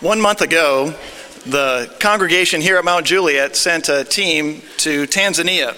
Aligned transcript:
One 0.00 0.20
month 0.20 0.42
ago, 0.42 0.94
the 1.44 1.92
congregation 1.98 2.60
here 2.60 2.76
at 2.76 2.84
Mount 2.84 3.04
Juliet 3.04 3.56
sent 3.56 3.88
a 3.88 4.04
team 4.04 4.62
to 4.76 5.08
Tanzania. 5.08 5.72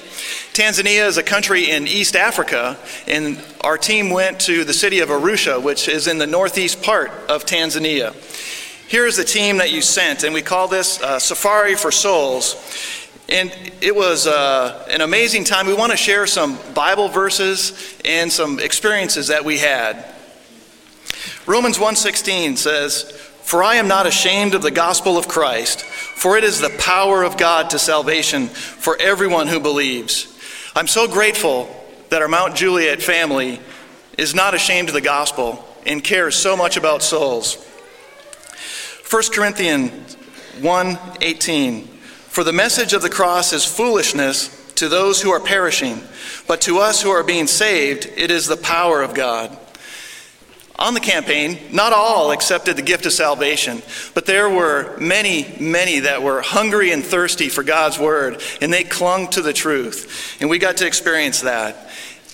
Tanzania 0.52 1.06
is 1.06 1.16
a 1.16 1.22
country 1.22 1.70
in 1.70 1.88
East 1.88 2.14
Africa, 2.14 2.76
and 3.06 3.42
our 3.62 3.78
team 3.78 4.10
went 4.10 4.38
to 4.40 4.64
the 4.64 4.74
city 4.74 5.00
of 5.00 5.08
Arusha, 5.08 5.62
which 5.62 5.88
is 5.88 6.06
in 6.06 6.18
the 6.18 6.26
northeast 6.26 6.82
part 6.82 7.10
of 7.30 7.46
Tanzania. 7.46 8.12
Here's 8.88 9.16
the 9.16 9.24
team 9.24 9.56
that 9.56 9.72
you 9.72 9.80
sent, 9.80 10.22
and 10.22 10.34
we 10.34 10.42
call 10.42 10.68
this 10.68 11.00
uh, 11.00 11.18
Safari 11.18 11.74
for 11.74 11.90
Souls. 11.90 12.56
And 13.30 13.50
it 13.80 13.96
was 13.96 14.26
uh, 14.26 14.86
an 14.90 15.00
amazing 15.00 15.44
time. 15.44 15.66
We 15.66 15.72
want 15.72 15.92
to 15.92 15.96
share 15.96 16.26
some 16.26 16.58
Bible 16.74 17.08
verses 17.08 17.98
and 18.04 18.30
some 18.30 18.58
experiences 18.58 19.28
that 19.28 19.46
we 19.46 19.56
had. 19.56 20.04
Romans 21.46 21.78
1:16 21.78 22.58
says, 22.58 23.29
"For 23.50 23.64
I 23.64 23.74
am 23.74 23.88
not 23.88 24.06
ashamed 24.06 24.54
of 24.54 24.62
the 24.62 24.70
gospel 24.70 25.18
of 25.18 25.26
Christ, 25.26 25.80
for 25.80 26.38
it 26.38 26.44
is 26.44 26.60
the 26.60 26.70
power 26.70 27.24
of 27.24 27.36
God 27.36 27.70
to 27.70 27.80
salvation 27.80 28.46
for 28.46 28.96
everyone 29.00 29.48
who 29.48 29.58
believes." 29.58 30.28
I'm 30.76 30.86
so 30.86 31.08
grateful 31.08 31.68
that 32.10 32.22
our 32.22 32.28
Mount 32.28 32.54
Juliet 32.54 33.02
family 33.02 33.58
is 34.16 34.36
not 34.36 34.54
ashamed 34.54 34.88
of 34.88 34.94
the 34.94 35.00
gospel 35.00 35.68
and 35.84 36.04
cares 36.04 36.36
so 36.36 36.56
much 36.56 36.76
about 36.76 37.02
souls. 37.02 37.58
1 39.02 39.32
Corinthians 39.32 40.16
1:18 40.60 41.88
For 42.28 42.44
the 42.44 42.52
message 42.52 42.92
of 42.92 43.02
the 43.02 43.10
cross 43.10 43.52
is 43.52 43.64
foolishness 43.64 44.48
to 44.76 44.88
those 44.88 45.22
who 45.22 45.32
are 45.32 45.40
perishing, 45.40 46.06
but 46.46 46.60
to 46.60 46.78
us 46.78 47.02
who 47.02 47.10
are 47.10 47.24
being 47.24 47.48
saved 47.48 48.08
it 48.16 48.30
is 48.30 48.46
the 48.46 48.56
power 48.56 49.02
of 49.02 49.12
God. 49.12 49.56
On 50.80 50.94
the 50.94 51.00
campaign, 51.00 51.58
not 51.72 51.92
all 51.92 52.32
accepted 52.32 52.74
the 52.74 52.82
gift 52.82 53.04
of 53.04 53.12
salvation, 53.12 53.82
but 54.14 54.24
there 54.24 54.48
were 54.48 54.96
many, 54.98 55.46
many 55.60 56.00
that 56.00 56.22
were 56.22 56.40
hungry 56.40 56.90
and 56.90 57.04
thirsty 57.04 57.50
for 57.50 57.62
God's 57.62 57.98
word, 57.98 58.40
and 58.62 58.72
they 58.72 58.82
clung 58.82 59.28
to 59.28 59.42
the 59.42 59.52
truth. 59.52 60.38
And 60.40 60.48
we 60.48 60.58
got 60.58 60.78
to 60.78 60.86
experience 60.86 61.42
that. 61.42 61.90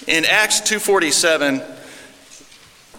In 0.07 0.25
Acts 0.25 0.61
2:47, 0.61 1.61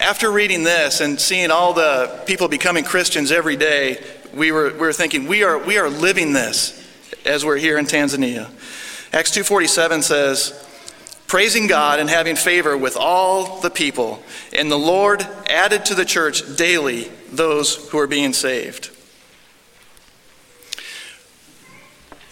after 0.02 0.30
reading 0.30 0.64
this 0.64 1.00
and 1.00 1.20
seeing 1.20 1.50
all 1.50 1.74
the 1.74 2.22
people 2.26 2.50
becoming 2.50 2.84
Christians 2.84 3.32
every 3.32 3.56
day, 3.56 4.04
we 4.34 4.52
were, 4.52 4.72
we 4.74 4.80
were 4.80 4.94
thinking, 4.94 5.28
we 5.28 5.44
are, 5.44 5.58
we 5.58 5.78
are 5.78 5.90
living 5.90 6.34
this 6.34 6.86
as 7.26 7.46
we're 7.46 7.58
here 7.58 7.78
in 7.78 7.86
Tanzania. 7.86 8.50
Acts 9.14 9.32
2.47 9.32 10.04
says, 10.04 10.67
praising 11.28 11.68
God 11.68 12.00
and 12.00 12.10
having 12.10 12.36
favor 12.36 12.78
with 12.78 12.98
all 12.98 13.60
the 13.60 13.70
people, 13.70 14.24
and 14.54 14.72
the 14.72 14.80
Lord 14.80 15.22
added 15.50 15.86
to 15.86 15.96
the 15.96 16.06
church 16.06 16.56
daily 16.56 17.12
those 17.32 17.90
who 17.90 18.00
are 18.00 18.08
being 18.08 18.34
saved. 18.34 18.90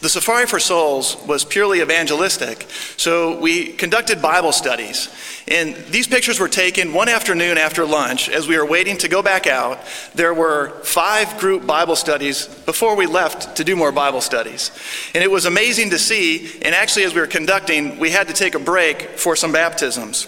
The 0.05 0.09
Safari 0.09 0.45
for 0.45 0.59
Souls 0.59 1.17
was 1.25 1.43
purely 1.43 1.81
evangelistic, 1.81 2.67
so 2.95 3.39
we 3.39 3.71
conducted 3.71 4.21
Bible 4.21 4.51
studies. 4.51 5.09
And 5.47 5.75
these 5.87 6.05
pictures 6.07 6.39
were 6.39 6.47
taken 6.47 6.93
one 6.93 7.09
afternoon 7.09 7.57
after 7.57 7.83
lunch 7.85 8.29
as 8.29 8.47
we 8.47 8.55
were 8.55 8.67
waiting 8.67 8.97
to 8.99 9.07
go 9.07 9.23
back 9.23 9.47
out. 9.47 9.79
There 10.13 10.31
were 10.31 10.79
five 10.83 11.39
group 11.39 11.65
Bible 11.65 11.95
studies 11.95 12.45
before 12.45 12.95
we 12.95 13.07
left 13.07 13.55
to 13.55 13.63
do 13.63 13.75
more 13.75 13.91
Bible 13.91 14.21
studies. 14.21 14.69
And 15.15 15.23
it 15.23 15.31
was 15.31 15.45
amazing 15.45 15.89
to 15.89 15.97
see, 15.97 16.51
and 16.61 16.75
actually, 16.75 17.05
as 17.05 17.15
we 17.15 17.21
were 17.21 17.25
conducting, 17.25 17.97
we 17.97 18.11
had 18.11 18.27
to 18.27 18.33
take 18.35 18.53
a 18.53 18.59
break 18.59 19.17
for 19.17 19.35
some 19.35 19.51
baptisms. 19.51 20.27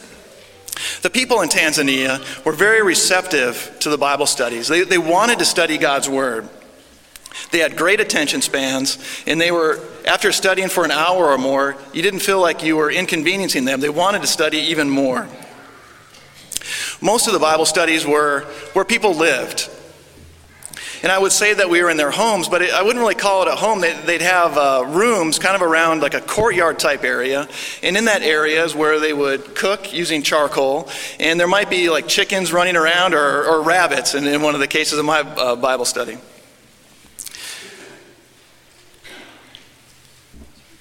The 1.03 1.11
people 1.11 1.41
in 1.41 1.49
Tanzania 1.49 2.43
were 2.43 2.51
very 2.51 2.81
receptive 2.81 3.77
to 3.81 3.91
the 3.91 3.97
Bible 3.99 4.25
studies, 4.25 4.69
they, 4.69 4.81
they 4.81 4.97
wanted 4.97 5.37
to 5.37 5.45
study 5.45 5.77
God's 5.77 6.09
Word. 6.09 6.49
They 7.51 7.59
had 7.59 7.77
great 7.77 7.99
attention 7.99 8.41
spans, 8.41 8.97
and 9.25 9.39
they 9.39 9.51
were, 9.51 9.79
after 10.05 10.31
studying 10.31 10.69
for 10.69 10.85
an 10.85 10.91
hour 10.91 11.27
or 11.27 11.37
more, 11.37 11.75
you 11.93 12.01
didn't 12.01 12.19
feel 12.19 12.41
like 12.41 12.63
you 12.63 12.75
were 12.75 12.91
inconveniencing 12.91 13.65
them. 13.65 13.79
They 13.79 13.89
wanted 13.89 14.21
to 14.21 14.27
study 14.27 14.57
even 14.57 14.89
more. 14.89 15.27
Most 17.01 17.27
of 17.27 17.33
the 17.33 17.39
Bible 17.39 17.65
studies 17.65 18.05
were 18.05 18.41
where 18.73 18.85
people 18.85 19.13
lived. 19.13 19.69
And 21.03 21.11
I 21.11 21.19
would 21.19 21.31
say 21.31 21.53
that 21.53 21.69
we 21.69 21.83
were 21.83 21.91
in 21.91 21.97
their 21.97 22.09
homes, 22.11 22.49
but 22.49 22.63
it, 22.63 22.73
I 22.73 22.81
wouldn't 22.81 22.99
really 22.99 23.15
call 23.15 23.43
it 23.43 23.47
a 23.47 23.55
home. 23.55 23.81
They, 23.81 23.93
would 23.93 24.21
have 24.21 24.57
uh, 24.57 24.83
rooms 24.87 25.37
kind 25.37 25.55
of 25.55 25.61
around 25.61 26.01
like 26.01 26.15
a 26.15 26.21
courtyard 26.21 26.79
type 26.79 27.03
area. 27.03 27.47
And 27.83 27.95
in 27.95 28.05
that 28.05 28.23
area 28.23 28.63
is 28.63 28.73
where 28.73 28.99
they 28.99 29.13
would 29.13 29.55
cook 29.55 29.93
using 29.93 30.23
charcoal. 30.23 30.89
And 31.19 31.39
there 31.39 31.47
might 31.47 31.69
be 31.69 31.89
like 31.89 32.07
chickens 32.07 32.51
running 32.51 32.75
around 32.75 33.13
or, 33.13 33.45
or 33.45 33.61
rabbits 33.61 34.15
in, 34.15 34.25
in, 34.25 34.41
one 34.41 34.55
of 34.55 34.59
the 34.59 34.67
cases 34.67 34.97
of 34.97 35.05
my 35.05 35.19
uh, 35.19 35.55
Bible 35.55 35.85
study. 35.85 36.17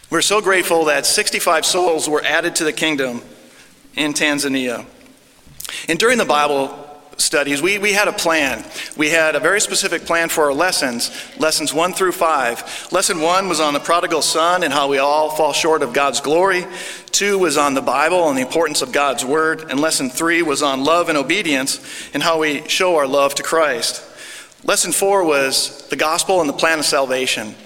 We're 0.08 0.22
so 0.22 0.40
grateful 0.40 0.84
that 0.84 1.04
65 1.04 1.66
souls 1.66 2.08
were 2.08 2.22
added 2.22 2.54
to 2.56 2.64
the 2.64 2.72
kingdom 2.72 3.22
in 3.96 4.12
Tanzania. 4.12 4.86
And 5.88 5.98
during 5.98 6.16
the 6.16 6.24
Bible 6.24 6.86
studies, 7.16 7.60
we, 7.60 7.78
we 7.78 7.92
had 7.92 8.06
a 8.06 8.12
plan. 8.12 8.64
We 8.96 9.10
had 9.10 9.34
a 9.34 9.40
very 9.40 9.60
specific 9.60 10.02
plan 10.04 10.28
for 10.28 10.44
our 10.44 10.54
lessons, 10.54 11.10
lessons 11.40 11.74
one 11.74 11.92
through 11.92 12.12
five. 12.12 12.88
Lesson 12.92 13.20
one 13.20 13.48
was 13.48 13.58
on 13.58 13.74
the 13.74 13.80
prodigal 13.80 14.22
son 14.22 14.62
and 14.62 14.72
how 14.72 14.86
we 14.86 14.98
all 14.98 15.30
fall 15.30 15.52
short 15.52 15.82
of 15.82 15.92
God's 15.92 16.20
glory. 16.20 16.64
Two 17.10 17.40
was 17.40 17.56
on 17.56 17.74
the 17.74 17.82
Bible 17.82 18.28
and 18.28 18.38
the 18.38 18.42
importance 18.42 18.82
of 18.82 18.92
God's 18.92 19.24
word. 19.24 19.68
And 19.70 19.80
lesson 19.80 20.08
three 20.08 20.40
was 20.40 20.62
on 20.62 20.84
love 20.84 21.08
and 21.08 21.18
obedience 21.18 21.80
and 22.14 22.22
how 22.22 22.38
we 22.38 22.66
show 22.68 22.94
our 22.94 23.08
love 23.08 23.34
to 23.34 23.42
Christ. 23.42 24.04
Lesson 24.62 24.92
four 24.92 25.24
was 25.24 25.88
the 25.88 25.96
gospel 25.96 26.40
and 26.40 26.48
the 26.48 26.54
plan 26.54 26.78
of 26.78 26.84
salvation. 26.84 27.56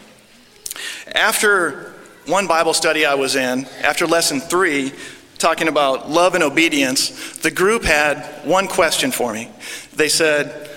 After 1.14 1.89
one 2.30 2.46
Bible 2.46 2.72
study 2.72 3.04
I 3.04 3.14
was 3.14 3.34
in, 3.34 3.66
after 3.82 4.06
lesson 4.06 4.40
three, 4.40 4.92
talking 5.38 5.68
about 5.68 6.08
love 6.08 6.34
and 6.34 6.44
obedience, 6.44 7.38
the 7.38 7.50
group 7.50 7.82
had 7.82 8.24
one 8.44 8.68
question 8.68 9.10
for 9.10 9.32
me. 9.32 9.50
They 9.94 10.08
said, 10.08 10.70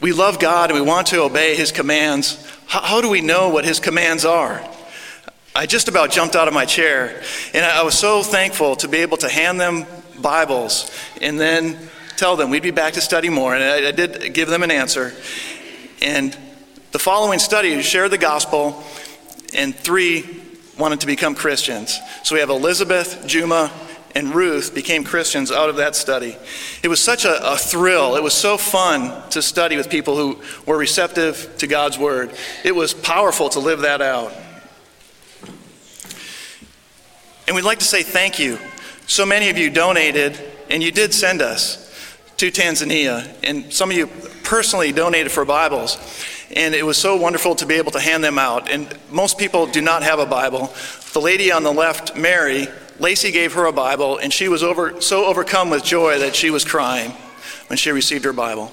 We 0.00 0.12
love 0.12 0.38
God 0.38 0.70
and 0.70 0.78
we 0.78 0.86
want 0.86 1.08
to 1.08 1.22
obey 1.22 1.56
His 1.56 1.72
commands. 1.72 2.46
How, 2.66 2.80
how 2.80 3.00
do 3.00 3.08
we 3.08 3.20
know 3.20 3.48
what 3.48 3.64
His 3.64 3.80
commands 3.80 4.24
are? 4.24 4.64
I 5.54 5.66
just 5.66 5.88
about 5.88 6.12
jumped 6.12 6.36
out 6.36 6.46
of 6.46 6.54
my 6.54 6.64
chair, 6.64 7.20
and 7.52 7.64
I 7.64 7.82
was 7.82 7.98
so 7.98 8.22
thankful 8.22 8.76
to 8.76 8.88
be 8.88 8.98
able 8.98 9.16
to 9.18 9.28
hand 9.28 9.60
them 9.60 9.86
Bibles 10.22 10.90
and 11.20 11.40
then 11.40 11.76
tell 12.16 12.36
them 12.36 12.50
we'd 12.50 12.62
be 12.62 12.70
back 12.70 12.94
to 12.94 13.00
study 13.00 13.28
more. 13.28 13.54
And 13.54 13.64
I, 13.64 13.88
I 13.88 13.92
did 13.92 14.32
give 14.34 14.48
them 14.48 14.62
an 14.62 14.70
answer. 14.70 15.12
And 16.00 16.36
the 16.92 16.98
following 16.98 17.38
study 17.38 17.82
shared 17.82 18.12
the 18.12 18.18
gospel 18.18 18.84
and 19.54 19.74
three 19.74 20.42
wanted 20.78 21.00
to 21.00 21.06
become 21.06 21.34
Christians. 21.34 21.98
So 22.22 22.34
we 22.34 22.40
have 22.40 22.50
Elizabeth, 22.50 23.24
Juma, 23.26 23.70
and 24.14 24.34
Ruth 24.34 24.74
became 24.74 25.04
Christians 25.04 25.50
out 25.50 25.68
of 25.68 25.76
that 25.76 25.94
study. 25.94 26.36
It 26.82 26.88
was 26.88 27.02
such 27.02 27.24
a, 27.24 27.52
a, 27.52 27.56
thrill. 27.56 28.16
It 28.16 28.22
was 28.22 28.34
so 28.34 28.56
fun 28.56 29.28
to 29.30 29.42
study 29.42 29.76
with 29.76 29.90
people 29.90 30.16
who 30.16 30.40
were 30.66 30.78
receptive 30.78 31.56
to 31.58 31.66
God's 31.66 31.98
word. 31.98 32.32
It 32.64 32.74
was 32.74 32.94
powerful 32.94 33.48
to 33.50 33.60
live 33.60 33.80
that 33.80 34.00
out. 34.00 34.32
And 37.46 37.54
we'd 37.54 37.64
like 37.64 37.78
to 37.78 37.84
say 37.84 38.02
thank 38.02 38.38
you. 38.38 38.58
So 39.06 39.24
many 39.24 39.50
of 39.50 39.58
you 39.58 39.70
donated, 39.70 40.38
and 40.68 40.82
you 40.82 40.90
did 40.90 41.14
send 41.14 41.40
us 41.40 41.84
to 42.36 42.50
Tanzania, 42.50 43.26
and 43.42 43.72
some 43.72 43.90
of 43.90 43.96
you 43.96 44.06
personally 44.44 44.92
donated 44.92 45.32
for 45.32 45.44
Bibles 45.44 45.96
and 46.54 46.74
it 46.74 46.84
was 46.84 46.96
so 46.96 47.16
wonderful 47.16 47.54
to 47.56 47.66
be 47.66 47.74
able 47.74 47.92
to 47.92 48.00
hand 48.00 48.24
them 48.24 48.38
out. 48.38 48.70
And 48.70 48.88
most 49.10 49.38
people 49.38 49.66
do 49.66 49.80
not 49.80 50.02
have 50.02 50.18
a 50.18 50.26
Bible. 50.26 50.72
The 51.12 51.20
lady 51.20 51.52
on 51.52 51.62
the 51.62 51.72
left, 51.72 52.16
Mary, 52.16 52.68
Lacey 52.98 53.30
gave 53.30 53.52
her 53.54 53.66
a 53.66 53.72
Bible, 53.72 54.18
and 54.18 54.32
she 54.32 54.48
was 54.48 54.62
over, 54.62 55.00
so 55.00 55.26
overcome 55.26 55.70
with 55.70 55.84
joy 55.84 56.18
that 56.18 56.34
she 56.34 56.50
was 56.50 56.64
crying 56.64 57.12
when 57.68 57.76
she 57.76 57.90
received 57.90 58.24
her 58.24 58.32
Bible. 58.32 58.72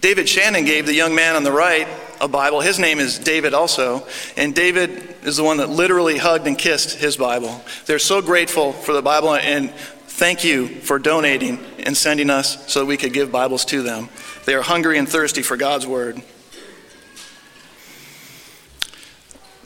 David 0.00 0.28
Shannon 0.28 0.64
gave 0.64 0.86
the 0.86 0.94
young 0.94 1.14
man 1.14 1.34
on 1.34 1.44
the 1.44 1.52
right 1.52 1.88
a 2.20 2.28
Bible. 2.28 2.60
His 2.60 2.78
name 2.78 2.98
is 3.00 3.18
David 3.18 3.54
also, 3.54 4.06
and 4.36 4.54
David 4.54 5.16
is 5.24 5.38
the 5.38 5.44
one 5.44 5.56
that 5.56 5.70
literally 5.70 6.18
hugged 6.18 6.46
and 6.46 6.58
kissed 6.58 6.98
his 6.98 7.16
Bible. 7.16 7.60
They're 7.86 7.98
so 7.98 8.20
grateful 8.20 8.72
for 8.72 8.92
the 8.92 9.02
Bible, 9.02 9.34
and 9.34 9.70
thank 9.70 10.44
you 10.44 10.68
for 10.68 10.98
donating 10.98 11.58
and 11.80 11.96
sending 11.96 12.30
us 12.30 12.70
so 12.70 12.84
we 12.84 12.96
could 12.96 13.12
give 13.12 13.32
Bibles 13.32 13.64
to 13.66 13.82
them. 13.82 14.10
They 14.44 14.54
are 14.54 14.62
hungry 14.62 14.98
and 14.98 15.08
thirsty 15.08 15.42
for 15.42 15.56
God's 15.56 15.86
Word. 15.86 16.22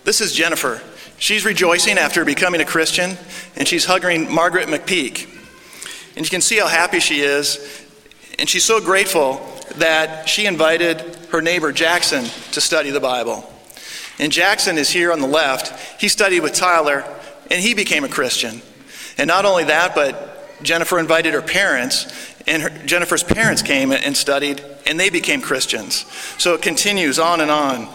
This 0.08 0.22
is 0.22 0.32
Jennifer. 0.32 0.80
She's 1.18 1.44
rejoicing 1.44 1.98
after 1.98 2.24
becoming 2.24 2.62
a 2.62 2.64
Christian, 2.64 3.18
and 3.56 3.68
she's 3.68 3.84
hugging 3.84 4.32
Margaret 4.32 4.66
McPeak. 4.66 5.28
And 6.16 6.24
you 6.24 6.30
can 6.30 6.40
see 6.40 6.56
how 6.56 6.66
happy 6.66 6.98
she 6.98 7.20
is. 7.20 7.86
And 8.38 8.48
she's 8.48 8.64
so 8.64 8.80
grateful 8.80 9.38
that 9.76 10.26
she 10.26 10.46
invited 10.46 11.02
her 11.30 11.42
neighbor 11.42 11.72
Jackson 11.72 12.24
to 12.52 12.60
study 12.62 12.88
the 12.88 13.00
Bible. 13.00 13.52
And 14.18 14.32
Jackson 14.32 14.78
is 14.78 14.88
here 14.88 15.12
on 15.12 15.20
the 15.20 15.26
left. 15.26 15.78
He 16.00 16.08
studied 16.08 16.40
with 16.40 16.54
Tyler, 16.54 17.04
and 17.50 17.60
he 17.60 17.74
became 17.74 18.02
a 18.02 18.08
Christian. 18.08 18.62
And 19.18 19.28
not 19.28 19.44
only 19.44 19.64
that, 19.64 19.94
but 19.94 20.62
Jennifer 20.62 20.98
invited 20.98 21.34
her 21.34 21.42
parents, 21.42 22.06
and 22.46 22.62
her, 22.62 22.70
Jennifer's 22.86 23.22
parents 23.22 23.60
came 23.60 23.92
and 23.92 24.16
studied, 24.16 24.64
and 24.86 24.98
they 24.98 25.10
became 25.10 25.42
Christians. 25.42 26.06
So 26.38 26.54
it 26.54 26.62
continues 26.62 27.18
on 27.18 27.42
and 27.42 27.50
on. 27.50 27.88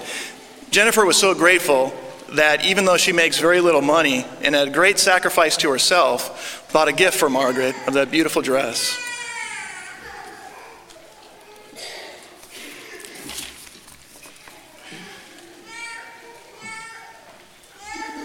Jennifer 0.70 1.06
was 1.06 1.18
so 1.18 1.34
grateful 1.34 1.92
that 2.36 2.66
even 2.66 2.86
though 2.86 2.98
she 2.98 3.12
makes 3.12 3.40
very 3.40 3.62
little 3.62 3.82
money 3.82 4.26
and 4.42 4.56
at 4.56 4.68
a 4.68 4.72
great 4.72 5.00
sacrifice 5.00 5.58
to 5.58 5.70
herself, 5.70 6.68
bought 6.74 6.88
a 6.88 6.94
gift 6.94 7.18
for 7.18 7.30
Margaret 7.30 7.76
of 7.88 7.94
that 7.94 8.10
beautiful 8.12 8.42
dress. 8.42 9.00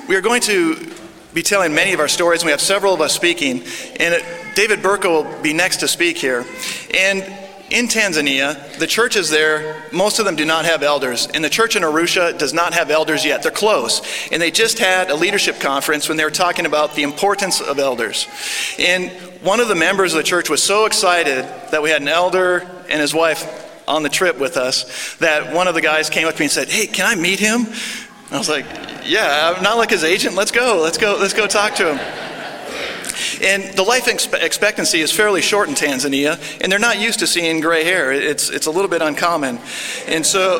We 0.09 0.17
are 0.17 0.23
going 0.23 0.41
to 0.43 0.91
be 1.35 1.43
telling 1.43 1.75
many 1.75 1.93
of 1.93 2.01
our 2.01 2.09
stories, 2.09 2.41
and 2.41 2.47
we 2.47 2.53
have 2.53 2.63
several 2.63 2.95
of 2.95 3.03
us 3.03 3.13
speaking. 3.13 3.63
And 4.01 4.25
David 4.55 4.83
Burka 4.83 5.09
will 5.09 5.43
be 5.43 5.53
next 5.53 5.77
to 5.79 5.89
speak 5.89 6.17
here. 6.17 6.47
And 6.95 7.48
in 7.71 7.87
Tanzania, 7.87 8.79
the 8.79 8.87
churches 8.87 9.31
there, 9.31 9.83
most 9.93 10.19
of 10.19 10.25
them 10.25 10.37
do 10.37 10.45
not 10.45 10.65
have 10.65 10.83
elders. 10.83 11.27
And 11.27 11.45
the 11.45 11.51
church 11.51 11.77
in 11.77 11.83
Arusha 11.83 12.39
does 12.39 12.53
not 12.53 12.75
have 12.75 12.91
elders 12.91 13.25
yet. 13.25 13.43
They're 13.43 13.53
close. 13.53 14.29
And 14.31 14.41
they 14.41 14.51
just 14.51 14.79
had 14.79 15.11
a 15.11 15.15
leadership 15.15 15.61
conference 15.61 16.09
when 16.09 16.17
they 16.17 16.25
were 16.25 16.31
talking 16.31 16.67
about 16.67 16.95
the 16.95 17.03
importance 17.03 17.61
of 17.61 17.79
elders. 17.79 18.27
And 18.79 19.11
one 19.43 19.61
of 19.61 19.69
the 19.69 19.75
members 19.75 20.15
of 20.15 20.19
the 20.19 20.25
church 20.25 20.49
was 20.51 20.63
so 20.63 20.87
excited 20.87 21.45
that 21.71 21.83
we 21.83 21.91
had 21.91 22.03
an 22.03 22.09
elder 22.09 22.69
and 22.89 23.01
his 23.01 23.15
wife 23.15 23.67
on 23.87 24.03
the 24.03 24.09
trip 24.09 24.39
with 24.39 24.57
us 24.57 25.17
that 25.17 25.55
one 25.55 25.67
of 25.67 25.75
the 25.75 25.81
guys 25.81 26.11
came 26.11 26.29
up 26.29 26.35
to 26.35 26.41
me 26.41 26.47
and 26.47 26.53
said, 26.53 26.69
Hey, 26.69 26.87
can 26.87 27.07
I 27.07 27.15
meet 27.15 27.39
him? 27.39 27.67
I 28.31 28.37
was 28.37 28.49
like, 28.49 28.67
yeah, 29.07 29.55
I'm 29.57 29.63
not 29.63 29.79
like 29.79 29.91
his 29.91 30.05
agent. 30.05 30.35
Let's 30.35 30.51
go. 30.51 30.81
Let's 30.83 30.99
go. 30.99 31.17
Let's 31.19 31.33
go 31.33 31.47
talk 31.47 31.75
to 31.77 31.95
him. 31.95 32.28
And 33.43 33.77
the 33.77 33.83
life 33.83 34.09
expectancy 34.09 35.01
is 35.01 35.13
fairly 35.13 35.43
short 35.43 35.69
in 35.69 35.75
Tanzania, 35.75 36.39
and 36.61 36.71
they're 36.71 36.79
not 36.79 37.01
used 37.01 37.21
to 37.21 37.27
seeing 37.27 37.61
gray 37.61 37.85
hair. 37.85 38.13
It's, 38.13 38.51
it's 38.51 38.67
a 38.67 38.71
little 38.71 38.91
bit 38.91 39.03
uncommon. 39.03 39.59
And 40.07 40.25
so 40.25 40.59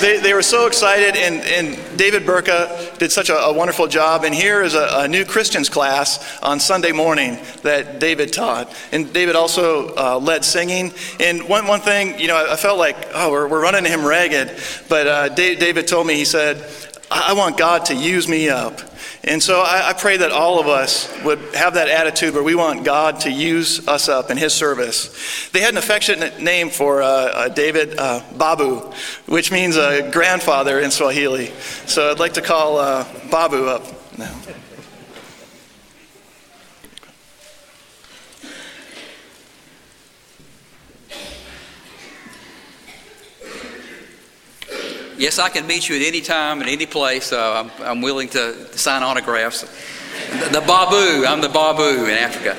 they, 0.00 0.18
they 0.18 0.34
were 0.34 0.42
so 0.42 0.66
excited, 0.66 1.16
and, 1.16 1.40
and 1.42 1.98
David 1.98 2.26
Burka 2.26 2.92
did 2.98 3.12
such 3.12 3.28
a, 3.28 3.36
a 3.36 3.52
wonderful 3.52 3.86
job. 3.86 4.24
And 4.24 4.34
here 4.34 4.62
is 4.62 4.74
a, 4.74 4.88
a, 4.92 5.08
new 5.08 5.24
Christians 5.24 5.68
class 5.68 6.40
on 6.42 6.60
Sunday 6.60 6.92
morning 6.92 7.38
that 7.62 8.00
David 8.00 8.32
taught. 8.32 8.72
And 8.92 9.12
David 9.12 9.36
also 9.36 9.94
uh, 9.94 10.18
led 10.18 10.44
singing. 10.44 10.92
And 11.18 11.48
one, 11.48 11.66
one 11.66 11.80
thing, 11.80 12.18
you 12.18 12.28
know, 12.28 12.36
I, 12.36 12.54
I 12.54 12.56
felt 12.56 12.78
like, 12.78 12.96
oh, 13.14 13.30
we're, 13.30 13.48
we're 13.48 13.62
running 13.62 13.84
him 13.84 14.04
ragged. 14.04 14.58
But 14.88 15.06
uh, 15.06 15.28
David 15.30 15.86
told 15.86 16.06
me, 16.06 16.14
he 16.14 16.24
said, 16.24 16.64
I 17.10 17.32
want 17.32 17.58
God 17.58 17.86
to 17.86 17.94
use 17.94 18.28
me 18.28 18.48
up. 18.48 18.80
And 19.22 19.42
so 19.42 19.60
I, 19.60 19.90
I, 19.90 19.92
pray 19.92 20.16
that 20.16 20.32
all 20.32 20.60
of 20.60 20.66
us 20.66 21.12
would 21.24 21.40
have 21.54 21.74
that 21.74 21.88
attitude 21.88 22.32
where 22.32 22.42
we 22.42 22.54
want 22.54 22.84
God 22.84 23.20
to 23.20 23.30
use 23.30 23.86
us 23.86 24.08
up 24.08 24.30
in 24.30 24.38
His 24.38 24.54
service. 24.54 25.48
They 25.50 25.60
had 25.60 25.74
an 25.74 25.78
affectionate 25.78 26.40
name 26.40 26.70
for 26.70 27.02
uh, 27.02 27.06
uh, 27.06 27.48
David, 27.48 27.98
uh, 27.98 28.22
Babu, 28.38 28.90
which 29.26 29.52
means 29.52 29.76
grandfather 30.10 30.80
in 30.80 30.90
Swahili. 30.90 31.52
So 31.86 32.10
I'd 32.10 32.18
like 32.18 32.34
to 32.34 32.42
call 32.42 32.78
uh, 32.78 33.06
Babu 33.30 33.66
up 33.66 33.84
now. 34.18 34.34
Yes, 45.20 45.38
I 45.38 45.50
can 45.50 45.66
meet 45.66 45.86
you 45.86 45.96
at 45.96 46.00
any 46.00 46.22
time, 46.22 46.62
at 46.62 46.68
any 46.68 46.86
place. 46.86 47.30
Uh, 47.30 47.68
I'm, 47.78 47.84
I'm, 47.84 48.00
willing 48.00 48.30
to 48.30 48.78
sign 48.78 49.02
autographs. 49.02 49.60
The, 50.30 50.60
the 50.60 50.60
Babu, 50.62 51.26
I'm 51.26 51.42
the 51.42 51.50
Babu 51.50 52.06
in 52.06 52.12
Africa. 52.12 52.56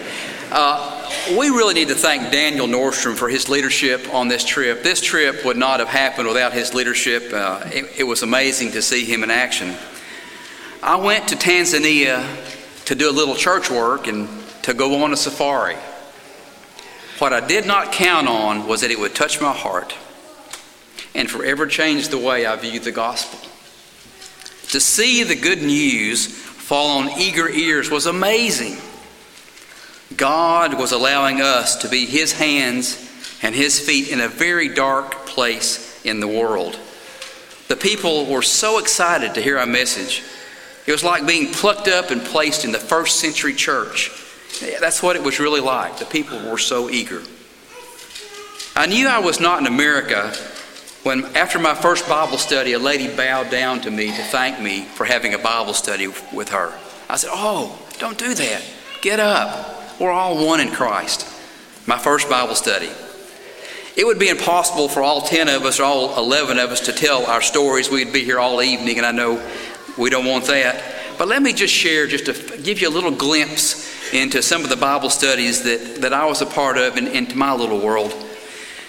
Uh, 0.52 1.12
we 1.40 1.50
really 1.50 1.74
need 1.74 1.88
to 1.88 1.96
thank 1.96 2.32
Daniel 2.32 2.68
Nordstrom 2.68 3.18
for 3.18 3.30
his 3.30 3.50
leadership 3.50 4.14
on 4.14 4.28
this 4.28 4.46
trip. 4.46 4.84
This 4.84 5.02
trip 5.02 5.44
would 5.44 5.58
not 5.58 5.80
have 5.80 5.90
happened 5.90 6.28
without 6.28 6.54
his 6.54 6.76
leadership. 6.76 7.34
Uh, 7.34 7.64
it, 7.66 8.02
it 8.02 8.04
was 8.04 8.22
amazing 8.22 8.74
to 8.74 8.84
see 8.84 9.06
him 9.06 9.24
in 9.24 9.32
action. 9.32 9.74
I 10.84 10.98
went 10.98 11.30
to 11.30 11.36
Tanzania 11.36 12.24
to 12.86 12.94
do 12.94 13.10
a 13.10 13.12
little 13.12 13.34
church 13.34 13.72
work 13.72 14.06
and 14.06 14.30
to 14.62 14.76
go 14.76 15.04
on 15.04 15.12
a 15.12 15.18
safari. 15.18 15.78
What 17.18 17.34
I 17.34 17.40
did 17.40 17.66
not 17.66 17.92
count 17.92 18.28
on 18.28 18.68
was 18.68 18.82
that 18.82 18.92
it 18.92 19.00
would 19.00 19.16
touch 19.16 19.42
my 19.42 19.52
heart 19.52 19.96
and 21.14 21.30
forever 21.30 21.68
changed 21.68 22.12
the 22.12 22.18
way 22.18 22.46
I 22.46 22.56
view 22.56 22.80
the 22.80 22.92
gospel. 22.92 23.40
To 24.70 24.80
see 24.80 25.24
the 25.24 25.36
good 25.36 25.62
news 25.62 26.28
fall 26.28 27.00
on 27.00 27.20
eager 27.20 27.50
ears 27.50 27.90
was 27.90 28.06
amazing. 28.06 28.78
God 30.16 30.78
was 30.78 30.92
allowing 30.92 31.42
us 31.42 31.78
to 31.78 31.90
be 31.90 32.06
His 32.06 32.34
hands 32.34 33.10
and 33.42 33.54
His 33.54 33.80
feet 33.80 34.10
in 34.10 34.22
a 34.22 34.28
very 34.28 34.70
dark 34.70 35.26
place 35.26 36.02
in 36.06 36.20
the 36.20 36.28
world. 36.28 36.80
The 37.68 37.76
people 37.76 38.26
were 38.26 38.42
so 38.42 38.80
excited 38.80 39.34
to 39.36 39.42
hear 39.42 39.58
our 39.58 39.66
message. 39.66 40.24
It 40.88 40.92
was 40.92 41.04
like 41.04 41.28
being 41.28 41.52
plucked 41.54 41.88
up 41.88 42.12
and 42.12 42.22
placed 42.22 42.66
in 42.66 42.72
the 42.72 42.80
first 42.80 43.20
century 43.20 43.54
church. 43.54 44.12
That's 44.80 45.02
what 45.02 45.16
it 45.16 45.24
was 45.24 45.40
really 45.40 45.62
like. 45.62 45.98
The 45.98 46.06
people 46.06 46.40
were 46.50 46.58
so 46.58 46.90
eager. 46.90 47.22
I 48.76 48.86
knew 48.88 49.08
I 49.08 49.20
was 49.20 49.40
not 49.40 49.60
in 49.60 49.68
America 49.68 50.34
when, 51.04 51.26
after 51.36 51.58
my 51.58 51.74
first 51.74 52.08
Bible 52.08 52.38
study, 52.38 52.74
a 52.74 52.80
lady 52.80 53.14
bowed 53.16 53.50
down 53.50 53.82
to 53.82 53.92
me 53.92 54.08
to 54.08 54.24
thank 54.24 54.60
me 54.60 54.84
for 54.84 55.06
having 55.06 55.34
a 55.34 55.40
Bible 55.40 55.74
study 55.74 56.08
with 56.32 56.50
her. 56.50 56.74
I 57.10 57.18
said, 57.18 57.32
Oh, 57.34 57.80
don't 57.98 58.18
do 58.18 58.34
that. 58.34 58.64
Get 59.02 59.20
up. 59.20 60.00
We're 60.00 60.12
all 60.12 60.46
one 60.46 60.60
in 60.60 60.70
Christ. 60.72 61.28
My 61.88 61.98
first 61.98 62.30
Bible 62.30 62.56
study. 62.56 62.90
It 63.98 64.06
would 64.06 64.20
be 64.20 64.30
impossible 64.30 64.88
for 64.88 65.02
all 65.02 65.22
10 65.22 65.50
of 65.50 65.64
us 65.64 65.80
or 65.80 65.84
all 65.84 66.18
11 66.18 66.60
of 66.60 66.70
us 66.70 66.82
to 66.82 66.94
tell 66.94 67.26
our 67.26 67.42
stories. 67.42 67.90
We'd 67.90 68.14
be 68.14 68.24
here 68.24 68.40
all 68.40 68.62
evening, 68.62 68.98
and 68.98 69.06
I 69.06 69.12
know 69.12 69.46
we 69.98 70.10
don't 70.10 70.26
want 70.26 70.46
that. 70.46 70.82
But 71.18 71.28
let 71.28 71.42
me 71.42 71.52
just 71.52 71.74
share, 71.74 72.08
just 72.08 72.26
to 72.26 72.58
give 72.62 72.82
you 72.82 72.88
a 72.88 72.90
little 72.90 73.12
glimpse 73.12 74.14
into 74.14 74.42
some 74.42 74.64
of 74.64 74.70
the 74.70 74.76
Bible 74.76 75.10
studies 75.10 75.64
that, 75.64 76.02
that 76.02 76.14
I 76.14 76.26
was 76.26 76.42
a 76.42 76.46
part 76.46 76.78
of 76.78 76.96
and 76.96 77.08
into 77.08 77.38
my 77.38 77.54
little 77.54 77.80
world. 77.80 78.14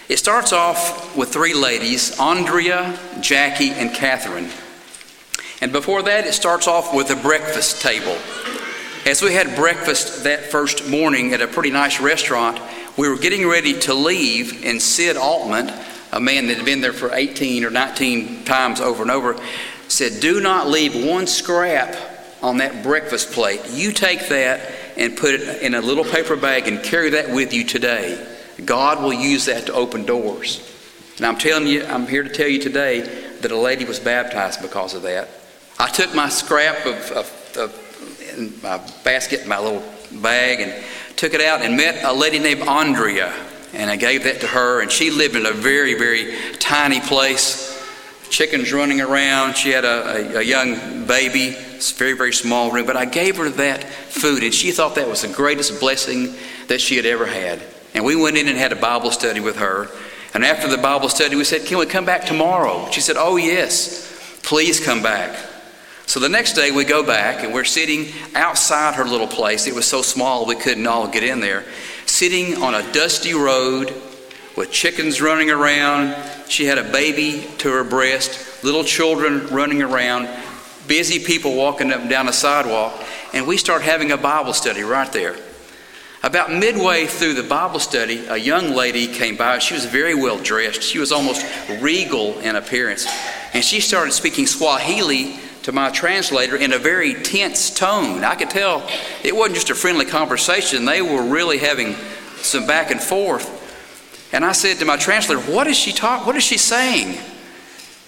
It 0.08 0.18
starts 0.18 0.52
off 0.52 1.16
with 1.16 1.32
three 1.32 1.54
ladies 1.54 2.18
Andrea, 2.18 2.98
Jackie, 3.20 3.70
and 3.70 3.94
Catherine. 3.94 4.50
And 5.60 5.70
before 5.70 6.02
that, 6.02 6.26
it 6.26 6.34
starts 6.34 6.66
off 6.66 6.92
with 6.92 7.10
a 7.10 7.16
breakfast 7.16 7.80
table. 7.80 8.18
As 9.06 9.22
we 9.22 9.32
had 9.32 9.54
breakfast 9.54 10.24
that 10.24 10.50
first 10.50 10.88
morning 10.88 11.32
at 11.32 11.40
a 11.40 11.46
pretty 11.46 11.70
nice 11.70 12.00
restaurant, 12.00 12.60
we 12.96 13.08
were 13.08 13.16
getting 13.16 13.48
ready 13.48 13.78
to 13.80 13.94
leave, 13.94 14.64
and 14.64 14.82
Sid 14.82 15.16
Altman, 15.16 15.72
a 16.12 16.20
man 16.20 16.48
that 16.48 16.56
had 16.56 16.66
been 16.66 16.80
there 16.80 16.92
for 16.92 17.12
18 17.12 17.64
or 17.64 17.70
19 17.70 18.44
times 18.44 18.80
over 18.80 19.02
and 19.02 19.10
over, 19.10 19.40
said, 19.88 20.20
Do 20.20 20.40
not 20.40 20.68
leave 20.68 21.04
one 21.04 21.26
scrap 21.26 21.96
on 22.42 22.58
that 22.58 22.82
breakfast 22.82 23.30
plate. 23.30 23.60
You 23.70 23.92
take 23.92 24.28
that 24.28 24.72
and 24.96 25.16
put 25.16 25.34
it 25.34 25.62
in 25.62 25.74
a 25.74 25.80
little 25.80 26.04
paper 26.04 26.36
bag 26.36 26.66
and 26.66 26.82
carry 26.82 27.10
that 27.10 27.30
with 27.30 27.52
you 27.52 27.64
today. 27.64 28.31
God 28.64 29.02
will 29.02 29.12
use 29.12 29.46
that 29.46 29.66
to 29.66 29.72
open 29.72 30.04
doors. 30.04 30.68
And 31.16 31.26
I'm 31.26 31.36
telling 31.36 31.66
you, 31.66 31.84
I'm 31.84 32.06
here 32.06 32.22
to 32.22 32.28
tell 32.28 32.48
you 32.48 32.60
today 32.60 33.00
that 33.40 33.50
a 33.50 33.56
lady 33.56 33.84
was 33.84 34.00
baptized 34.00 34.62
because 34.62 34.94
of 34.94 35.02
that. 35.02 35.28
I 35.78 35.88
took 35.88 36.14
my 36.14 36.28
scrap 36.28 36.86
of, 36.86 37.10
of, 37.12 37.56
of 37.56 38.62
my 38.62 38.80
basket, 39.04 39.46
my 39.46 39.58
little 39.58 39.82
bag, 40.20 40.60
and 40.60 40.84
took 41.16 41.34
it 41.34 41.40
out 41.40 41.62
and 41.62 41.76
met 41.76 42.02
a 42.04 42.12
lady 42.12 42.38
named 42.38 42.62
Andrea. 42.62 43.32
And 43.74 43.90
I 43.90 43.96
gave 43.96 44.24
that 44.24 44.40
to 44.40 44.46
her, 44.46 44.82
and 44.82 44.90
she 44.90 45.10
lived 45.10 45.34
in 45.34 45.46
a 45.46 45.52
very, 45.52 45.94
very 45.94 46.34
tiny 46.58 47.00
place. 47.00 47.70
Chickens 48.28 48.72
running 48.72 49.00
around. 49.00 49.56
She 49.56 49.70
had 49.70 49.84
a, 49.84 50.36
a, 50.36 50.38
a 50.38 50.42
young 50.42 51.06
baby. 51.06 51.48
It's 51.48 51.92
very, 51.92 52.14
very 52.14 52.32
small 52.32 52.70
room. 52.70 52.86
But 52.86 52.96
I 52.96 53.04
gave 53.04 53.36
her 53.36 53.48
that 53.50 53.84
food, 53.84 54.42
and 54.42 54.54
she 54.54 54.72
thought 54.72 54.94
that 54.94 55.08
was 55.08 55.22
the 55.22 55.28
greatest 55.28 55.80
blessing 55.80 56.34
that 56.68 56.80
she 56.80 56.96
had 56.96 57.06
ever 57.06 57.26
had. 57.26 57.62
And 57.94 58.04
we 58.04 58.16
went 58.16 58.36
in 58.36 58.48
and 58.48 58.56
had 58.56 58.72
a 58.72 58.76
Bible 58.76 59.10
study 59.10 59.40
with 59.40 59.56
her. 59.56 59.88
And 60.34 60.44
after 60.44 60.68
the 60.68 60.78
Bible 60.78 61.08
study, 61.08 61.36
we 61.36 61.44
said, 61.44 61.66
Can 61.66 61.78
we 61.78 61.86
come 61.86 62.04
back 62.04 62.24
tomorrow? 62.24 62.90
She 62.90 63.00
said, 63.00 63.16
Oh, 63.18 63.36
yes, 63.36 64.40
please 64.42 64.84
come 64.84 65.02
back. 65.02 65.36
So 66.06 66.20
the 66.20 66.28
next 66.28 66.54
day 66.54 66.70
we 66.70 66.84
go 66.84 67.02
back 67.02 67.44
and 67.44 67.54
we're 67.54 67.64
sitting 67.64 68.12
outside 68.34 68.94
her 68.94 69.04
little 69.04 69.26
place. 69.26 69.66
It 69.66 69.74
was 69.74 69.86
so 69.86 70.02
small 70.02 70.46
we 70.46 70.56
couldn't 70.56 70.86
all 70.86 71.08
get 71.08 71.22
in 71.22 71.40
there. 71.40 71.64
Sitting 72.06 72.62
on 72.62 72.74
a 72.74 72.92
dusty 72.92 73.34
road 73.34 73.94
with 74.56 74.70
chickens 74.70 75.20
running 75.20 75.50
around. 75.50 76.14
She 76.48 76.66
had 76.66 76.78
a 76.78 76.90
baby 76.90 77.46
to 77.58 77.70
her 77.70 77.84
breast, 77.84 78.62
little 78.64 78.84
children 78.84 79.46
running 79.48 79.82
around, 79.82 80.28
busy 80.86 81.24
people 81.24 81.56
walking 81.56 81.92
up 81.92 82.00
and 82.00 82.10
down 82.10 82.26
the 82.26 82.32
sidewalk. 82.32 82.92
And 83.32 83.46
we 83.46 83.56
start 83.56 83.82
having 83.82 84.12
a 84.12 84.18
Bible 84.18 84.52
study 84.52 84.82
right 84.82 85.10
there. 85.12 85.36
About 86.24 86.52
midway 86.52 87.06
through 87.06 87.34
the 87.34 87.42
Bible 87.42 87.80
study, 87.80 88.24
a 88.26 88.36
young 88.36 88.74
lady 88.74 89.08
came 89.08 89.36
by. 89.36 89.58
She 89.58 89.74
was 89.74 89.86
very 89.86 90.14
well 90.14 90.38
dressed. 90.38 90.80
She 90.80 91.00
was 91.00 91.10
almost 91.10 91.44
regal 91.80 92.38
in 92.40 92.54
appearance. 92.54 93.08
And 93.52 93.64
she 93.64 93.80
started 93.80 94.12
speaking 94.12 94.46
Swahili 94.46 95.36
to 95.64 95.72
my 95.72 95.90
translator 95.90 96.56
in 96.56 96.72
a 96.72 96.78
very 96.78 97.14
tense 97.14 97.76
tone. 97.76 98.22
I 98.22 98.36
could 98.36 98.50
tell 98.50 98.88
it 99.24 99.34
wasn't 99.34 99.56
just 99.56 99.70
a 99.70 99.74
friendly 99.74 100.04
conversation, 100.04 100.84
they 100.84 101.02
were 101.02 101.24
really 101.24 101.58
having 101.58 101.94
some 102.36 102.66
back 102.66 102.92
and 102.92 103.00
forth. 103.00 103.60
And 104.32 104.44
I 104.44 104.52
said 104.52 104.78
to 104.78 104.84
my 104.84 104.96
translator, 104.96 105.40
What 105.52 105.66
is 105.66 105.76
she 105.76 105.92
talking? 105.92 106.26
What 106.26 106.36
is 106.36 106.44
she 106.44 106.56
saying? 106.56 107.18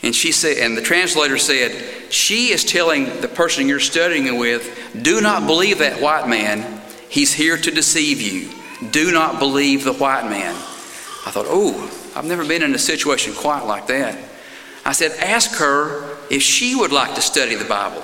And 0.02 0.14
she 0.14 0.33
said, 0.33 0.59
and 0.59 0.76
the 0.76 0.83
translator 0.83 1.38
said, 1.38 2.12
She 2.12 2.52
is 2.52 2.64
telling 2.64 3.06
the 3.21 3.28
person 3.28 3.68
you're 3.68 3.80
studying 3.80 4.38
with, 4.38 4.92
do 5.02 5.21
not 5.21 5.47
believe 5.47 5.78
that 5.78 6.00
white 6.00 6.28
man. 6.28 6.83
He's 7.08 7.32
here 7.32 7.56
to 7.56 7.70
deceive 7.70 8.20
you. 8.20 8.50
Do 8.90 9.12
not 9.12 9.38
believe 9.38 9.84
the 9.84 9.92
white 9.92 10.25
man. 10.25 10.54
I 10.54 11.30
thought, 11.30 11.46
oh, 11.49 11.90
I've 12.14 12.25
never 12.25 12.44
been 12.44 12.62
in 12.62 12.75
a 12.75 12.78
situation 12.78 13.34
quite 13.34 13.64
like 13.64 13.87
that. 13.87 14.18
I 14.84 14.92
said, 14.92 15.12
ask 15.20 15.58
her 15.58 16.16
if 16.30 16.42
she 16.42 16.75
would 16.75 16.92
like 16.92 17.14
to 17.14 17.23
study 17.23 17.54
the 17.54 17.64
Bible. 17.64 18.02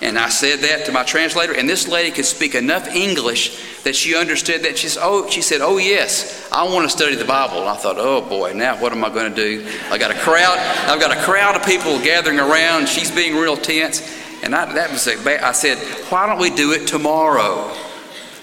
And 0.00 0.16
I 0.16 0.28
said 0.28 0.60
that 0.60 0.86
to 0.86 0.92
my 0.92 1.02
translator, 1.02 1.52
and 1.52 1.68
this 1.68 1.88
lady 1.88 2.12
could 2.12 2.24
speak 2.24 2.54
enough 2.54 2.86
English 2.94 3.82
that 3.82 3.96
she 3.96 4.14
understood 4.16 4.62
that. 4.62 4.78
She 4.78 4.88
said, 4.88 5.02
oh, 5.02 5.28
she 5.28 5.42
said, 5.42 5.60
oh 5.60 5.78
yes, 5.78 6.48
I 6.52 6.62
want 6.64 6.88
to 6.88 6.96
study 6.96 7.16
the 7.16 7.24
Bible. 7.24 7.58
And 7.58 7.68
I 7.68 7.74
thought, 7.74 7.96
oh 7.98 8.22
boy, 8.22 8.52
now 8.54 8.80
what 8.80 8.92
am 8.92 9.04
I 9.04 9.08
going 9.08 9.34
to 9.34 9.36
do? 9.36 9.68
I 9.90 9.98
got 9.98 10.12
a 10.12 10.18
crowd. 10.20 10.56
I've 10.88 11.00
got 11.00 11.16
a 11.16 11.20
crowd 11.22 11.56
of 11.56 11.66
people 11.66 11.98
gathering 11.98 12.38
around. 12.38 12.88
She's 12.88 13.10
being 13.10 13.36
real 13.36 13.56
tense, 13.56 14.00
and 14.42 14.54
I, 14.54 14.72
that 14.74 14.90
was 14.90 15.06
a, 15.06 15.46
I 15.46 15.52
said, 15.52 15.78
why 16.10 16.26
don't 16.26 16.38
we 16.38 16.50
do 16.50 16.72
it 16.72 16.86
tomorrow? 16.86 17.74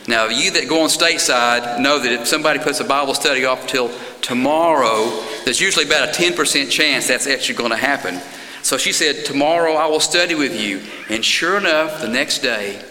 Now, 0.07 0.27
you 0.27 0.51
that 0.51 0.67
go 0.67 0.83
on 0.83 0.89
stateside 0.89 1.79
know 1.79 1.97
that 1.97 2.11
if 2.11 2.27
somebody 2.27 2.59
puts 2.59 2.79
a 2.79 2.83
Bible 2.83 3.15
study 3.15 3.45
off 3.45 3.65
till 3.65 3.89
tomorrow, 4.21 5.23
there's 5.45 5.59
usually 5.59 5.85
about 5.85 6.09
a 6.09 6.11
10% 6.11 6.69
chance 6.69 7.07
that's 7.07 7.25
actually 7.25 7.55
going 7.55 7.71
to 7.71 7.77
happen. 7.77 8.21
So 8.61 8.77
she 8.77 8.91
said, 8.91 9.25
Tomorrow 9.25 9.73
I 9.73 9.87
will 9.87 9.99
study 9.99 10.35
with 10.35 10.59
you. 10.59 10.81
And 11.09 11.23
sure 11.25 11.57
enough, 11.57 12.01
the 12.01 12.07
next 12.07 12.39
day, 12.39 12.81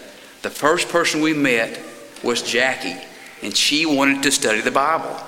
the 0.41 0.49
first 0.49 0.89
person 0.89 1.21
we 1.21 1.33
met 1.33 1.79
was 2.23 2.41
Jackie, 2.41 3.01
and 3.41 3.55
she 3.55 3.85
wanted 3.85 4.23
to 4.23 4.31
study 4.31 4.61
the 4.61 4.71
Bible. 4.71 5.19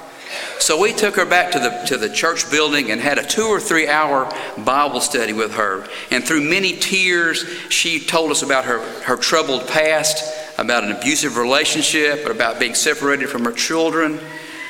So 0.60 0.82
we 0.82 0.94
took 0.94 1.16
her 1.16 1.26
back 1.26 1.52
to 1.52 1.60
the, 1.60 1.70
to 1.88 1.98
the 1.98 2.10
church 2.10 2.50
building 2.50 2.92
and 2.92 3.00
had 3.00 3.18
a 3.18 3.26
two 3.26 3.46
or 3.46 3.60
three 3.60 3.88
hour 3.88 4.32
Bible 4.58 5.02
study 5.02 5.34
with 5.34 5.54
her. 5.56 5.88
And 6.12 6.24
through 6.24 6.42
many 6.42 6.74
tears, 6.74 7.46
she 7.70 8.00
told 8.00 8.32
us 8.32 8.42
about 8.42 8.66
her, 8.66 8.80
her 9.04 9.18
troubled 9.18 9.68
past, 9.68 10.24
about 10.58 10.84
an 10.84 10.92
abusive 10.92 11.38
relationship, 11.38 12.26
about 12.26 12.60
being 12.60 12.74
separated 12.74 13.30
from 13.30 13.46
her 13.46 13.52
children. 13.52 14.20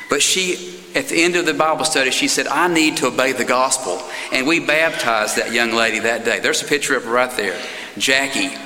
But 0.09 0.21
she 0.21 0.77
at 0.95 1.09
the 1.09 1.21
end 1.21 1.35
of 1.35 1.45
the 1.45 1.53
Bible 1.53 1.85
study, 1.85 2.09
she 2.09 2.27
said, 2.27 2.47
I 2.47 2.67
need 2.67 2.97
to 2.97 3.07
obey 3.07 3.31
the 3.31 3.45
gospel. 3.45 4.01
And 4.31 4.47
we 4.47 4.59
baptized 4.59 5.37
that 5.37 5.51
young 5.51 5.71
lady 5.73 5.99
that 5.99 6.25
day. 6.25 6.39
There's 6.39 6.63
a 6.63 6.65
picture 6.65 6.95
of 6.95 7.03
her 7.03 7.11
right 7.11 7.29
there, 7.37 7.61
Jackie. 7.97 8.57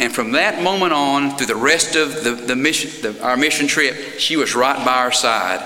And 0.00 0.12
from 0.12 0.32
that 0.32 0.62
moment 0.62 0.92
on, 0.92 1.36
through 1.36 1.46
the 1.46 1.54
rest 1.54 1.94
of 1.94 2.24
the, 2.24 2.32
the 2.32 2.56
mission, 2.56 2.90
the, 3.02 3.22
our 3.22 3.36
mission 3.36 3.68
trip, 3.68 4.18
she 4.18 4.36
was 4.36 4.56
right 4.56 4.84
by 4.84 4.94
our 4.94 5.12
side. 5.12 5.60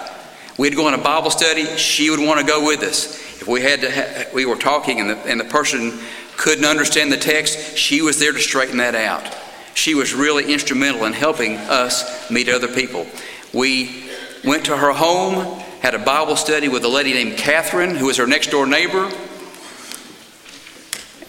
We'd 0.59 0.75
go 0.75 0.87
on 0.87 0.95
a 0.95 0.99
Bible 0.99 1.31
study, 1.31 1.65
she 1.77 2.11
would 2.11 2.21
want 2.21 2.41
to 2.41 2.47
go 2.47 2.65
with 2.65 2.83
us. 2.83 3.17
If 3.41 3.49
we 3.49 3.61
had 3.61 3.81
to, 3.83 3.91
ha- 3.91 4.25
we 4.35 4.47
were 4.47 4.57
talking 4.57 5.01
and 5.01 5.11
the, 5.11 5.19
and 5.27 5.39
the 5.39 5.45
person 5.45 5.99
couldn't 6.37 6.65
understand 6.65 7.13
the 7.13 7.17
text, 7.17 7.77
she 7.77 8.03
was 8.03 8.19
there 8.19 8.33
to 8.33 8.39
straighten 8.39 8.79
that 8.79 8.95
out. 8.95 9.37
She 9.75 9.95
was 9.95 10.15
really 10.15 10.53
instrumental 10.53 11.05
in 11.05 11.13
helping 11.13 11.57
us 11.57 12.31
meet 12.31 12.49
other 12.49 12.69
people. 12.69 13.07
We 13.53 14.05
went 14.45 14.65
to 14.67 14.77
her 14.77 14.93
home 14.93 15.63
had 15.87 15.95
a 15.95 15.99
Bible 16.01 16.35
study 16.35 16.67
with 16.67 16.85
a 16.85 16.89
lady 16.89 17.13
named 17.13 17.39
Catherine, 17.39 17.95
who 17.95 18.07
was 18.07 18.17
her 18.17 18.27
next 18.27 18.51
door 18.51 18.67
neighbor. 18.67 19.09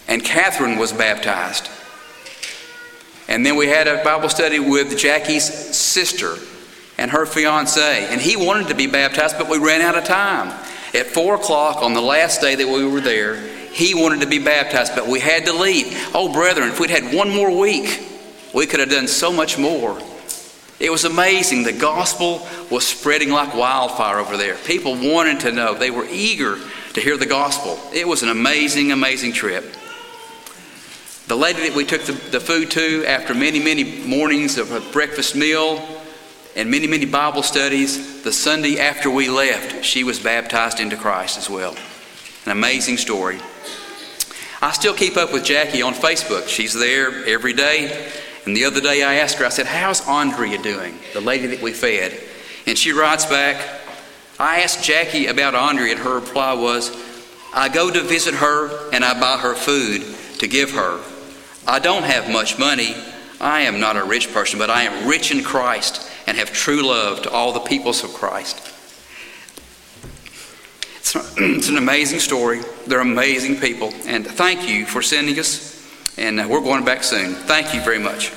And 0.07 0.24
Catherine 0.24 0.79
was 0.79 0.91
baptized. 0.91 1.69
And 3.27 3.46
then 3.46 3.55
we 3.55 3.67
had 3.67 3.88
a 3.88 4.03
Bible 4.03 4.29
study 4.29 4.60
with 4.60 4.98
Jackie's 4.98 5.43
sister 5.77 6.38
and 6.97 7.11
her 7.11 7.25
fiance. 7.25 8.07
And 8.07 8.19
he 8.19 8.35
wanted 8.35 8.67
to 8.69 8.75
be 8.75 8.87
baptized, 8.87 9.37
but 9.37 9.49
we 9.49 9.57
ran 9.57 9.81
out 9.81 9.97
of 9.97 10.03
time. 10.03 10.49
At 10.93 11.07
four 11.07 11.35
o'clock 11.35 11.83
on 11.83 11.93
the 11.93 12.01
last 12.01 12.41
day 12.41 12.55
that 12.55 12.67
we 12.67 12.85
were 12.85 13.01
there, 13.01 13.35
he 13.71 13.93
wanted 13.93 14.21
to 14.21 14.27
be 14.27 14.39
baptized, 14.39 14.95
but 14.95 15.07
we 15.07 15.19
had 15.19 15.45
to 15.45 15.53
leave. 15.53 16.09
Oh, 16.13 16.31
brethren, 16.33 16.69
if 16.69 16.79
we'd 16.79 16.89
had 16.89 17.13
one 17.13 17.29
more 17.29 17.55
week, 17.55 18.03
we 18.53 18.65
could 18.65 18.79
have 18.79 18.89
done 18.89 19.07
so 19.07 19.31
much 19.31 19.57
more. 19.57 19.99
It 20.79 20.91
was 20.91 21.05
amazing. 21.05 21.63
The 21.63 21.73
gospel 21.73 22.47
was 22.71 22.85
spreading 22.85 23.29
like 23.29 23.55
wildfire 23.55 24.19
over 24.19 24.37
there. 24.37 24.55
People 24.55 24.95
wanted 24.95 25.41
to 25.41 25.51
know. 25.51 25.73
They 25.73 25.91
were 25.91 26.07
eager 26.09 26.57
to 26.93 27.01
hear 27.01 27.17
the 27.17 27.25
gospel. 27.25 27.79
It 27.93 28.07
was 28.07 28.23
an 28.23 28.29
amazing, 28.29 28.91
amazing 28.91 29.33
trip. 29.33 29.63
The 31.27 31.35
lady 31.35 31.67
that 31.67 31.75
we 31.75 31.83
took 31.83 32.03
the, 32.03 32.13
the 32.13 32.39
food 32.39 32.71
to 32.71 33.05
after 33.05 33.33
many, 33.33 33.59
many 33.59 34.05
mornings 34.05 34.57
of 34.57 34.71
a 34.71 34.79
breakfast 34.91 35.35
meal 35.35 35.77
and 36.57 36.71
many, 36.71 36.87
many 36.87 37.05
Bible 37.05 37.43
studies, 37.43 38.23
the 38.23 38.33
Sunday 38.33 38.79
after 38.79 39.11
we 39.11 39.29
left, 39.29 39.85
she 39.85 40.03
was 40.03 40.19
baptized 40.19 40.79
into 40.79 40.97
Christ 40.97 41.37
as 41.37 41.47
well. 41.47 41.75
An 42.45 42.51
amazing 42.51 42.97
story. 42.97 43.37
I 44.59 44.71
still 44.71 44.95
keep 44.95 45.17
up 45.17 45.31
with 45.31 45.45
Jackie 45.45 45.83
on 45.83 45.93
Facebook. 45.93 46.47
She's 46.47 46.73
there 46.73 47.23
every 47.25 47.53
day. 47.53 48.09
And 48.47 48.57
the 48.57 48.65
other 48.65 48.81
day 48.81 49.03
I 49.03 49.15
asked 49.15 49.37
her, 49.37 49.45
I 49.45 49.49
said, 49.49 49.67
How's 49.67 50.05
Andrea 50.07 50.57
doing? 50.57 50.97
The 51.13 51.21
lady 51.21 51.45
that 51.47 51.61
we 51.61 51.73
fed. 51.73 52.19
And 52.65 52.75
she 52.75 52.91
writes 52.91 53.27
back, 53.27 53.63
I 54.39 54.61
asked 54.61 54.83
Jackie 54.83 55.27
about 55.27 55.53
Andrea, 55.53 55.91
and 55.91 55.99
her 55.99 56.15
reply 56.15 56.53
was, 56.53 56.91
I 57.53 57.69
go 57.69 57.91
to 57.91 58.01
visit 58.01 58.33
her 58.33 58.89
and 58.91 59.05
I 59.05 59.19
buy 59.19 59.37
her 59.37 59.53
food 59.53 60.03
to 60.39 60.47
give 60.47 60.71
her. 60.71 60.99
I 61.67 61.77
don't 61.77 62.03
have 62.03 62.31
much 62.31 62.57
money. 62.57 62.95
I 63.39 63.61
am 63.61 63.79
not 63.79 63.95
a 63.95 64.03
rich 64.03 64.33
person, 64.33 64.57
but 64.57 64.71
I 64.71 64.83
am 64.83 65.07
rich 65.07 65.31
in 65.31 65.43
Christ 65.43 66.13
and 66.27 66.38
have 66.38 66.51
true 66.51 66.86
love 66.86 67.24
to 67.24 67.31
all 67.31 67.53
the 67.53 67.60
peoples 67.62 68.03
of 68.03 68.13
Christ. 68.13 68.57
It's, 70.98 71.15
it's 71.38 71.69
an 71.69 71.77
amazing 71.77 72.19
story. 72.19 72.62
They're 72.86 73.00
amazing 73.00 73.60
people. 73.60 73.91
And 74.05 74.27
thank 74.27 74.69
you 74.69 74.86
for 74.86 75.01
sending 75.01 75.39
us 75.39 75.77
and 76.17 76.39
uh, 76.39 76.48
we're 76.50 76.62
going 76.62 76.84
back 76.84 77.03
soon. 77.03 77.34
Thank 77.34 77.74
you 77.74 77.81
very 77.81 78.00
much. 78.00 78.31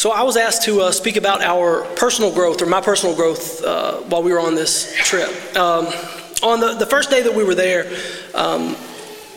So 0.00 0.12
I 0.12 0.22
was 0.22 0.38
asked 0.38 0.62
to 0.62 0.80
uh, 0.80 0.92
speak 0.92 1.16
about 1.16 1.42
our 1.42 1.84
personal 1.94 2.32
growth, 2.32 2.62
or 2.62 2.64
my 2.64 2.80
personal 2.80 3.14
growth, 3.14 3.62
uh, 3.62 3.96
while 4.08 4.22
we 4.22 4.32
were 4.32 4.40
on 4.40 4.54
this 4.54 4.96
trip. 4.96 5.28
Um, 5.54 5.88
on 6.42 6.58
the, 6.58 6.72
the 6.72 6.86
first 6.86 7.10
day 7.10 7.20
that 7.20 7.34
we 7.34 7.44
were 7.44 7.54
there, 7.54 7.84
um, 8.34 8.76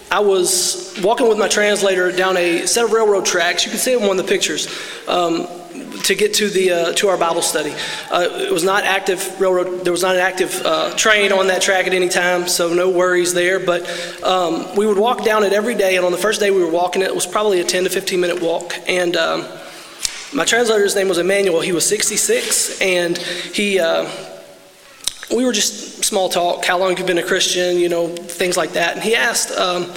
I 0.09 0.21
was 0.21 0.97
walking 1.03 1.27
with 1.27 1.37
my 1.37 1.49
translator 1.49 2.13
down 2.13 2.37
a 2.37 2.65
set 2.65 2.85
of 2.85 2.93
railroad 2.93 3.25
tracks. 3.25 3.65
You 3.65 3.71
can 3.71 3.77
see 3.77 3.91
it 3.91 3.99
in 3.99 4.07
one 4.07 4.17
of 4.17 4.25
the 4.25 4.29
pictures. 4.29 4.69
Um, 5.05 5.47
to 6.03 6.15
get 6.15 6.35
to 6.35 6.47
the 6.47 6.71
uh, 6.71 6.93
to 6.93 7.09
our 7.09 7.17
Bible 7.17 7.41
study, 7.41 7.73
uh, 8.09 8.25
it 8.31 8.53
was 8.53 8.63
not 8.63 8.85
active 8.85 9.41
railroad. 9.41 9.83
There 9.83 9.91
was 9.91 10.03
not 10.03 10.15
an 10.15 10.21
active 10.21 10.61
uh, 10.63 10.95
train 10.95 11.33
on 11.33 11.47
that 11.47 11.61
track 11.61 11.87
at 11.87 11.93
any 11.93 12.07
time, 12.07 12.47
so 12.47 12.73
no 12.73 12.89
worries 12.89 13.33
there. 13.33 13.59
But 13.59 13.83
um, 14.23 14.73
we 14.77 14.87
would 14.87 14.97
walk 14.97 15.25
down 15.25 15.43
it 15.43 15.51
every 15.51 15.75
day, 15.75 15.97
and 15.97 16.05
on 16.05 16.13
the 16.13 16.17
first 16.17 16.39
day 16.39 16.51
we 16.51 16.63
were 16.63 16.71
walking 16.71 17.01
it, 17.01 17.09
it 17.09 17.15
was 17.15 17.27
probably 17.27 17.59
a 17.59 17.65
10 17.65 17.83
to 17.83 17.89
15 17.89 18.21
minute 18.21 18.41
walk. 18.41 18.75
And 18.87 19.17
um, 19.17 19.45
my 20.33 20.45
translator's 20.45 20.95
name 20.95 21.07
was 21.07 21.17
Emmanuel. 21.17 21.61
He 21.61 21.71
was 21.71 21.87
66, 21.87 22.81
and 22.81 23.17
he 23.17 23.79
uh, 23.79 24.09
we 25.33 25.45
were 25.45 25.53
just 25.53 26.03
small 26.03 26.29
talk, 26.29 26.65
how 26.65 26.77
long 26.77 26.97
you've 26.97 27.07
been 27.07 27.17
a 27.17 27.23
Christian, 27.23 27.77
you 27.77 27.89
know, 27.89 28.07
things 28.07 28.57
like 28.57 28.73
that. 28.73 28.95
And 28.95 29.03
he 29.03 29.15
asked, 29.15 29.51
um, 29.57 29.91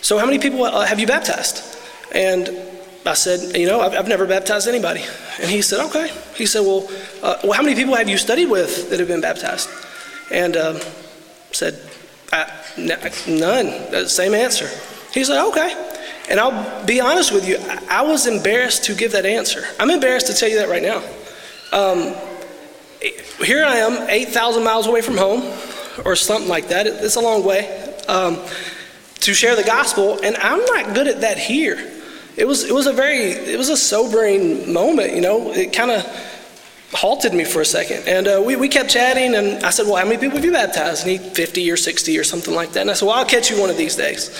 So, 0.00 0.18
how 0.18 0.26
many 0.26 0.38
people 0.38 0.64
uh, 0.64 0.84
have 0.86 0.98
you 0.98 1.06
baptized? 1.06 1.78
And 2.12 2.50
I 3.04 3.14
said, 3.14 3.56
You 3.56 3.66
know, 3.66 3.80
I've, 3.80 3.94
I've, 3.94 4.08
never 4.08 4.26
baptized 4.26 4.68
anybody. 4.68 5.04
And 5.40 5.50
he 5.50 5.62
said, 5.62 5.84
Okay. 5.86 6.10
He 6.34 6.46
said, 6.46 6.60
Well, 6.60 6.88
uh, 7.22 7.38
well 7.44 7.52
how 7.52 7.62
many 7.62 7.74
people 7.74 7.94
have 7.94 8.08
you 8.08 8.18
studied 8.18 8.46
with 8.46 8.90
that 8.90 8.98
have 8.98 9.08
been 9.08 9.20
baptized? 9.20 9.68
And 10.30 10.56
um, 10.56 10.78
said, 11.52 11.78
None. 13.28 14.08
Same 14.08 14.34
answer. 14.34 14.68
He 15.12 15.24
said, 15.24 15.44
Okay. 15.48 15.95
And 16.28 16.40
I'll 16.40 16.84
be 16.84 17.00
honest 17.00 17.32
with 17.32 17.48
you, 17.48 17.58
I 17.88 18.02
was 18.02 18.26
embarrassed 18.26 18.84
to 18.84 18.94
give 18.94 19.12
that 19.12 19.26
answer. 19.26 19.64
I'm 19.78 19.90
embarrassed 19.90 20.26
to 20.26 20.34
tell 20.34 20.48
you 20.48 20.56
that 20.56 20.68
right 20.68 20.82
now. 20.82 21.02
Um, 21.72 22.14
here 23.44 23.64
I 23.64 23.76
am, 23.76 24.08
8,000 24.08 24.64
miles 24.64 24.86
away 24.86 25.02
from 25.02 25.16
home, 25.16 25.42
or 26.04 26.16
something 26.16 26.48
like 26.48 26.68
that. 26.68 26.86
It's 26.86 27.16
a 27.16 27.20
long 27.20 27.44
way 27.44 27.94
um, 28.08 28.38
to 29.20 29.34
share 29.34 29.56
the 29.56 29.62
gospel, 29.62 30.18
and 30.22 30.36
I'm 30.36 30.64
not 30.64 30.94
good 30.94 31.06
at 31.06 31.20
that 31.20 31.38
here. 31.38 31.92
It 32.36 32.46
was, 32.46 32.64
it 32.64 32.74
was 32.74 32.86
a 32.86 32.92
very, 32.92 33.30
it 33.30 33.56
was 33.56 33.68
a 33.68 33.76
sobering 33.76 34.72
moment, 34.72 35.14
you 35.14 35.20
know. 35.20 35.52
It 35.52 35.72
kind 35.72 35.90
of 35.90 36.04
halted 36.92 37.32
me 37.32 37.44
for 37.44 37.60
a 37.60 37.64
second. 37.64 38.06
And 38.06 38.28
uh, 38.28 38.42
we, 38.44 38.56
we 38.56 38.68
kept 38.68 38.90
chatting, 38.90 39.34
and 39.34 39.64
I 39.64 39.70
said, 39.70 39.86
Well, 39.86 39.96
how 39.96 40.04
many 40.04 40.18
people 40.18 40.36
have 40.36 40.44
you 40.44 40.52
baptized? 40.52 41.06
And 41.06 41.18
he, 41.18 41.30
50 41.30 41.70
or 41.70 41.76
60 41.76 42.18
or 42.18 42.24
something 42.24 42.54
like 42.54 42.72
that. 42.72 42.82
And 42.82 42.90
I 42.90 42.94
said, 42.94 43.06
Well, 43.06 43.14
I'll 43.14 43.24
catch 43.24 43.50
you 43.50 43.60
one 43.60 43.70
of 43.70 43.76
these 43.76 43.96
days. 43.96 44.30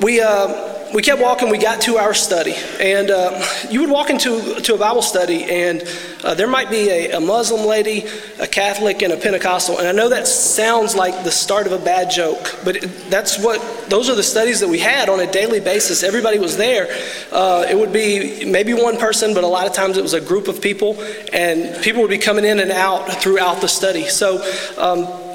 We, 0.00 0.20
uh, 0.20 0.70
we 0.92 1.02
kept 1.02 1.20
walking. 1.20 1.50
We 1.50 1.58
got 1.58 1.82
to 1.82 1.98
our 1.98 2.14
study, 2.14 2.54
and 2.80 3.10
uh, 3.10 3.44
you 3.70 3.80
would 3.80 3.90
walk 3.90 4.10
into 4.10 4.60
to 4.60 4.74
a 4.74 4.78
Bible 4.78 5.02
study, 5.02 5.44
and 5.44 5.82
uh, 6.24 6.34
there 6.34 6.48
might 6.48 6.70
be 6.70 6.88
a, 6.88 7.12
a, 7.12 7.20
Muslim 7.20 7.66
lady, 7.66 8.06
a 8.40 8.46
Catholic, 8.46 9.02
and 9.02 9.12
a 9.12 9.16
Pentecostal. 9.16 9.78
And 9.78 9.86
I 9.86 9.92
know 9.92 10.08
that 10.08 10.26
sounds 10.26 10.96
like 10.96 11.22
the 11.22 11.30
start 11.30 11.66
of 11.66 11.72
a 11.72 11.78
bad 11.78 12.10
joke, 12.10 12.56
but 12.64 12.80
that's 13.08 13.42
what 13.42 13.60
those 13.88 14.08
are 14.08 14.16
the 14.16 14.22
studies 14.22 14.60
that 14.60 14.68
we 14.68 14.78
had 14.78 15.08
on 15.08 15.20
a 15.20 15.30
daily 15.30 15.60
basis. 15.60 16.02
Everybody 16.02 16.38
was 16.38 16.56
there. 16.56 16.88
Uh, 17.30 17.66
it 17.68 17.78
would 17.78 17.92
be 17.92 18.44
maybe 18.44 18.74
one 18.74 18.96
person, 18.96 19.34
but 19.34 19.44
a 19.44 19.48
lot 19.48 19.66
of 19.66 19.72
times 19.72 19.96
it 19.96 20.02
was 20.02 20.14
a 20.14 20.20
group 20.20 20.48
of 20.48 20.60
people, 20.60 21.00
and 21.32 21.82
people 21.84 22.02
would 22.02 22.10
be 22.10 22.18
coming 22.18 22.44
in 22.44 22.58
and 22.58 22.72
out 22.72 23.06
throughout 23.22 23.60
the 23.60 23.68
study. 23.68 24.06
So. 24.06 24.42
Um, 24.76 25.29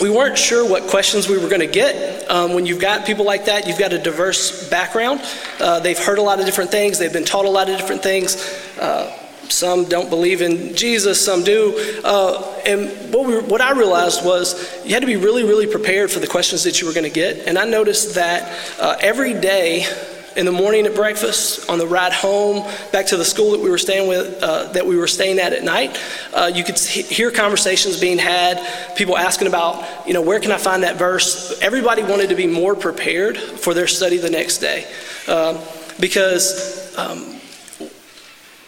we 0.00 0.10
weren't 0.10 0.38
sure 0.38 0.68
what 0.68 0.84
questions 0.84 1.28
we 1.28 1.38
were 1.38 1.48
going 1.48 1.60
to 1.60 1.66
get. 1.66 2.30
Um, 2.30 2.54
when 2.54 2.66
you've 2.66 2.80
got 2.80 3.06
people 3.06 3.24
like 3.24 3.46
that, 3.46 3.66
you've 3.66 3.78
got 3.78 3.92
a 3.92 3.98
diverse 3.98 4.68
background. 4.68 5.20
Uh, 5.58 5.80
they've 5.80 5.98
heard 5.98 6.18
a 6.18 6.22
lot 6.22 6.40
of 6.40 6.46
different 6.46 6.70
things, 6.70 6.98
they've 6.98 7.12
been 7.12 7.24
taught 7.24 7.44
a 7.44 7.50
lot 7.50 7.68
of 7.68 7.76
different 7.76 8.02
things. 8.02 8.36
Uh, 8.78 9.16
some 9.50 9.84
don't 9.84 10.08
believe 10.08 10.42
in 10.42 10.74
Jesus, 10.76 11.22
some 11.22 11.42
do. 11.42 12.00
Uh, 12.04 12.60
and 12.64 12.88
what, 13.12 13.26
we, 13.26 13.38
what 13.40 13.60
I 13.60 13.72
realized 13.72 14.24
was 14.24 14.84
you 14.84 14.94
had 14.94 15.00
to 15.00 15.06
be 15.06 15.16
really, 15.16 15.42
really 15.42 15.66
prepared 15.66 16.10
for 16.10 16.20
the 16.20 16.28
questions 16.28 16.62
that 16.64 16.80
you 16.80 16.86
were 16.86 16.92
going 16.92 17.04
to 17.04 17.10
get. 17.10 17.48
And 17.48 17.58
I 17.58 17.64
noticed 17.64 18.14
that 18.14 18.78
uh, 18.78 18.96
every 19.00 19.34
day, 19.34 19.86
in 20.36 20.46
the 20.46 20.52
morning 20.52 20.86
at 20.86 20.94
breakfast, 20.94 21.68
on 21.68 21.78
the 21.78 21.86
ride 21.86 22.12
home, 22.12 22.68
back 22.92 23.06
to 23.06 23.16
the 23.16 23.24
school 23.24 23.52
that 23.52 23.60
we 23.60 23.70
were 23.70 23.78
staying 23.78 24.08
with, 24.08 24.42
uh, 24.42 24.72
that 24.72 24.86
we 24.86 24.96
were 24.96 25.06
staying 25.06 25.38
at 25.38 25.52
at 25.52 25.64
night, 25.64 26.00
uh, 26.34 26.50
you 26.52 26.64
could 26.64 26.78
hear 26.78 27.30
conversations 27.30 28.00
being 28.00 28.18
had, 28.18 28.96
people 28.96 29.16
asking 29.16 29.48
about, 29.48 30.06
you 30.06 30.14
know, 30.14 30.22
where 30.22 30.40
can 30.40 30.52
I 30.52 30.58
find 30.58 30.82
that 30.82 30.96
verse? 30.96 31.60
Everybody 31.60 32.02
wanted 32.02 32.28
to 32.28 32.34
be 32.34 32.46
more 32.46 32.74
prepared 32.74 33.36
for 33.36 33.74
their 33.74 33.86
study 33.86 34.18
the 34.18 34.30
next 34.30 34.58
day, 34.58 34.86
um, 35.26 35.58
because 35.98 36.96
um, 36.96 37.40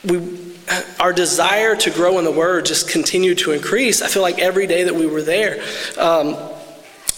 we 0.04 0.52
our 1.00 1.12
desire 1.12 1.75
to 1.76 1.90
grow 1.90 2.19
in 2.19 2.25
the 2.25 2.31
Word 2.31 2.66
just 2.66 2.88
continued 2.88 3.38
to 3.38 3.52
increase. 3.52 4.00
I 4.00 4.09
feel 4.09 4.23
like 4.23 4.38
every 4.38 4.66
day 4.66 4.85
that 4.85 4.95
we 4.95 5.07
were 5.07 5.23
there. 5.23 5.62
Um, 5.99 6.37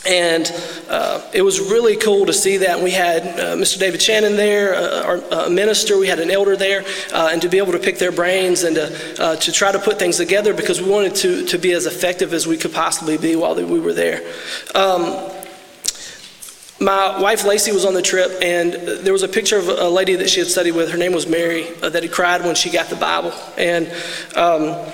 and 0.06 0.52
uh, 0.88 1.30
it 1.32 1.42
was 1.42 1.60
really 1.60 1.96
cool 1.96 2.26
to 2.26 2.32
see 2.32 2.58
that. 2.58 2.80
We 2.80 2.90
had 2.90 3.22
uh, 3.22 3.56
Mr. 3.56 3.78
David 3.78 4.02
Shannon 4.02 4.36
there, 4.36 4.74
uh, 4.74 5.02
our 5.04 5.46
uh, 5.46 5.48
minister, 5.48 5.98
we 5.98 6.08
had 6.08 6.20
an 6.20 6.30
elder 6.30 6.56
there, 6.56 6.84
uh, 7.12 7.30
and 7.32 7.40
to 7.42 7.48
be 7.48 7.58
able 7.58 7.72
to 7.72 7.78
pick 7.78 7.98
their 7.98 8.12
brains 8.12 8.62
and 8.62 8.76
to, 8.76 9.22
uh, 9.22 9.36
to 9.36 9.52
try 9.52 9.72
to 9.72 9.78
put 9.78 9.98
things 9.98 10.16
together 10.16 10.54
because 10.54 10.80
we 10.80 10.90
wanted 10.90 11.14
to, 11.16 11.46
to 11.46 11.58
be 11.58 11.72
as 11.72 11.86
effective 11.86 12.32
as 12.32 12.46
we 12.46 12.56
could 12.56 12.72
possibly 12.72 13.16
be 13.16 13.36
while 13.36 13.54
we 13.54 13.80
were 13.80 13.94
there. 13.94 14.20
Um, 14.74 15.30
my 16.80 17.20
wife 17.20 17.44
Lacey 17.44 17.72
was 17.72 17.84
on 17.84 17.94
the 17.94 18.02
trip, 18.02 18.32
and 18.42 18.72
there 18.72 19.12
was 19.12 19.22
a 19.22 19.28
picture 19.28 19.56
of 19.56 19.68
a 19.68 19.88
lady 19.88 20.16
that 20.16 20.28
she 20.28 20.40
had 20.40 20.48
studied 20.48 20.72
with. 20.72 20.90
Her 20.90 20.98
name 20.98 21.12
was 21.12 21.26
Mary, 21.26 21.70
that 21.80 21.94
had 21.94 22.12
cried 22.12 22.42
when 22.42 22.56
she 22.56 22.68
got 22.68 22.88
the 22.88 22.96
Bible. 22.96 23.32
And 23.56 23.86
um, 24.36 24.92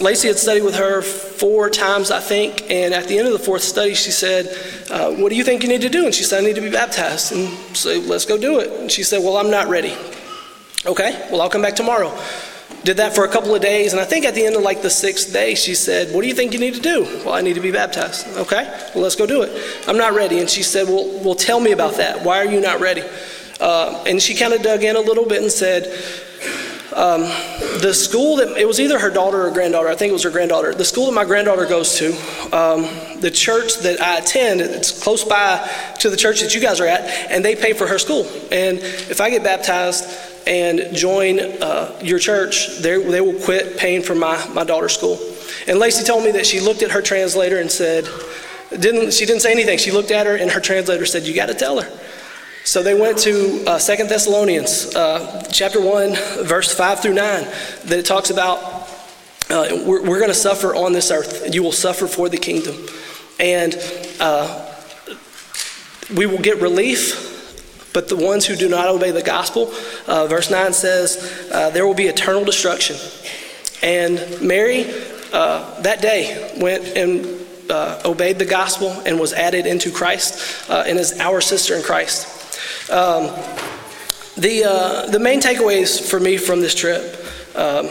Lacey 0.00 0.28
had 0.28 0.38
studied 0.38 0.64
with 0.64 0.76
her 0.76 1.02
four 1.02 1.70
times, 1.70 2.10
I 2.10 2.20
think, 2.20 2.70
and 2.70 2.92
at 2.92 3.08
the 3.08 3.18
end 3.18 3.26
of 3.26 3.32
the 3.32 3.38
fourth 3.38 3.62
study, 3.62 3.94
she 3.94 4.10
said, 4.10 4.46
uh, 4.90 5.12
What 5.12 5.30
do 5.30 5.36
you 5.36 5.44
think 5.44 5.62
you 5.62 5.68
need 5.68 5.82
to 5.82 5.88
do? 5.88 6.06
And 6.06 6.14
she 6.14 6.24
said, 6.24 6.42
I 6.42 6.46
need 6.46 6.56
to 6.56 6.60
be 6.60 6.70
baptized. 6.70 7.32
And 7.32 7.48
so 7.76 7.98
let's 8.00 8.24
go 8.24 8.36
do 8.38 8.60
it. 8.60 8.70
And 8.80 8.90
she 8.90 9.02
said, 9.02 9.22
Well, 9.22 9.36
I'm 9.36 9.50
not 9.50 9.68
ready. 9.68 9.96
Okay, 10.84 11.28
well, 11.30 11.40
I'll 11.40 11.50
come 11.50 11.62
back 11.62 11.76
tomorrow. 11.76 12.16
Did 12.84 12.96
that 12.96 13.14
for 13.14 13.24
a 13.24 13.28
couple 13.28 13.54
of 13.54 13.62
days, 13.62 13.92
and 13.92 14.00
I 14.00 14.04
think 14.04 14.24
at 14.24 14.34
the 14.34 14.44
end 14.44 14.56
of 14.56 14.62
like 14.62 14.82
the 14.82 14.90
sixth 14.90 15.32
day, 15.32 15.54
she 15.54 15.76
said, 15.76 16.12
What 16.12 16.22
do 16.22 16.28
you 16.28 16.34
think 16.34 16.52
you 16.52 16.58
need 16.58 16.74
to 16.74 16.80
do? 16.80 17.04
Well, 17.24 17.34
I 17.34 17.40
need 17.40 17.54
to 17.54 17.60
be 17.60 17.70
baptized. 17.70 18.26
Okay, 18.36 18.64
well, 18.92 19.04
let's 19.04 19.14
go 19.14 19.26
do 19.26 19.42
it. 19.42 19.86
I'm 19.86 19.96
not 19.96 20.14
ready. 20.14 20.40
And 20.40 20.50
she 20.50 20.64
said, 20.64 20.88
Well, 20.88 21.20
well 21.22 21.34
tell 21.36 21.60
me 21.60 21.70
about 21.70 21.94
that. 21.98 22.24
Why 22.24 22.38
are 22.38 22.50
you 22.50 22.60
not 22.60 22.80
ready? 22.80 23.04
Uh, 23.60 24.02
and 24.08 24.20
she 24.20 24.34
kind 24.34 24.52
of 24.52 24.62
dug 24.62 24.82
in 24.82 24.96
a 24.96 25.00
little 25.00 25.24
bit 25.24 25.40
and 25.40 25.52
said, 25.52 25.84
um, 26.96 27.22
the 27.80 27.92
school 27.92 28.36
that 28.36 28.56
it 28.56 28.66
was 28.66 28.80
either 28.80 28.98
her 28.98 29.10
daughter 29.10 29.46
or 29.46 29.50
granddaughter, 29.50 29.88
I 29.88 29.94
think 29.94 30.10
it 30.10 30.12
was 30.12 30.24
her 30.24 30.30
granddaughter. 30.30 30.74
The 30.74 30.84
school 30.84 31.06
that 31.06 31.12
my 31.12 31.24
granddaughter 31.24 31.66
goes 31.66 31.96
to, 31.96 32.12
um, 32.56 32.82
the 33.20 33.30
church 33.30 33.78
that 33.78 34.00
I 34.00 34.18
attend, 34.18 34.60
it's 34.60 35.02
close 35.02 35.24
by 35.24 35.68
to 36.00 36.10
the 36.10 36.16
church 36.16 36.40
that 36.40 36.54
you 36.54 36.60
guys 36.60 36.80
are 36.80 36.86
at, 36.86 37.02
and 37.30 37.44
they 37.44 37.56
pay 37.56 37.72
for 37.72 37.86
her 37.86 37.98
school. 37.98 38.26
And 38.50 38.78
if 38.78 39.20
I 39.20 39.30
get 39.30 39.42
baptized 39.42 40.04
and 40.46 40.94
join 40.94 41.40
uh, 41.40 41.98
your 42.02 42.18
church, 42.18 42.78
they 42.78 42.98
will 42.98 43.40
quit 43.44 43.76
paying 43.76 44.02
for 44.02 44.14
my, 44.14 44.46
my 44.48 44.64
daughter's 44.64 44.94
school. 44.94 45.18
And 45.66 45.78
Lacey 45.78 46.04
told 46.04 46.24
me 46.24 46.32
that 46.32 46.46
she 46.46 46.60
looked 46.60 46.82
at 46.82 46.90
her 46.90 47.02
translator 47.02 47.58
and 47.58 47.70
said, 47.70 48.06
didn't, 48.78 49.12
she 49.12 49.26
didn't 49.26 49.42
say 49.42 49.52
anything. 49.52 49.78
She 49.78 49.90
looked 49.90 50.10
at 50.10 50.26
her, 50.26 50.36
and 50.36 50.50
her 50.50 50.60
translator 50.60 51.06
said, 51.06 51.24
You 51.24 51.34
got 51.34 51.46
to 51.46 51.54
tell 51.54 51.80
her. 51.80 51.90
So 52.64 52.82
they 52.82 52.94
went 52.94 53.18
to 53.18 53.64
uh, 53.66 53.78
2 53.78 54.04
Thessalonians, 54.04 54.94
uh, 54.94 55.48
chapter 55.50 55.80
1, 55.80 56.14
verse 56.44 56.72
5 56.72 57.00
through 57.00 57.14
9, 57.14 57.44
that 57.44 57.98
it 57.98 58.06
talks 58.06 58.30
about 58.30 58.58
uh, 59.50 59.66
we're, 59.84 60.00
we're 60.02 60.18
going 60.18 60.28
to 60.28 60.34
suffer 60.34 60.72
on 60.74 60.92
this 60.92 61.10
earth. 61.10 61.52
You 61.52 61.64
will 61.64 61.72
suffer 61.72 62.06
for 62.06 62.28
the 62.28 62.36
kingdom. 62.36 62.76
And 63.40 63.76
uh, 64.20 64.74
we 66.14 66.26
will 66.26 66.38
get 66.38 66.60
relief, 66.60 67.90
but 67.92 68.08
the 68.08 68.16
ones 68.16 68.46
who 68.46 68.54
do 68.54 68.68
not 68.68 68.88
obey 68.88 69.10
the 69.10 69.22
gospel, 69.22 69.72
uh, 70.06 70.28
verse 70.28 70.48
9 70.48 70.72
says, 70.72 71.48
uh, 71.52 71.70
there 71.70 71.84
will 71.84 71.94
be 71.94 72.06
eternal 72.06 72.44
destruction. 72.44 72.96
And 73.82 74.40
Mary, 74.40 74.84
that 75.32 76.00
day, 76.00 76.56
went 76.60 76.96
and 76.96 77.26
obeyed 78.06 78.38
the 78.38 78.46
gospel 78.46 78.90
and 79.04 79.18
was 79.18 79.32
added 79.32 79.66
into 79.66 79.90
Christ 79.90 80.70
and 80.70 80.96
is 80.96 81.18
our 81.18 81.40
sister 81.40 81.74
in 81.74 81.82
Christ. 81.82 82.31
Um, 82.90 83.30
the, 84.36 84.64
uh, 84.64 85.06
the 85.10 85.18
main 85.18 85.40
takeaways 85.40 86.00
for 86.08 86.18
me 86.18 86.36
from 86.36 86.60
this 86.60 86.74
trip, 86.74 87.16
um, 87.54 87.88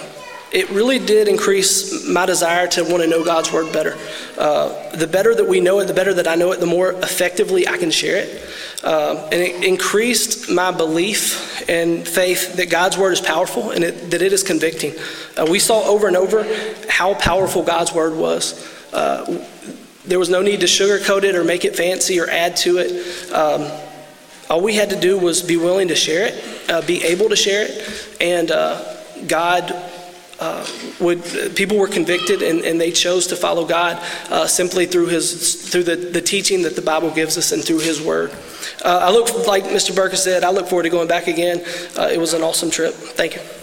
it 0.52 0.70
really 0.70 1.00
did 1.00 1.28
increase 1.28 2.08
my 2.08 2.26
desire 2.26 2.68
to 2.68 2.84
want 2.84 3.02
to 3.02 3.08
know 3.08 3.24
God's 3.24 3.54
Word 3.54 3.72
better. 3.72 3.98
Uh, 4.38 4.96
the 4.96 5.08
better 5.08 5.34
that 5.34 5.48
we 5.48 5.62
know 5.62 5.80
it, 5.80 5.86
the 5.86 5.94
better 5.94 6.14
that 6.16 6.28
I 6.28 6.36
know 6.36 6.52
it, 6.52 6.60
the 6.60 6.66
more 6.66 6.92
effectively 6.92 7.68
I 7.68 7.78
can 7.78 7.90
share 7.90 8.18
it. 8.18 8.44
Um, 8.84 9.18
and 9.18 9.36
it 9.36 9.64
increased 9.64 10.50
my 10.50 10.72
belief 10.72 11.70
and 11.70 12.06
faith 12.06 12.56
that 12.56 12.70
God's 12.70 12.98
Word 12.98 13.14
is 13.14 13.22
powerful 13.22 13.72
and 13.72 13.84
it, 13.84 14.12
that 14.12 14.22
it 14.22 14.34
is 14.34 14.44
convicting. 14.44 14.94
Uh, 15.38 15.48
we 15.50 15.60
saw 15.60 15.84
over 15.84 16.08
and 16.08 16.18
over 16.18 16.46
how 16.90 17.14
powerful 17.14 17.64
God's 17.64 17.94
Word 17.94 18.18
was. 18.18 18.68
Uh, 18.92 19.46
there 20.04 20.20
was 20.20 20.30
no 20.30 20.42
need 20.42 20.60
to 20.62 20.66
sugarcoat 20.66 21.24
it 21.24 21.36
or 21.36 21.46
make 21.46 21.64
it 21.64 21.78
fancy 21.78 22.20
or 22.20 22.30
add 22.30 22.58
to 22.58 22.80
it. 22.80 23.32
Um, 23.32 23.62
all 24.52 24.62
we 24.62 24.76
had 24.76 24.90
to 24.90 25.00
do 25.00 25.18
was 25.18 25.42
be 25.42 25.56
willing 25.56 25.88
to 25.88 25.96
share 25.96 26.28
it, 26.28 26.70
uh, 26.70 26.86
be 26.86 27.04
able 27.06 27.30
to 27.30 27.36
share 27.38 27.66
it, 27.68 28.18
and 28.20 28.52
uh, 28.52 28.84
God 29.26 29.74
uh, 30.42 30.68
would 31.00 31.24
people 31.56 31.78
were 31.78 31.88
convicted 31.88 32.42
and, 32.42 32.66
and, 32.66 32.82
they 32.82 32.92
chose 32.92 33.28
to 33.28 33.36
follow 33.36 33.64
God 33.64 34.04
uh, 34.30 34.48
simply 34.48 34.88
through 34.88 35.06
his 35.06 35.70
through 35.70 35.84
the, 35.84 35.96
the 35.96 36.22
teaching 36.22 36.64
that 36.64 36.76
the 36.76 36.82
Bible 36.82 37.12
gives 37.12 37.38
us 37.38 37.52
and 37.52 37.64
through 37.64 37.80
His 37.80 38.02
Word. 38.02 38.32
Uh, 38.84 39.00
I 39.04 39.12
look 39.12 39.48
like 39.48 39.66
Mr. 39.66 39.96
Burke 39.96 40.16
said. 40.16 40.44
I 40.44 40.50
look 40.50 40.68
forward 40.68 40.84
to 40.84 40.90
going 40.90 41.08
back 41.08 41.28
again. 41.28 41.64
Uh, 41.96 42.10
it 42.12 42.20
was 42.20 42.34
an 42.34 42.42
awesome 42.42 42.72
trip. 42.72 42.94
Thank 42.94 43.36
you. 43.36 43.61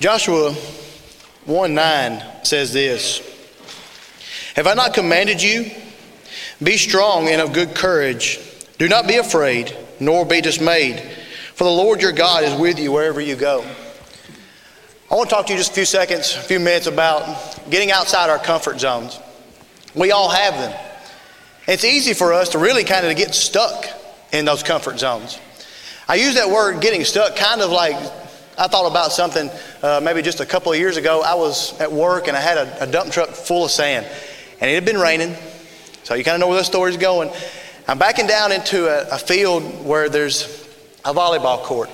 Joshua 0.00 0.52
1 1.44 1.74
9 1.74 2.22
says 2.44 2.72
this 2.72 3.20
Have 4.54 4.68
I 4.68 4.74
not 4.74 4.94
commanded 4.94 5.42
you? 5.42 5.72
Be 6.62 6.76
strong 6.76 7.26
and 7.26 7.40
of 7.40 7.52
good 7.52 7.74
courage. 7.74 8.38
Do 8.78 8.88
not 8.88 9.08
be 9.08 9.16
afraid, 9.16 9.76
nor 9.98 10.24
be 10.24 10.40
dismayed, 10.40 11.00
for 11.54 11.64
the 11.64 11.70
Lord 11.70 12.00
your 12.00 12.12
God 12.12 12.44
is 12.44 12.54
with 12.54 12.78
you 12.78 12.92
wherever 12.92 13.20
you 13.20 13.34
go. 13.34 13.64
I 15.10 15.14
want 15.16 15.30
to 15.30 15.34
talk 15.34 15.46
to 15.46 15.52
you 15.52 15.58
just 15.58 15.72
a 15.72 15.74
few 15.74 15.84
seconds, 15.84 16.36
a 16.36 16.42
few 16.42 16.60
minutes 16.60 16.86
about 16.86 17.68
getting 17.68 17.90
outside 17.90 18.30
our 18.30 18.38
comfort 18.38 18.78
zones. 18.78 19.18
We 19.96 20.12
all 20.12 20.28
have 20.28 20.54
them. 20.54 20.78
It's 21.66 21.84
easy 21.84 22.14
for 22.14 22.32
us 22.32 22.50
to 22.50 22.58
really 22.58 22.84
kind 22.84 23.04
of 23.04 23.16
get 23.16 23.34
stuck 23.34 23.86
in 24.32 24.44
those 24.44 24.62
comfort 24.62 25.00
zones. 25.00 25.40
I 26.06 26.16
use 26.16 26.34
that 26.34 26.50
word 26.50 26.80
getting 26.80 27.04
stuck 27.04 27.34
kind 27.34 27.62
of 27.62 27.70
like 27.70 27.96
I 28.58 28.66
thought 28.66 28.90
about 28.90 29.12
something 29.12 29.50
uh, 29.82 30.00
maybe 30.02 30.20
just 30.20 30.40
a 30.40 30.46
couple 30.46 30.72
of 30.72 30.78
years 30.78 30.96
ago. 30.96 31.22
I 31.22 31.34
was 31.34 31.78
at 31.80 31.92
work 31.92 32.26
and 32.26 32.36
I 32.36 32.40
had 32.40 32.58
a, 32.58 32.82
a 32.82 32.86
dump 32.88 33.12
truck 33.12 33.28
full 33.28 33.64
of 33.64 33.70
sand, 33.70 34.04
and 34.60 34.68
it 34.68 34.74
had 34.74 34.84
been 34.84 34.98
raining. 34.98 35.36
So 36.02 36.14
you 36.14 36.24
kind 36.24 36.34
of 36.34 36.40
know 36.40 36.48
where 36.48 36.58
the 36.58 36.64
story's 36.64 36.96
going. 36.96 37.30
I'm 37.86 37.98
backing 37.98 38.26
down 38.26 38.50
into 38.50 38.88
a, 38.88 39.14
a 39.14 39.18
field 39.18 39.62
where 39.84 40.08
there's 40.08 40.44
a 41.04 41.14
volleyball 41.14 41.62
court. 41.62 41.88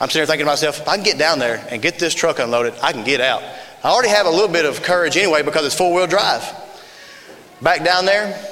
I'm 0.00 0.08
sitting 0.08 0.20
there 0.20 0.26
thinking 0.26 0.46
to 0.46 0.50
myself, 0.50 0.80
if 0.80 0.88
I 0.88 0.96
can 0.96 1.04
get 1.04 1.18
down 1.18 1.38
there 1.38 1.64
and 1.70 1.82
get 1.82 1.98
this 1.98 2.14
truck 2.14 2.38
unloaded, 2.38 2.74
I 2.82 2.92
can 2.92 3.04
get 3.04 3.20
out. 3.20 3.42
I 3.84 3.90
already 3.90 4.08
have 4.08 4.26
a 4.26 4.30
little 4.30 4.48
bit 4.48 4.64
of 4.64 4.82
courage 4.82 5.16
anyway 5.16 5.42
because 5.42 5.66
it's 5.66 5.74
four 5.76 5.94
wheel 5.94 6.06
drive. 6.06 6.42
Back 7.60 7.84
down 7.84 8.06
there, 8.06 8.42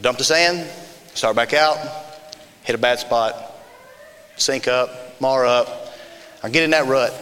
dump 0.00 0.16
the 0.16 0.24
sand, 0.24 0.68
start 1.14 1.36
back 1.36 1.52
out, 1.52 1.78
hit 2.64 2.74
a 2.74 2.78
bad 2.78 2.98
spot, 2.98 3.54
sink 4.36 4.66
up, 4.66 5.20
mar 5.20 5.46
up, 5.46 5.87
or 6.42 6.50
get 6.50 6.62
in 6.62 6.70
that 6.70 6.86
rut. 6.86 7.12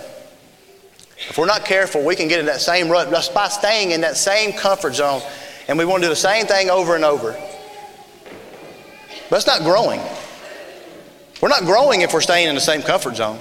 If 1.29 1.39
we're 1.39 1.47
not 1.47 1.65
careful, 1.65 2.05
we 2.05 2.15
can 2.15 2.29
get 2.29 2.41
in 2.41 2.47
that 2.47 2.61
same 2.61 2.89
rut 2.89 3.11
just 3.11 3.33
by 3.33 3.49
staying 3.49 3.93
in 3.93 4.03
that 4.03 4.17
same 4.17 4.53
comfort 4.53 4.95
zone. 4.95 5.23
And 5.69 5.79
we 5.79 5.85
want 5.85 6.03
to 6.03 6.07
do 6.07 6.11
the 6.11 6.17
same 6.17 6.47
thing 6.47 6.71
over 6.71 6.95
and 6.95 7.05
over. 7.05 7.33
But 9.31 9.37
it's 9.37 9.47
not 9.47 9.63
growing. 9.63 10.01
We're 11.41 11.49
not 11.49 11.65
growing 11.65 12.03
if 12.03 12.13
we're 12.13 12.21
staying 12.21 12.49
in 12.49 12.55
the 12.55 12.61
same 12.61 12.83
comfort 12.83 13.17
zone. 13.17 13.39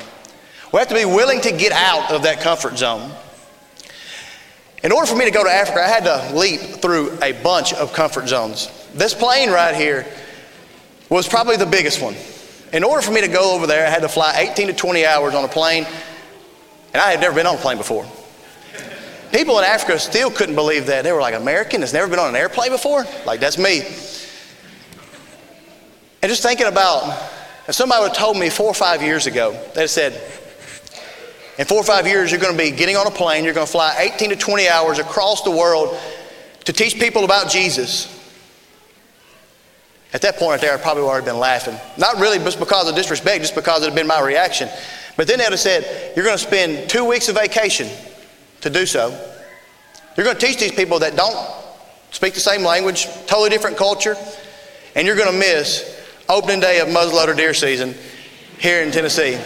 We 0.74 0.80
have 0.80 0.88
to 0.90 0.96
be 0.96 1.06
willing 1.06 1.42
to 1.42 1.52
get 1.52 1.72
out 1.72 2.12
of 2.12 2.24
that 2.24 2.42
comfort 2.42 2.78
zone. 2.78 3.12
In 4.84 4.92
order 4.92 5.08
for 5.08 5.16
me 5.16 5.26
to 5.26 5.32
go 5.32 5.44
to 5.44 5.50
Africa, 5.50 5.82
I 5.82 5.88
had 5.88 6.04
to 6.04 6.38
leap 6.38 6.60
through 6.82 7.18
a 7.22 7.32
bunch 7.32 7.74
of 7.74 7.94
comfort 7.94 8.28
zones. 8.28 8.70
This 8.94 9.14
plane 9.14 9.50
right 9.50 9.76
here 9.76 10.06
was 11.10 11.28
probably 11.28 11.58
the 11.58 11.66
biggest 11.66 12.02
one. 12.02 12.16
In 12.76 12.84
order 12.84 13.02
for 13.02 13.14
me 13.14 13.22
to 13.22 13.30
go 13.30 13.56
over 13.56 13.68
there, 13.68 13.88
I 13.88 13.90
had 13.90 14.02
to 14.02 14.10
fly 14.10 14.50
18 14.52 14.68
to 14.68 14.74
20 14.74 15.06
hours 15.06 15.34
on 15.34 15.46
a 15.46 15.48
plane, 15.48 15.88
and 16.94 17.02
I 17.02 17.10
had 17.10 17.22
never 17.22 17.34
been 17.34 17.48
on 17.48 17.56
a 17.56 17.58
plane 17.58 17.78
before. 17.78 18.06
People 19.32 19.58
in 19.60 19.64
Africa 19.64 19.98
still 19.98 20.30
couldn't 20.30 20.56
believe 20.56 20.88
that. 20.88 21.06
They 21.06 21.14
were 21.14 21.22
like, 21.22 21.36
American 21.36 21.80
has 21.80 21.94
never 21.94 22.10
been 22.10 22.20
on 22.20 22.28
an 22.28 22.36
airplane 22.36 22.72
before? 22.72 23.06
Like, 23.26 23.40
that's 23.40 23.58
me. 23.58 23.80
And 26.22 26.30
just 26.30 26.44
thinking 26.44 26.68
about, 26.68 27.18
if 27.66 27.76
somebody 27.76 28.02
would 28.02 28.10
have 28.10 28.18
told 28.18 28.38
me 28.38 28.50
four 28.50 28.68
or 28.68 28.74
five 28.74 29.02
years 29.02 29.26
ago, 29.26 29.58
they 29.74 29.88
said, 29.88 30.12
in 31.58 31.64
four 31.64 31.78
or 31.78 31.86
five 31.86 32.06
years, 32.06 32.30
you're 32.30 32.42
going 32.42 32.58
to 32.58 32.62
be 32.62 32.72
getting 32.72 32.98
on 32.98 33.08
a 33.08 33.12
plane, 33.12 33.46
you're 33.46 33.54
going 33.54 33.68
to 33.68 33.72
fly 33.72 33.96
18 34.16 34.32
to 34.32 34.36
20 34.36 34.68
hours 34.68 35.00
across 35.00 35.44
the 35.44 35.52
world 35.52 35.98
to 36.66 36.74
teach 36.74 37.00
people 37.00 37.24
about 37.24 37.50
Jesus. 37.50 38.12
At 40.16 40.22
that 40.22 40.38
point 40.38 40.52
right 40.52 40.62
there, 40.62 40.74
I 40.74 40.78
probably 40.78 41.04
would 41.04 41.10
already 41.10 41.26
been 41.26 41.40
laughing. 41.40 41.76
Not 41.98 42.22
really 42.22 42.38
just 42.38 42.58
because 42.58 42.88
of 42.88 42.96
disrespect, 42.96 43.42
just 43.42 43.54
because 43.54 43.82
it 43.82 43.88
had 43.88 43.96
been 43.96 44.08
my 44.08 44.22
reaction. 44.22 44.70
But 45.18 45.28
then 45.28 45.40
they'd 45.40 45.50
have 45.50 45.60
said, 45.60 46.14
You're 46.16 46.24
going 46.24 46.38
to 46.38 46.44
spend 46.44 46.90
two 46.90 47.04
weeks 47.04 47.28
of 47.28 47.36
vacation 47.36 47.90
to 48.62 48.70
do 48.70 48.86
so. 48.86 49.10
You're 50.16 50.24
going 50.24 50.38
to 50.38 50.46
teach 50.46 50.58
these 50.58 50.72
people 50.72 51.00
that 51.00 51.18
don't 51.18 51.36
speak 52.12 52.34
the 52.34 52.40
same 52.40 52.64
language, 52.64 53.08
totally 53.28 53.50
different 53.50 53.76
culture, 53.76 54.16
and 54.96 55.06
you're 55.06 55.18
going 55.18 55.34
to 55.34 55.38
miss 55.38 56.02
opening 56.30 56.62
day 56.62 56.80
of 56.80 56.88
muzzleloader 56.88 57.36
deer 57.36 57.54
season 57.54 57.94
here 58.58 58.84
in 58.84 58.92
Tennessee. 58.92 59.38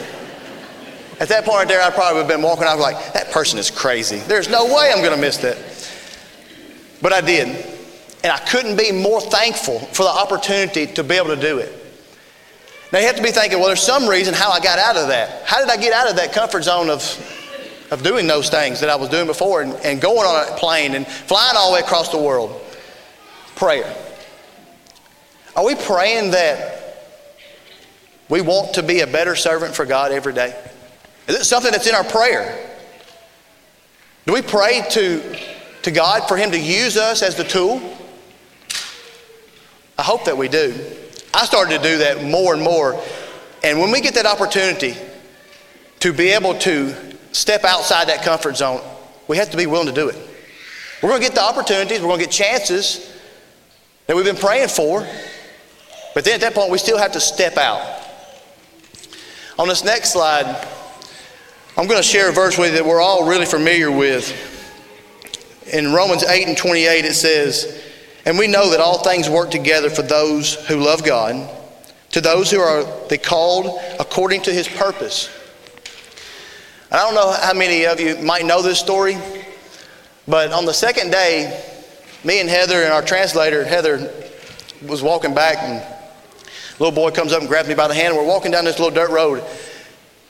At 1.19 1.29
that 1.29 1.45
point 1.45 1.57
right 1.57 1.67
there, 1.67 1.81
I 1.81 1.89
probably 1.89 2.21
would 2.21 2.29
have 2.29 2.37
been 2.37 2.43
walking 2.43 2.65
out 2.65 2.77
like, 2.77 3.13
that 3.13 3.31
person 3.31 3.57
is 3.57 3.71
crazy. 3.71 4.19
There's 4.19 4.47
no 4.47 4.65
way 4.65 4.91
I'm 4.93 5.03
going 5.03 5.15
to 5.15 5.19
miss 5.19 5.37
that. 5.37 5.57
But 7.01 7.11
I 7.11 7.21
did. 7.21 7.78
And 8.23 8.31
I 8.31 8.37
couldn't 8.37 8.77
be 8.77 8.91
more 8.91 9.21
thankful 9.21 9.79
for 9.79 10.03
the 10.03 10.09
opportunity 10.09 10.87
to 10.87 11.03
be 11.03 11.15
able 11.15 11.35
to 11.35 11.41
do 11.41 11.59
it. 11.59 11.73
Now 12.91 12.99
you 12.99 13.05
have 13.05 13.15
to 13.15 13.23
be 13.23 13.31
thinking, 13.31 13.59
well, 13.59 13.67
there's 13.67 13.83
some 13.83 14.07
reason 14.07 14.33
how 14.33 14.49
I 14.49 14.59
got 14.59 14.79
out 14.79 14.97
of 14.97 15.09
that. 15.09 15.45
How 15.45 15.59
did 15.59 15.69
I 15.69 15.77
get 15.77 15.93
out 15.93 16.09
of 16.09 16.15
that 16.15 16.33
comfort 16.33 16.63
zone 16.63 16.89
of, 16.89 17.01
of 17.91 18.03
doing 18.03 18.27
those 18.27 18.49
things 18.49 18.81
that 18.81 18.89
I 18.89 18.95
was 18.95 19.09
doing 19.09 19.27
before 19.27 19.61
and, 19.61 19.73
and 19.85 20.01
going 20.01 20.25
on 20.25 20.51
a 20.51 20.57
plane 20.57 20.95
and 20.95 21.07
flying 21.07 21.55
all 21.55 21.69
the 21.69 21.75
way 21.75 21.79
across 21.81 22.09
the 22.09 22.17
world? 22.17 22.59
Prayer. 23.55 23.95
Are 25.55 25.65
we 25.65 25.75
praying 25.75 26.31
that 26.31 26.79
we 28.27 28.41
want 28.41 28.75
to 28.75 28.83
be 28.83 29.01
a 29.01 29.07
better 29.07 29.35
servant 29.35 29.75
for 29.75 29.85
God 29.85 30.11
every 30.11 30.33
day? 30.33 30.59
Is 31.27 31.35
it 31.35 31.45
something 31.45 31.71
that's 31.71 31.87
in 31.87 31.95
our 31.95 32.03
prayer? 32.03 32.69
Do 34.25 34.33
we 34.33 34.41
pray 34.41 34.83
to, 34.91 35.37
to 35.83 35.91
God 35.91 36.27
for 36.27 36.37
Him 36.37 36.51
to 36.51 36.59
use 36.59 36.97
us 36.97 37.21
as 37.21 37.35
the 37.35 37.43
tool? 37.43 37.97
I 39.99 40.01
hope 40.01 40.23
that 40.25 40.37
we 40.37 40.47
do. 40.47 40.73
I 41.33 41.43
started 41.43 41.81
to 41.81 41.83
do 41.83 41.97
that 41.97 42.23
more 42.23 42.53
and 42.53 42.63
more. 42.63 43.03
And 43.65 43.81
when 43.81 43.91
we 43.91 43.99
get 43.99 44.13
that 44.13 44.25
opportunity 44.25 44.95
to 45.99 46.13
be 46.13 46.29
able 46.29 46.53
to 46.59 46.95
step 47.33 47.65
outside 47.65 48.07
that 48.07 48.23
comfort 48.23 48.55
zone, 48.55 48.79
we 49.27 49.35
have 49.35 49.49
to 49.51 49.57
be 49.57 49.65
willing 49.65 49.87
to 49.87 49.93
do 49.93 50.07
it. 50.07 50.15
We're 51.03 51.09
going 51.09 51.21
to 51.21 51.27
get 51.27 51.35
the 51.35 51.43
opportunities, 51.43 51.99
we're 51.99 52.07
going 52.07 52.21
to 52.21 52.25
get 52.27 52.31
chances 52.31 53.13
that 54.07 54.15
we've 54.15 54.23
been 54.23 54.37
praying 54.37 54.69
for. 54.69 55.05
But 56.13 56.23
then 56.23 56.35
at 56.35 56.41
that 56.41 56.53
point, 56.53 56.71
we 56.71 56.77
still 56.77 56.97
have 56.97 57.11
to 57.11 57.19
step 57.19 57.57
out. 57.57 58.01
On 59.57 59.67
this 59.67 59.83
next 59.83 60.13
slide, 60.13 60.65
I'm 61.75 61.87
going 61.87 62.01
to 62.01 62.07
share 62.07 62.29
a 62.29 62.31
verse 62.31 62.57
with 62.57 62.71
you 62.71 62.77
that 62.77 62.85
we're 62.85 63.01
all 63.01 63.27
really 63.27 63.45
familiar 63.45 63.91
with. 63.91 64.31
In 65.73 65.91
Romans 65.91 66.23
8 66.23 66.47
and 66.47 66.57
28, 66.57 67.03
it 67.03 67.15
says, 67.15 67.88
and 68.29 68.37
we 68.37 68.45
know 68.45 68.69
that 68.69 68.79
all 68.79 68.99
things 68.99 69.27
work 69.27 69.49
together 69.49 69.89
for 69.89 70.03
those 70.03 70.53
who 70.67 70.75
love 70.75 71.03
God, 71.03 71.49
to 72.11 72.21
those 72.21 72.51
who 72.51 72.59
are 72.59 72.83
the 73.07 73.17
called 73.17 73.81
according 73.99 74.43
to 74.43 74.53
his 74.53 74.67
purpose. 74.67 75.31
I 76.91 76.97
don't 76.97 77.15
know 77.15 77.31
how 77.31 77.55
many 77.55 77.87
of 77.87 77.99
you 77.99 78.17
might 78.17 78.45
know 78.45 78.61
this 78.61 78.79
story, 78.79 79.17
but 80.27 80.51
on 80.51 80.65
the 80.65 80.75
second 80.75 81.09
day, 81.09 81.59
me 82.23 82.39
and 82.39 82.47
Heather 82.47 82.83
and 82.83 82.93
our 82.93 83.01
translator, 83.01 83.65
Heather, 83.65 84.13
was 84.87 85.01
walking 85.01 85.33
back, 85.33 85.57
and 85.63 85.81
a 85.81 86.77
little 86.77 86.93
boy 86.93 87.09
comes 87.09 87.33
up 87.33 87.39
and 87.39 87.49
grabs 87.49 87.67
me 87.67 87.73
by 87.73 87.87
the 87.87 87.95
hand. 87.95 88.09
And 88.09 88.17
we're 88.17 88.31
walking 88.31 88.51
down 88.51 88.63
this 88.63 88.77
little 88.77 88.93
dirt 88.93 89.09
road, 89.09 89.43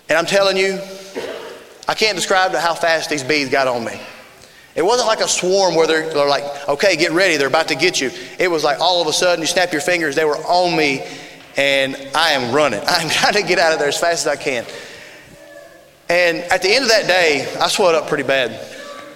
and 0.07 0.17
I'm 0.17 0.25
telling 0.25 0.55
you, 0.55 0.79
I 1.85 1.95
can't 1.95 2.15
describe 2.15 2.53
how 2.53 2.75
fast 2.75 3.09
these 3.09 3.25
bees 3.25 3.49
got 3.49 3.67
on 3.67 3.83
me. 3.83 3.99
It 4.75 4.83
wasn't 4.83 5.07
like 5.07 5.19
a 5.19 5.27
swarm 5.27 5.75
where 5.75 5.87
they're, 5.87 6.13
they're, 6.13 6.27
like, 6.27 6.43
okay, 6.69 6.95
get 6.95 7.11
ready, 7.11 7.37
they're 7.37 7.47
about 7.47 7.67
to 7.69 7.75
get 7.75 7.99
you. 7.99 8.11
It 8.37 8.49
was 8.49 8.63
like 8.63 8.79
all 8.79 9.01
of 9.01 9.07
a 9.07 9.13
sudden 9.13 9.41
you 9.41 9.47
snap 9.47 9.71
your 9.71 9.81
fingers, 9.81 10.15
they 10.15 10.25
were 10.25 10.37
on 10.37 10.77
me, 10.77 11.05
and 11.57 11.95
I 12.15 12.31
am 12.31 12.53
running. 12.53 12.81
I'm 12.87 13.09
trying 13.09 13.33
to 13.33 13.43
get 13.43 13.59
out 13.59 13.73
of 13.73 13.79
there 13.79 13.87
as 13.87 13.99
fast 13.99 14.25
as 14.25 14.27
I 14.27 14.35
can. 14.35 14.65
And 16.07 16.37
at 16.37 16.61
the 16.61 16.69
end 16.69 16.83
of 16.83 16.89
that 16.89 17.07
day, 17.07 17.47
I 17.59 17.67
swelled 17.67 17.95
up 17.95 18.07
pretty 18.07 18.23
bad. 18.23 18.51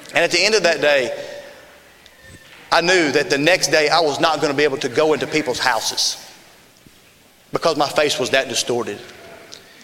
And 0.09 0.19
at 0.19 0.31
the 0.31 0.43
end 0.43 0.53
of 0.53 0.63
that 0.63 0.79
day, 0.79 1.11
I 2.71 2.81
knew 2.81 3.11
that 3.11 3.29
the 3.29 3.37
next 3.37 3.67
day 3.67 3.89
I 3.89 3.99
was 3.99 4.19
not 4.19 4.41
going 4.41 4.51
to 4.51 4.57
be 4.57 4.63
able 4.63 4.77
to 4.77 4.89
go 4.89 5.13
into 5.13 5.27
people's 5.27 5.59
houses 5.59 6.17
because 7.51 7.77
my 7.77 7.87
face 7.87 8.19
was 8.19 8.31
that 8.31 8.49
distorted. 8.49 8.99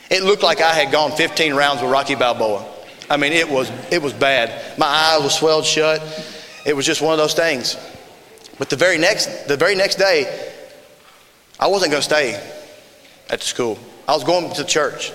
It 0.10 0.23
looked 0.23 0.43
like 0.43 0.60
I 0.60 0.73
had 0.73 0.91
gone 0.91 1.12
15 1.12 1.53
rounds 1.53 1.82
with 1.82 1.91
Rocky 1.91 2.15
Balboa. 2.15 2.65
I 3.10 3.17
mean, 3.17 3.34
it 3.34 3.50
was, 3.50 3.72
it 3.91 4.02
was 4.02 4.13
bad. 4.13 4.78
My 4.78 4.86
eye 4.86 5.19
was 5.22 5.36
swelled 5.36 5.65
shut. 5.65 6.02
It 6.65 6.76
was 6.76 6.86
just 6.86 7.02
one 7.02 7.12
of 7.12 7.17
those 7.17 7.34
things. 7.34 7.76
But 8.60 8.69
the 8.69 8.76
very 8.76 8.98
next, 8.98 9.48
the 9.48 9.58
very 9.58 9.76
next 9.76 9.95
day, 9.95 10.52
I 11.60 11.67
wasn't 11.67 11.91
going 11.91 12.02
to 12.02 12.08
stay 12.08 12.36
at 13.30 13.39
the 13.39 13.45
school. 13.45 13.80
I 14.08 14.13
was 14.13 14.24
going 14.24 14.54
to 14.54 14.63
church. 14.63 15.12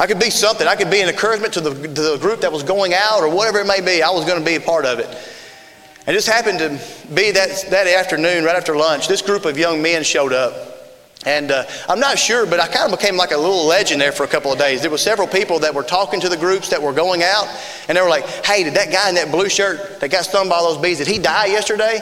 I 0.00 0.06
could 0.06 0.18
be 0.20 0.30
something. 0.30 0.66
I 0.66 0.76
could 0.76 0.90
be 0.90 1.00
an 1.00 1.08
encouragement 1.08 1.54
to 1.54 1.60
the, 1.60 1.70
to 1.70 1.88
the 1.88 2.18
group 2.18 2.40
that 2.40 2.52
was 2.52 2.62
going 2.62 2.94
out 2.94 3.20
or 3.20 3.34
whatever 3.34 3.60
it 3.60 3.66
may 3.66 3.80
be. 3.80 4.02
I 4.02 4.10
was 4.10 4.24
going 4.24 4.38
to 4.38 4.44
be 4.44 4.54
a 4.54 4.60
part 4.60 4.84
of 4.84 4.98
it. 4.98 5.06
And 6.06 6.14
it 6.14 6.18
just 6.18 6.28
happened 6.28 6.58
to 6.60 6.68
be 7.12 7.32
that, 7.32 7.66
that 7.70 7.86
afternoon, 7.86 8.44
right 8.44 8.56
after 8.56 8.76
lunch, 8.76 9.08
this 9.08 9.22
group 9.22 9.44
of 9.44 9.58
young 9.58 9.82
men 9.82 10.02
showed 10.02 10.32
up. 10.32 10.77
And 11.26 11.50
uh, 11.50 11.64
I'm 11.88 11.98
not 11.98 12.18
sure, 12.18 12.46
but 12.46 12.60
I 12.60 12.68
kind 12.68 12.90
of 12.90 12.98
became 12.98 13.16
like 13.16 13.32
a 13.32 13.36
little 13.36 13.66
legend 13.66 14.00
there 14.00 14.12
for 14.12 14.22
a 14.22 14.28
couple 14.28 14.52
of 14.52 14.58
days. 14.58 14.82
There 14.82 14.90
were 14.90 14.98
several 14.98 15.26
people 15.26 15.58
that 15.58 15.74
were 15.74 15.82
talking 15.82 16.20
to 16.20 16.28
the 16.28 16.36
groups 16.36 16.68
that 16.68 16.80
were 16.80 16.92
going 16.92 17.22
out, 17.22 17.48
and 17.88 17.98
they 17.98 18.02
were 18.02 18.08
like, 18.08 18.24
hey, 18.44 18.62
did 18.62 18.74
that 18.74 18.92
guy 18.92 19.08
in 19.08 19.16
that 19.16 19.32
blue 19.32 19.48
shirt 19.48 19.98
that 20.00 20.10
got 20.10 20.24
stung 20.24 20.48
by 20.48 20.60
those 20.60 20.78
bees, 20.78 20.98
did 20.98 21.08
he 21.08 21.18
die 21.18 21.46
yesterday? 21.46 22.00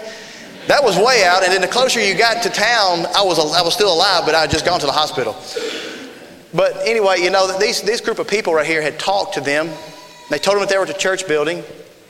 That 0.67 0.83
was 0.83 0.99
way 0.99 1.25
out, 1.25 1.45
and 1.45 1.53
then 1.53 1.61
the 1.61 1.69
closer 1.69 2.01
you 2.01 2.17
got 2.17 2.43
to 2.43 2.51
town, 2.51 3.07
I 3.17 3.23
was, 3.23 3.39
I 3.39 3.63
was 3.63 3.73
still 3.73 3.93
alive, 3.93 4.25
but 4.27 4.35
I 4.35 4.43
had 4.43 4.51
just 4.51 4.67
gone 4.67 4.81
to 4.81 4.87
the 4.87 4.93
hospital. 4.93 5.35
But 6.53 6.77
anyway, 6.87 7.21
you 7.21 7.31
know, 7.31 7.57
these, 7.59 7.83
this 7.83 8.01
group 8.01 8.19
of 8.19 8.29
people 8.29 8.53
right 8.53 8.67
here 8.67 8.83
had 8.83 8.99
talked 8.99 9.35
to 9.35 9.41
them. 9.41 9.71
They 10.29 10.39
told 10.39 10.57
them 10.57 10.63
that 10.63 10.69
they 10.69 10.77
were 10.77 10.85
at 10.85 10.89
the 10.89 10.99
church 10.99 11.27
building, 11.27 11.63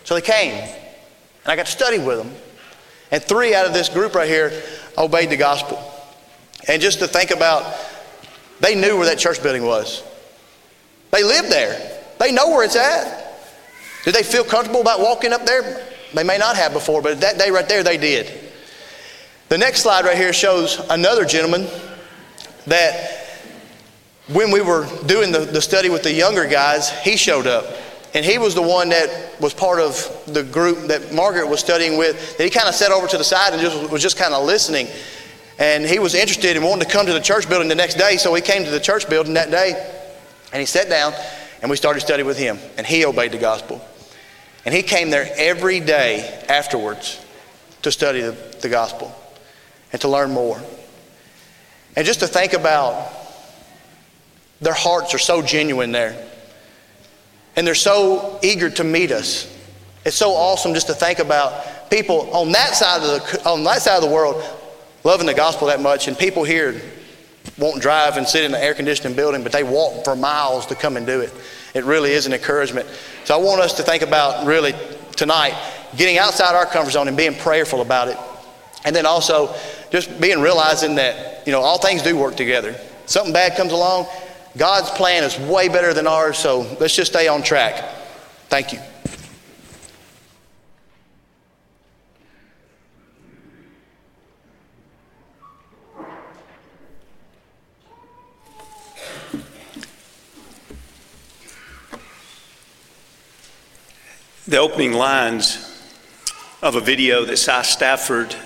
so 0.04 0.14
they 0.14 0.22
came. 0.22 0.54
And 0.54 1.52
I 1.52 1.54
got 1.54 1.66
to 1.66 1.72
study 1.72 1.98
with 1.98 2.18
them. 2.18 2.32
And 3.10 3.22
three 3.22 3.54
out 3.54 3.66
of 3.66 3.72
this 3.72 3.88
group 3.88 4.14
right 4.14 4.28
here 4.28 4.62
obeyed 4.98 5.30
the 5.30 5.36
gospel. 5.36 5.78
And 6.68 6.82
just 6.82 6.98
to 6.98 7.08
think 7.08 7.30
about, 7.30 7.76
they 8.60 8.74
knew 8.74 8.96
where 8.96 9.06
that 9.06 9.18
church 9.18 9.42
building 9.42 9.64
was. 9.64 10.02
They 11.10 11.22
lived 11.22 11.50
there. 11.50 12.02
They 12.18 12.32
know 12.32 12.50
where 12.50 12.64
it's 12.64 12.76
at. 12.76 13.24
Did 14.04 14.14
they 14.14 14.22
feel 14.22 14.44
comfortable 14.44 14.80
about 14.80 15.00
walking 15.00 15.32
up 15.32 15.44
there? 15.44 15.86
They 16.14 16.24
may 16.24 16.38
not 16.38 16.56
have 16.56 16.72
before, 16.72 17.02
but 17.02 17.20
that 17.20 17.38
day 17.38 17.50
right 17.50 17.68
there, 17.68 17.82
they 17.82 17.98
did. 17.98 18.32
The 19.48 19.58
next 19.58 19.82
slide 19.82 20.04
right 20.04 20.16
here 20.16 20.32
shows 20.32 20.80
another 20.90 21.24
gentleman 21.24 21.68
that 22.66 23.26
when 24.28 24.50
we 24.50 24.60
were 24.60 24.86
doing 25.06 25.30
the, 25.30 25.40
the 25.40 25.60
study 25.60 25.88
with 25.88 26.02
the 26.02 26.12
younger 26.12 26.46
guys, 26.46 26.90
he 26.90 27.16
showed 27.16 27.46
up. 27.46 27.64
And 28.14 28.24
he 28.24 28.38
was 28.38 28.54
the 28.54 28.62
one 28.62 28.88
that 28.88 29.40
was 29.40 29.52
part 29.52 29.78
of 29.78 30.22
the 30.26 30.42
group 30.42 30.88
that 30.88 31.12
Margaret 31.12 31.46
was 31.48 31.60
studying 31.60 31.98
with. 31.98 32.38
That 32.38 32.44
he 32.44 32.50
kind 32.50 32.68
of 32.68 32.74
sat 32.74 32.90
over 32.90 33.06
to 33.06 33.18
the 33.18 33.24
side 33.24 33.52
and 33.52 33.60
just 33.60 33.90
was 33.90 34.02
just 34.02 34.16
kind 34.16 34.32
of 34.32 34.44
listening. 34.44 34.88
And 35.58 35.84
he 35.86 35.98
was 35.98 36.14
interested 36.14 36.56
in 36.56 36.62
wanting 36.62 36.86
to 36.86 36.92
come 36.92 37.06
to 37.06 37.12
the 37.12 37.20
church 37.20 37.48
building 37.48 37.68
the 37.68 37.74
next 37.74 37.94
day, 37.94 38.16
so 38.18 38.34
he 38.34 38.42
came 38.42 38.64
to 38.64 38.70
the 38.70 38.80
church 38.80 39.08
building 39.08 39.34
that 39.34 39.50
day. 39.50 39.72
And 40.52 40.60
he 40.60 40.66
sat 40.66 40.88
down, 40.88 41.14
and 41.62 41.70
we 41.70 41.76
started 41.76 42.00
studying 42.00 42.26
with 42.26 42.38
him. 42.38 42.58
And 42.76 42.86
he 42.86 43.04
obeyed 43.04 43.32
the 43.32 43.38
gospel. 43.38 43.80
And 44.64 44.74
he 44.74 44.82
came 44.82 45.10
there 45.10 45.28
every 45.36 45.80
day 45.80 46.44
afterwards 46.48 47.24
to 47.82 47.92
study 47.92 48.20
the, 48.20 48.36
the 48.60 48.68
gospel 48.68 49.14
and 49.92 50.00
to 50.02 50.08
learn 50.08 50.32
more. 50.32 50.60
And 51.96 52.04
just 52.04 52.20
to 52.20 52.26
think 52.26 52.52
about 52.52 53.10
their 54.60 54.74
hearts 54.74 55.14
are 55.14 55.18
so 55.18 55.40
genuine 55.40 55.92
there. 55.92 56.16
and 57.56 57.66
they're 57.66 57.74
so 57.74 58.38
eager 58.42 58.68
to 58.70 58.84
meet 58.84 59.10
us. 59.10 59.52
It's 60.04 60.16
so 60.16 60.32
awesome 60.32 60.74
just 60.74 60.86
to 60.88 60.94
think 60.94 61.18
about 61.18 61.90
people 61.90 62.30
on 62.32 62.52
that 62.52 62.74
side 62.76 63.02
of 63.02 63.08
the 63.08 63.48
on 63.48 63.64
that 63.64 63.82
side 63.82 63.96
of 63.96 64.02
the 64.02 64.14
world 64.14 64.42
loving 65.06 65.26
the 65.26 65.34
gospel 65.34 65.68
that 65.68 65.80
much, 65.80 66.08
and 66.08 66.18
people 66.18 66.42
here 66.42 66.82
won't 67.58 67.80
drive 67.80 68.16
and 68.16 68.26
sit 68.26 68.42
in 68.42 68.52
an 68.52 68.60
air 68.60 68.74
conditioning 68.74 69.14
building, 69.14 69.44
but 69.44 69.52
they 69.52 69.62
walk 69.62 70.04
for 70.04 70.16
miles 70.16 70.66
to 70.66 70.74
come 70.74 70.96
and 70.96 71.06
do 71.06 71.20
it. 71.20 71.32
It 71.74 71.84
really 71.84 72.10
is 72.10 72.26
an 72.26 72.32
encouragement. 72.32 72.88
So 73.24 73.38
I 73.38 73.40
want 73.40 73.60
us 73.60 73.74
to 73.74 73.84
think 73.84 74.02
about 74.02 74.44
really 74.46 74.74
tonight 75.14 75.54
getting 75.96 76.18
outside 76.18 76.56
our 76.56 76.66
comfort 76.66 76.90
zone 76.90 77.06
and 77.06 77.16
being 77.16 77.36
prayerful 77.36 77.82
about 77.82 78.08
it. 78.08 78.18
And 78.84 78.96
then 78.96 79.06
also 79.06 79.54
just 79.90 80.20
being 80.20 80.40
realizing 80.40 80.96
that, 80.96 81.46
you 81.46 81.52
know, 81.52 81.60
all 81.60 81.78
things 81.78 82.02
do 82.02 82.16
work 82.16 82.34
together. 82.34 82.74
Something 83.06 83.32
bad 83.32 83.56
comes 83.56 83.70
along, 83.70 84.08
God's 84.56 84.90
plan 84.90 85.22
is 85.22 85.38
way 85.38 85.68
better 85.68 85.94
than 85.94 86.08
ours, 86.08 86.36
so 86.36 86.62
let's 86.80 86.96
just 86.96 87.12
stay 87.12 87.28
on 87.28 87.44
track. 87.44 87.76
Thank 88.48 88.72
you. 88.72 88.80
The 104.48 104.58
opening 104.58 104.92
lines 104.92 105.58
of 106.62 106.76
a 106.76 106.80
video 106.80 107.24
that 107.24 107.36
Cy 107.36 107.62
Stafford 107.62 108.36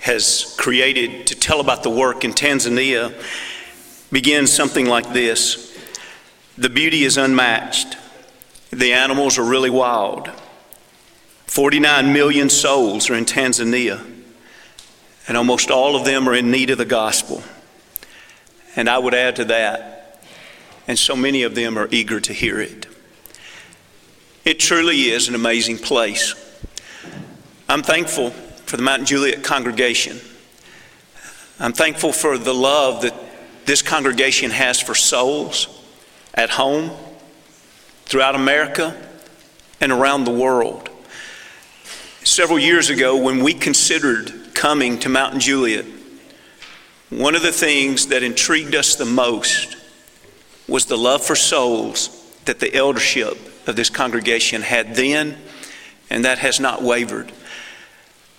has 0.00 0.54
created 0.56 1.26
to 1.26 1.34
tell 1.34 1.60
about 1.60 1.82
the 1.82 1.90
work 1.90 2.24
in 2.24 2.32
Tanzania 2.32 3.12
begins 4.10 4.50
something 4.50 4.86
like 4.86 5.12
this 5.12 5.78
The 6.56 6.70
beauty 6.70 7.04
is 7.04 7.18
unmatched, 7.18 7.98
the 8.70 8.94
animals 8.94 9.36
are 9.36 9.44
really 9.44 9.68
wild. 9.68 10.30
49 11.44 12.10
million 12.10 12.48
souls 12.48 13.10
are 13.10 13.14
in 13.14 13.26
Tanzania, 13.26 14.10
and 15.26 15.36
almost 15.36 15.70
all 15.70 15.96
of 15.96 16.06
them 16.06 16.26
are 16.26 16.34
in 16.34 16.50
need 16.50 16.70
of 16.70 16.78
the 16.78 16.86
gospel. 16.86 17.42
And 18.74 18.88
I 18.88 18.96
would 18.96 19.12
add 19.12 19.36
to 19.36 19.44
that, 19.44 20.24
and 20.86 20.98
so 20.98 21.14
many 21.14 21.42
of 21.42 21.54
them 21.54 21.76
are 21.76 21.88
eager 21.90 22.20
to 22.20 22.32
hear 22.32 22.58
it. 22.58 22.87
It 24.48 24.58
truly 24.58 25.10
is 25.10 25.28
an 25.28 25.34
amazing 25.34 25.76
place. 25.76 26.34
I'm 27.68 27.82
thankful 27.82 28.30
for 28.30 28.78
the 28.78 28.82
Mount 28.82 29.06
Juliet 29.06 29.44
congregation. 29.44 30.18
I'm 31.60 31.74
thankful 31.74 32.14
for 32.14 32.38
the 32.38 32.54
love 32.54 33.02
that 33.02 33.12
this 33.66 33.82
congregation 33.82 34.50
has 34.50 34.80
for 34.80 34.94
souls 34.94 35.68
at 36.32 36.48
home, 36.48 36.92
throughout 38.06 38.34
America, 38.34 38.96
and 39.82 39.92
around 39.92 40.24
the 40.24 40.32
world. 40.32 40.88
Several 42.24 42.58
years 42.58 42.88
ago, 42.88 43.18
when 43.18 43.44
we 43.44 43.52
considered 43.52 44.32
coming 44.54 44.98
to 45.00 45.10
Mount 45.10 45.38
Juliet, 45.42 45.84
one 47.10 47.34
of 47.34 47.42
the 47.42 47.52
things 47.52 48.06
that 48.06 48.22
intrigued 48.22 48.74
us 48.74 48.94
the 48.94 49.04
most 49.04 49.76
was 50.66 50.86
the 50.86 50.96
love 50.96 51.22
for 51.22 51.36
souls 51.36 52.08
that 52.46 52.60
the 52.60 52.74
eldership 52.74 53.36
of 53.68 53.76
this 53.76 53.90
congregation 53.90 54.62
had 54.62 54.96
then, 54.96 55.36
and 56.10 56.24
that 56.24 56.38
has 56.38 56.58
not 56.58 56.82
wavered. 56.82 57.30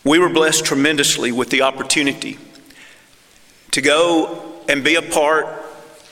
We 0.04 0.18
were 0.18 0.30
blessed 0.30 0.66
tremendously 0.66 1.32
with 1.32 1.52
the 1.52 1.62
opportunity 1.62 2.40
to 3.72 3.82
go 3.82 4.56
and 4.68 4.84
be 4.84 4.96
a 4.96 5.02
part, 5.02 5.48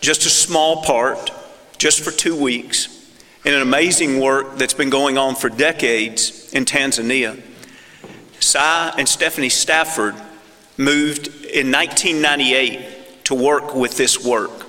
just 0.02 0.26
a 0.26 0.30
small 0.30 0.84
part, 0.84 1.32
just 1.78 2.02
for 2.02 2.12
two 2.12 2.36
weeks, 2.36 2.94
in 3.44 3.54
an 3.54 3.62
amazing 3.62 4.20
work 4.20 4.58
that's 4.58 4.74
been 4.74 4.90
going 4.90 5.18
on 5.18 5.36
for 5.36 5.50
decades 5.50 6.54
in 6.54 6.66
Tanzania. 6.66 7.42
Cy 8.40 8.94
and 8.98 9.10
Stephanie 9.10 9.50
Stafford 9.50 10.16
moved 10.78 11.28
in 11.28 11.72
1998 11.72 13.26
to 13.26 13.36
work 13.36 13.74
with 13.74 13.98
this 13.98 14.24
work. 14.24 14.67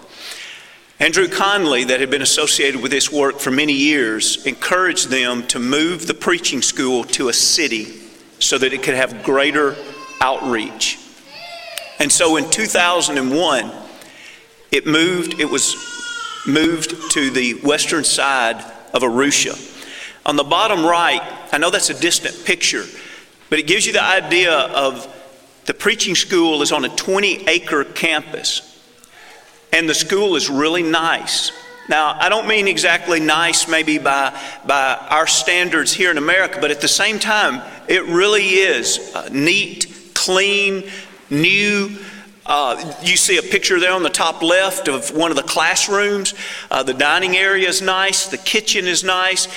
Andrew 1.01 1.29
Conley, 1.29 1.85
that 1.85 2.01
had 2.01 2.11
been 2.11 2.23
associated 2.23 2.83
with 2.83 2.91
this 2.91 3.13
work 3.13 3.39
for 3.39 3.53
many 3.53 3.73
years, 3.73 4.45
encouraged 4.47 5.11
them 5.11 5.47
to 5.47 5.61
move 5.61 6.09
the 6.09 6.15
preaching 6.15 6.61
school 6.61 7.05
to 7.05 7.29
a 7.29 7.33
city 7.33 8.01
so 8.41 8.59
that 8.59 8.73
it 8.73 8.83
could 8.83 8.97
have 8.97 9.23
greater 9.23 9.77
outreach. 10.21 10.99
And 12.01 12.11
so 12.11 12.37
in 12.37 12.51
2001, 12.51 13.71
it 14.73 14.87
moved, 14.89 15.39
it 15.39 15.49
was 15.49 15.77
moved 16.45 17.13
to 17.13 17.31
the 17.31 17.55
western 17.61 18.03
side 18.03 18.57
of 18.93 19.03
Arusha. 19.03 19.55
On 20.27 20.35
the 20.35 20.43
bottom 20.43 20.85
right, 20.85 21.23
I 21.53 21.59
know 21.59 21.71
that's 21.71 21.91
a 21.91 22.01
distant 22.01 22.45
picture, 22.45 22.85
but 23.51 23.61
it 23.61 23.69
gives 23.69 23.87
you 23.87 23.93
the 23.93 24.03
idea 24.03 24.53
of 24.53 25.07
the 25.67 25.75
preaching 25.75 26.17
school 26.17 26.61
is 26.61 26.73
on 26.73 26.85
a 26.85 26.89
20 26.89 27.47
acre 27.47 27.85
campus 27.85 28.78
and 29.73 29.89
the 29.89 29.95
school 29.95 30.37
is 30.37 30.49
really 30.49 30.83
nice. 30.83 31.53
Now, 31.89 32.15
I 32.19 32.29
don't 32.29 32.47
mean 32.47 32.69
exactly 32.69 33.19
nice 33.19 33.67
maybe 33.67 33.97
by, 33.97 34.39
by 34.67 35.07
our 35.09 35.27
standards 35.27 35.93
here 35.93 36.11
in 36.11 36.19
America, 36.19 36.59
but 36.61 36.71
at 36.71 36.83
the 36.83 36.89
same 36.89 37.19
time, 37.19 37.63
it 37.89 38.05
really 38.05 38.45
is 38.45 39.13
uh, 39.15 39.29
neat, 39.33 40.13
clean, 40.15 40.85
new. 41.31 41.97
Uh, 42.45 42.95
you 43.03 43.17
see 43.17 43.39
a 43.39 43.43
picture 43.43 43.81
there 43.81 43.93
on 43.93 44.03
the 44.03 44.11
top 44.11 44.43
left 44.43 44.89
of 44.89 45.17
one 45.17 45.31
of 45.31 45.37
the 45.37 45.43
classrooms. 45.43 46.35
Uh, 46.71 46.83
the 46.83 46.93
dining 46.93 47.37
area 47.37 47.69
is 47.69 47.81
nice, 47.81 48.27
the 48.27 48.39
kitchen 48.39 48.87
is 48.87 49.03
nice. 49.03 49.49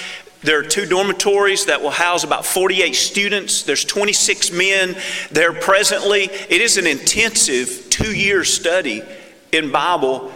There 0.42 0.58
are 0.58 0.64
two 0.64 0.86
dormitories 0.86 1.66
that 1.66 1.82
will 1.82 1.92
house 1.92 2.24
about 2.24 2.46
48 2.46 2.96
students. 2.96 3.62
There's 3.62 3.86
26 3.86 4.52
men 4.52 4.96
there 5.32 5.54
presently. 5.54 6.24
It 6.24 6.62
is 6.62 6.78
an 6.78 6.88
intensive 6.88 7.88
two 7.90 8.16
year 8.16 8.44
study 8.44 9.04
in 9.52 9.72
Bible 9.72 10.32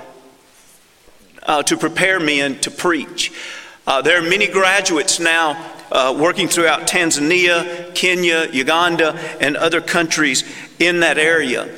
uh, 1.44 1.64
to 1.64 1.78
prepare 1.78 2.20
men 2.20 2.60
to 2.60 2.72
preach. 2.72 3.32
Uh, 3.88 4.02
there 4.02 4.20
are 4.20 4.30
many 4.30 4.48
graduates 4.48 5.20
now 5.20 5.72
uh, 5.92 6.16
working 6.20 6.48
throughout 6.48 6.88
Tanzania, 6.88 7.94
Kenya, 7.94 8.48
Uganda, 8.52 9.14
and 9.40 9.56
other 9.56 9.80
countries 9.80 10.44
in 10.80 11.02
that 11.02 11.18
area. 11.18 11.70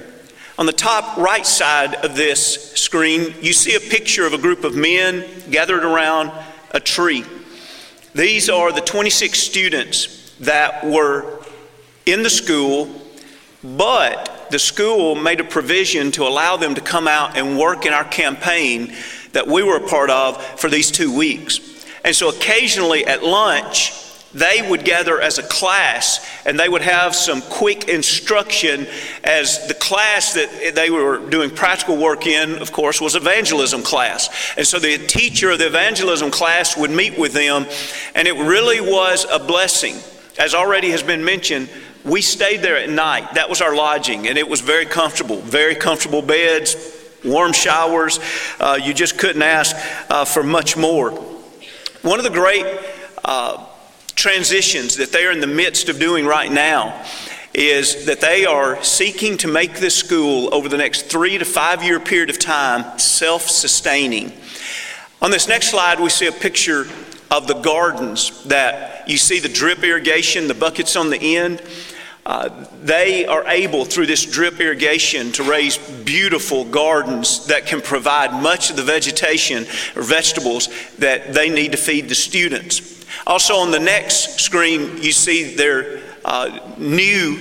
On 0.58 0.66
the 0.66 0.74
top 0.74 1.18
right 1.18 1.46
side 1.46 1.94
of 1.96 2.16
this 2.16 2.74
screen, 2.74 3.36
you 3.42 3.54
see 3.54 3.76
a 3.76 3.80
picture 3.80 4.26
of 4.26 4.34
a 4.34 4.38
group 4.38 4.64
of 4.64 4.76
men 4.76 5.26
gathered 5.52 5.84
around 5.84 6.32
a 6.72 6.80
tree. 6.80 7.24
These 8.16 8.50
are 8.50 8.72
the 8.72 8.82
26 8.82 9.38
students 9.38 10.36
that 10.40 10.84
were 10.84 11.44
in 12.08 12.24
the 12.24 12.30
school, 12.30 12.90
but 13.64 14.37
the 14.50 14.60
school 14.60 15.16
made 15.16 15.40
a 15.40 15.44
provision 15.44 16.12
to 16.14 16.24
allow 16.24 16.58
them 16.58 16.76
to 16.76 16.82
come 16.82 17.08
out 17.08 17.38
and 17.38 17.58
work 17.58 17.86
in 17.86 17.94
our 17.94 18.06
campaign 18.06 18.94
that 19.34 19.48
we 19.48 19.64
were 19.64 19.78
a 19.78 19.88
part 19.88 20.10
of 20.10 20.44
for 20.60 20.70
these 20.70 20.92
two 20.92 21.16
weeks. 21.16 21.60
And 22.04 22.16
so 22.16 22.30
occasionally 22.30 23.06
at 23.06 23.24
lunch, 23.24 23.92
they 24.34 24.68
would 24.70 24.84
gather 24.84 25.22
as 25.22 25.38
a 25.38 25.44
class 25.44 26.26
and 26.46 26.60
they 26.60 26.70
would 26.70 26.82
have 26.82 27.16
some 27.16 27.42
quick 27.42 27.88
instruction 27.88 28.88
as 29.24 29.68
the 29.68 29.74
class 29.74 30.34
that 30.34 30.74
they 30.76 30.90
were 30.90 31.18
doing 31.30 31.50
practical 31.50 31.98
work 31.98 32.28
in, 32.28 32.58
of 32.58 32.72
course, 32.72 33.02
was 33.02 33.16
evangelism 33.16 33.84
class. 33.84 34.30
And 34.58 34.68
so 34.68 34.80
the 34.80 34.98
teacher 34.98 35.52
of 35.52 35.60
the 35.60 35.68
evangelism 35.68 36.32
class 36.32 36.78
would 36.78 36.92
meet 36.92 37.18
with 37.18 37.34
them, 37.34 37.66
and 38.16 38.28
it 38.28 38.36
really 38.36 38.82
was 38.82 39.26
a 39.30 39.40
blessing. 39.40 39.96
As 40.38 40.54
already 40.54 40.92
has 40.92 41.02
been 41.02 41.24
mentioned, 41.24 41.70
we 42.08 42.22
stayed 42.22 42.62
there 42.62 42.78
at 42.78 42.90
night. 42.90 43.34
That 43.34 43.50
was 43.50 43.62
our 43.62 43.76
lodging, 43.76 44.28
and 44.28 44.38
it 44.38 44.48
was 44.48 44.62
very 44.62 44.86
comfortable. 44.86 45.38
Very 45.38 45.76
comfortable 45.76 46.22
beds, 46.22 46.76
warm 47.24 47.54
showers. 47.54 48.20
Uh, 48.60 48.80
you 48.82 48.94
just 48.94 49.18
couldn't 49.18 49.42
ask 49.42 49.76
uh, 50.10 50.26
for 50.26 50.44
much 50.44 50.78
more. 50.78 51.12
One 52.02 52.20
of 52.20 52.24
the 52.24 52.32
great 52.32 52.66
uh, 53.26 53.66
transitions 54.16 54.98
that 54.98 55.12
they 55.12 55.26
are 55.26 55.32
in 55.32 55.42
the 55.42 55.48
midst 55.48 55.90
of 55.90 56.00
doing 56.00 56.26
right 56.26 56.52
now 56.52 57.06
is 57.54 58.06
that 58.06 58.22
they 58.22 58.46
are 58.46 58.82
seeking 58.84 59.38
to 59.40 59.48
make 59.48 59.76
this 59.76 59.96
school 59.96 60.54
over 60.54 60.70
the 60.70 60.78
next 60.78 61.08
three 61.08 61.38
to 61.38 61.46
five 61.46 61.84
year 61.84 62.00
period 62.00 62.30
of 62.30 62.40
time 62.40 62.98
self 63.00 63.44
sustaining. 63.44 64.32
On 65.22 65.32
this 65.32 65.48
next 65.48 65.72
slide, 65.72 66.00
we 66.00 66.10
see 66.10 66.28
a 66.28 66.32
picture 66.32 66.88
of 67.32 67.48
the 67.48 67.56
gardens 67.56 68.44
that 68.46 69.10
you 69.10 69.18
see 69.18 69.40
the 69.40 69.50
drip 69.50 69.84
irrigation, 69.84 70.48
the 70.48 70.54
buckets 70.54 70.96
on 70.96 71.10
the 71.10 71.38
end. 71.38 71.62
Uh, 72.28 72.50
they 72.84 73.26
are 73.26 73.48
able, 73.48 73.86
through 73.86 74.06
this 74.06 74.26
drip 74.26 74.60
irrigation, 74.60 75.32
to 75.32 75.44
raise 75.44 75.78
beautiful 76.04 76.66
gardens 76.66 77.48
that 77.48 77.66
can 77.66 77.80
provide 77.80 78.44
much 78.44 78.70
of 78.70 78.76
the 78.76 78.84
vegetation 78.84 79.66
or 79.96 80.02
vegetables 80.04 80.68
that 80.98 81.34
they 81.34 81.50
need 81.50 81.72
to 81.72 81.78
feed 81.78 82.10
the 82.10 82.16
students. 82.16 83.06
Also, 83.26 83.56
on 83.56 83.72
the 83.72 83.80
next 83.80 84.42
screen, 84.42 85.02
you 85.02 85.14
see 85.14 85.56
their 85.56 86.02
uh, 86.26 86.60
new 86.78 87.40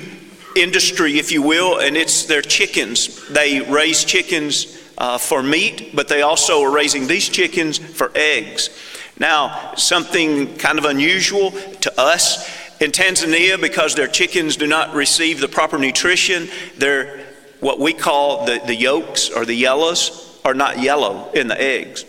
industry, 0.55 1.19
if 1.19 1.33
you 1.33 1.43
will, 1.43 1.81
and 1.81 1.97
it's 1.97 2.27
their 2.27 2.41
chickens. 2.41 3.29
They 3.29 3.63
raise 3.63 4.05
chickens 4.05 4.81
uh, 4.99 5.19
for 5.19 5.43
meat, 5.43 5.97
but 5.97 6.07
they 6.07 6.23
also 6.23 6.63
are 6.63 6.71
raising 6.71 7.09
these 7.09 7.29
chickens 7.29 7.77
for 7.77 8.13
eggs. 8.15 8.71
Now, 9.19 9.75
something 9.75 10.57
kind 10.59 10.79
of 10.79 10.85
unusual 10.85 11.51
to 11.51 12.01
us 12.01 12.49
in 12.81 12.93
Tanzania, 12.93 13.61
because 13.61 13.95
their 13.95 14.09
chickens 14.09 14.57
do 14.57 14.67
not 14.67 14.95
receive 14.95 15.41
the 15.41 15.49
proper 15.49 15.79
nutrition, 15.79 16.49
they're 16.77 17.27
what 17.61 17.79
we 17.79 17.93
call 17.93 18.45
the, 18.45 18.61
the 18.67 18.75
yolks 18.75 19.31
or 19.31 19.45
the 19.45 19.55
yellows 19.55 20.41
are 20.45 20.55
not 20.55 20.79
yellow 20.79 21.31
in 21.33 21.49
the 21.49 21.61
eggs. 21.61 22.05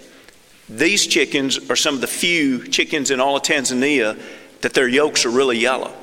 These 0.69 1.07
chickens 1.07 1.69
are 1.69 1.75
some 1.75 1.95
of 1.95 2.01
the 2.01 2.07
few 2.07 2.67
chickens 2.67 3.11
in 3.11 3.19
all 3.19 3.37
of 3.37 3.43
Tanzania 3.43 4.21
that 4.61 4.73
their 4.73 4.87
yolks 4.87 5.25
are 5.25 5.29
really 5.29 5.57
yellow. 5.57 5.93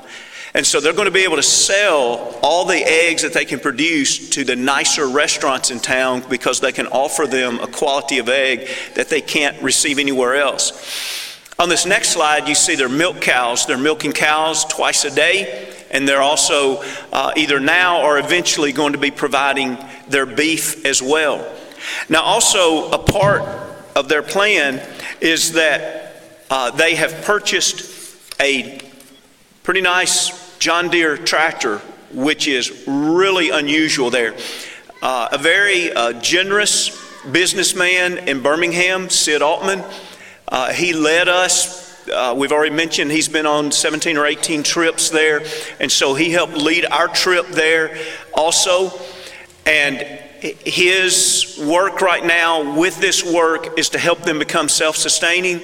And 0.55 0.65
so 0.65 0.79
they're 0.79 0.93
going 0.93 1.05
to 1.05 1.11
be 1.11 1.25
able 1.25 1.35
to 1.35 1.43
sell 1.43 2.39
all 2.41 2.65
the 2.65 2.81
eggs 2.81 3.21
that 3.23 3.33
they 3.33 3.45
can 3.45 3.59
produce 3.59 4.29
to 4.31 4.45
the 4.45 4.55
nicer 4.55 5.07
restaurants 5.07 5.69
in 5.69 5.79
town 5.79 6.23
because 6.29 6.61
they 6.61 6.71
can 6.71 6.87
offer 6.87 7.27
them 7.27 7.59
a 7.59 7.67
quality 7.67 8.17
of 8.19 8.29
egg 8.29 8.69
that 8.95 9.09
they 9.09 9.21
can't 9.21 9.61
receive 9.61 9.99
anywhere 9.99 10.35
else. 10.35 11.24
On 11.57 11.69
this 11.69 11.85
next 11.85 12.09
slide, 12.09 12.49
you 12.49 12.55
see 12.55 12.75
their 12.75 12.89
milk 12.89 13.21
cows. 13.21 13.65
They're 13.65 13.77
milking 13.77 14.11
cows 14.11 14.65
twice 14.65 15.05
a 15.05 15.09
day, 15.15 15.73
and 15.89 16.05
they're 16.05 16.21
also 16.21 16.83
uh, 17.13 17.31
either 17.37 17.61
now 17.61 18.01
or 18.01 18.19
eventually 18.19 18.73
going 18.73 18.91
to 18.91 18.99
be 18.99 19.09
providing 19.09 19.77
their 20.09 20.25
beef 20.25 20.85
as 20.85 21.01
well. 21.01 21.49
Now, 22.09 22.23
also, 22.23 22.91
a 22.91 22.97
part 22.97 23.43
of 23.95 24.09
their 24.09 24.21
plan 24.21 24.85
is 25.21 25.53
that 25.53 26.21
uh, 26.49 26.71
they 26.71 26.95
have 26.95 27.23
purchased 27.23 28.33
a 28.41 28.81
pretty 29.63 29.81
nice 29.81 30.57
John 30.59 30.89
Deere 30.89 31.15
tractor, 31.15 31.77
which 32.11 32.49
is 32.49 32.83
really 32.85 33.49
unusual 33.49 34.09
there. 34.09 34.35
Uh, 35.01 35.29
a 35.31 35.37
very 35.37 35.93
uh, 35.93 36.19
generous 36.19 37.01
businessman 37.31 38.27
in 38.27 38.41
Birmingham, 38.41 39.09
Sid 39.09 39.41
Altman, 39.41 39.83
uh, 40.47 40.71
he 40.71 40.93
led 40.93 41.27
us. 41.27 42.07
Uh, 42.07 42.35
we've 42.37 42.51
already 42.51 42.75
mentioned 42.75 43.11
he's 43.11 43.29
been 43.29 43.45
on 43.45 43.71
17 43.71 44.17
or 44.17 44.25
18 44.25 44.63
trips 44.63 45.09
there, 45.09 45.41
and 45.79 45.91
so 45.91 46.13
he 46.13 46.31
helped 46.31 46.53
lead 46.53 46.85
our 46.85 47.07
trip 47.07 47.47
there 47.47 47.97
also. 48.33 48.91
And 49.65 49.97
his 50.41 51.59
work 51.65 52.01
right 52.01 52.23
now 52.23 52.77
with 52.77 52.99
this 52.99 53.23
work 53.23 53.79
is 53.79 53.89
to 53.89 53.97
help 53.97 54.21
them 54.21 54.37
become 54.37 54.69
self 54.69 54.95
sustaining. 54.95 55.61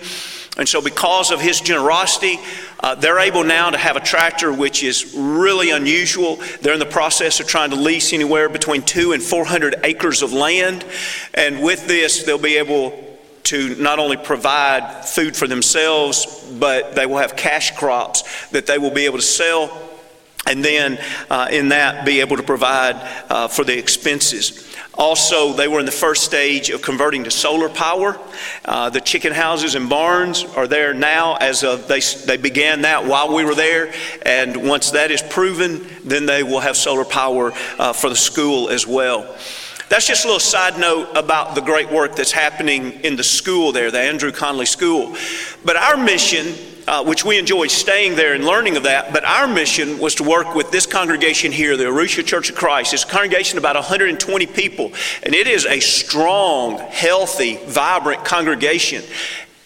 And 0.57 0.67
so, 0.67 0.81
because 0.81 1.31
of 1.31 1.39
his 1.39 1.61
generosity, 1.61 2.37
uh, 2.81 2.95
they're 2.95 3.19
able 3.19 3.43
now 3.43 3.69
to 3.69 3.77
have 3.77 3.95
a 3.95 4.01
tractor 4.01 4.51
which 4.51 4.83
is 4.83 5.13
really 5.15 5.69
unusual. 5.69 6.37
They're 6.61 6.73
in 6.73 6.79
the 6.79 6.85
process 6.85 7.39
of 7.39 7.47
trying 7.47 7.69
to 7.69 7.77
lease 7.77 8.11
anywhere 8.11 8.49
between 8.49 8.81
two 8.81 9.13
and 9.13 9.23
400 9.23 9.75
acres 9.83 10.21
of 10.21 10.33
land. 10.33 10.83
And 11.33 11.63
with 11.63 11.87
this, 11.87 12.23
they'll 12.23 12.37
be 12.37 12.57
able 12.57 13.10
to 13.43 13.75
not 13.75 13.99
only 13.99 14.17
provide 14.17 15.05
food 15.05 15.35
for 15.35 15.47
themselves, 15.47 16.49
but 16.59 16.95
they 16.95 17.05
will 17.05 17.17
have 17.17 17.35
cash 17.35 17.75
crops 17.75 18.47
that 18.49 18.65
they 18.65 18.77
will 18.77 18.91
be 18.91 19.05
able 19.05 19.17
to 19.17 19.23
sell 19.23 19.89
and 20.47 20.65
then 20.65 20.99
uh, 21.29 21.47
in 21.51 21.69
that 21.69 22.05
be 22.05 22.19
able 22.19 22.35
to 22.37 22.43
provide 22.43 22.95
uh, 23.29 23.47
for 23.47 23.63
the 23.63 23.77
expenses. 23.77 24.67
Also, 24.95 25.53
they 25.53 25.67
were 25.67 25.79
in 25.79 25.85
the 25.85 25.91
first 25.91 26.23
stage 26.23 26.69
of 26.69 26.81
converting 26.81 27.23
to 27.23 27.31
solar 27.31 27.69
power. 27.69 28.19
Uh, 28.65 28.89
the 28.89 28.99
chicken 28.99 29.31
houses 29.31 29.75
and 29.75 29.89
barns 29.89 30.43
are 30.43 30.67
there 30.67 30.93
now 30.93 31.35
as 31.35 31.63
of 31.63 31.87
they, 31.87 32.01
they 32.25 32.37
began 32.37 32.81
that 32.81 33.05
while 33.05 33.33
we 33.33 33.45
were 33.45 33.55
there. 33.55 33.93
And 34.25 34.67
once 34.67 34.91
that 34.91 35.09
is 35.09 35.21
proven, 35.21 35.87
then 36.03 36.25
they 36.25 36.43
will 36.43 36.59
have 36.59 36.75
solar 36.75 37.05
power 37.05 37.53
uh, 37.79 37.93
for 37.93 38.09
the 38.09 38.15
school 38.15 38.69
as 38.69 38.85
well. 38.85 39.37
That's 39.91 40.07
just 40.07 40.23
a 40.23 40.27
little 40.27 40.39
side 40.39 40.79
note 40.79 41.09
about 41.15 41.53
the 41.53 41.59
great 41.59 41.91
work 41.91 42.15
that's 42.15 42.31
happening 42.31 42.93
in 43.01 43.17
the 43.17 43.25
school 43.25 43.73
there, 43.73 43.91
the 43.91 43.99
Andrew 43.99 44.31
Connally 44.31 44.65
School. 44.65 45.17
But 45.65 45.75
our 45.75 45.97
mission, 45.97 46.55
uh, 46.87 47.03
which 47.03 47.25
we 47.25 47.37
enjoy 47.37 47.67
staying 47.67 48.15
there 48.15 48.33
and 48.33 48.45
learning 48.45 48.77
of 48.77 48.83
that, 48.83 49.11
but 49.11 49.25
our 49.25 49.49
mission 49.49 49.99
was 49.99 50.15
to 50.15 50.23
work 50.23 50.55
with 50.55 50.71
this 50.71 50.85
congregation 50.85 51.51
here, 51.51 51.75
the 51.75 51.83
Arusha 51.83 52.25
Church 52.25 52.49
of 52.49 52.55
Christ. 52.55 52.93
It's 52.93 53.03
a 53.03 53.07
congregation 53.07 53.57
of 53.57 53.63
about 53.65 53.75
120 53.75 54.45
people, 54.45 54.93
and 55.23 55.35
it 55.35 55.45
is 55.45 55.65
a 55.65 55.81
strong, 55.81 56.77
healthy, 56.77 57.57
vibrant 57.65 58.23
congregation. 58.23 59.03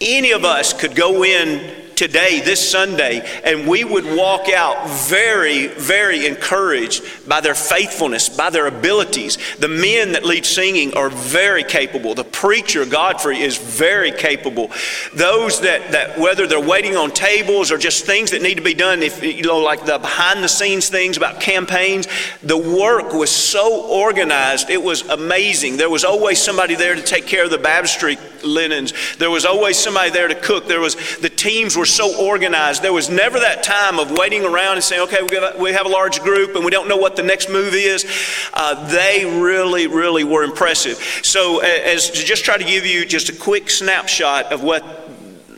Any 0.01 0.31
of 0.31 0.43
us 0.43 0.73
could 0.73 0.95
go 0.95 1.23
in 1.23 1.84
today, 1.95 2.41
this 2.41 2.69
Sunday, 2.69 3.25
and 3.43 3.67
we 3.67 3.83
would 3.83 4.05
walk 4.05 4.49
out 4.49 4.87
very, 5.07 5.67
very 5.67 6.25
encouraged 6.25 7.03
by 7.27 7.41
their 7.41 7.55
faithfulness, 7.55 8.29
by 8.29 8.49
their 8.49 8.67
abilities. 8.67 9.37
The 9.57 9.67
men 9.67 10.11
that 10.13 10.25
lead 10.25 10.45
singing 10.45 10.93
are 10.95 11.09
very 11.09 11.63
capable. 11.63 12.15
The 12.15 12.23
preacher, 12.23 12.85
Godfrey, 12.85 13.39
is 13.39 13.57
very 13.57 14.11
capable. 14.11 14.71
Those 15.13 15.61
that, 15.61 15.91
that 15.91 16.19
whether 16.19 16.47
they're 16.47 16.59
waiting 16.59 16.95
on 16.95 17.11
tables 17.11 17.71
or 17.71 17.77
just 17.77 18.05
things 18.05 18.31
that 18.31 18.41
need 18.41 18.55
to 18.55 18.63
be 18.63 18.73
done, 18.73 19.01
if 19.01 19.23
you 19.23 19.43
know, 19.43 19.59
like 19.59 19.85
the 19.85 19.97
behind 19.97 20.43
the 20.43 20.49
scenes 20.49 20.89
things 20.89 21.17
about 21.17 21.39
campaigns, 21.39 22.07
the 22.43 22.57
work 22.57 23.13
was 23.13 23.31
so 23.31 23.85
organized, 23.87 24.69
it 24.69 24.81
was 24.81 25.01
amazing. 25.09 25.77
There 25.77 25.89
was 25.89 26.03
always 26.03 26.41
somebody 26.41 26.75
there 26.75 26.95
to 26.95 27.01
take 27.01 27.25
care 27.25 27.45
of 27.45 27.51
the 27.51 27.57
baptistry 27.57 28.17
linens. 28.43 28.93
There 29.17 29.31
was 29.31 29.45
always 29.45 29.77
somebody 29.77 30.11
there 30.11 30.27
to 30.27 30.35
cook. 30.35 30.67
There 30.67 30.79
was 30.79 30.95
the 31.17 31.29
teams 31.29 31.75
were 31.75 31.84
so 31.85 32.17
organized. 32.17 32.81
There 32.81 32.93
was 32.93 33.09
never 33.09 33.39
that 33.39 33.63
time 33.63 33.99
of 33.99 34.11
waiting 34.11 34.45
around 34.45 34.75
and 34.75 34.83
saying, 34.83 35.01
"Okay, 35.03 35.23
we 35.23 35.35
have 35.35 35.55
a, 35.55 35.59
we 35.59 35.71
have 35.73 35.85
a 35.85 35.89
large 35.89 36.21
group 36.21 36.55
and 36.55 36.63
we 36.63 36.71
don't 36.71 36.87
know 36.87 36.97
what 36.97 37.15
the 37.15 37.23
next 37.23 37.49
move 37.49 37.73
is." 37.73 38.05
Uh, 38.53 38.87
they 38.87 39.25
really, 39.25 39.87
really 39.87 40.23
were 40.23 40.43
impressive. 40.43 40.97
So, 41.23 41.59
as 41.59 42.09
to 42.11 42.23
just 42.23 42.45
try 42.45 42.57
to 42.57 42.63
give 42.63 42.85
you 42.85 43.05
just 43.05 43.29
a 43.29 43.35
quick 43.35 43.69
snapshot 43.69 44.51
of 44.51 44.63
what 44.63 45.05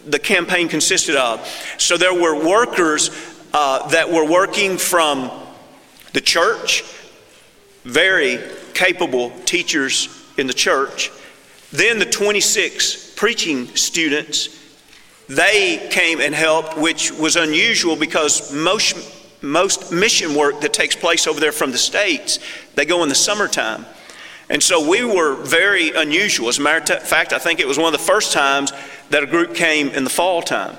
the 0.08 0.20
campaign 0.20 0.68
consisted 0.70 1.16
of. 1.16 1.46
So 1.78 1.98
there 1.98 2.14
were 2.14 2.48
workers 2.48 3.10
uh, 3.54 3.88
that 3.90 4.12
were 4.12 4.26
working 4.26 4.78
from 4.78 5.32
the 6.14 6.22
church, 6.22 6.84
very 7.84 8.40
capable 8.74 9.32
teachers 9.46 10.10
in 10.38 10.48
the 10.48 10.54
church. 10.54 11.12
Then 11.72 12.00
the 12.00 12.06
26 12.06 13.16
preaching 13.16 13.68
students, 13.76 14.57
they 15.28 15.88
came 15.92 16.22
and 16.22 16.34
helped, 16.34 16.78
which 16.78 17.12
was 17.12 17.36
unusual 17.36 17.96
because 17.96 18.54
most, 18.54 18.96
most 19.42 19.92
mission 19.92 20.36
work 20.36 20.62
that 20.62 20.74
takes 20.74 20.96
place 20.96 21.28
over 21.28 21.40
there 21.40 21.52
from 21.52 21.72
the 21.72 21.78
States, 21.78 22.40
they 22.76 22.86
go 22.86 23.04
in 23.04 23.10
the 23.10 23.16
summertime. 23.16 23.86
And 24.50 24.64
so 24.64 24.88
we 24.90 25.04
were 25.04 25.36
very 25.36 25.92
unusual. 25.92 26.48
As 26.48 26.58
a 26.58 26.62
matter 26.62 26.94
of 26.94 27.04
fact, 27.04 27.34
I 27.34 27.40
think 27.40 27.60
it 27.60 27.68
was 27.68 27.78
one 27.78 27.94
of 27.94 28.00
the 28.00 28.06
first 28.06 28.32
times 28.32 28.72
that 29.10 29.22
a 29.22 29.26
group 29.26 29.54
came 29.54 29.90
in 29.90 30.06
the 30.06 30.10
fall 30.10 30.42
time. 30.42 30.78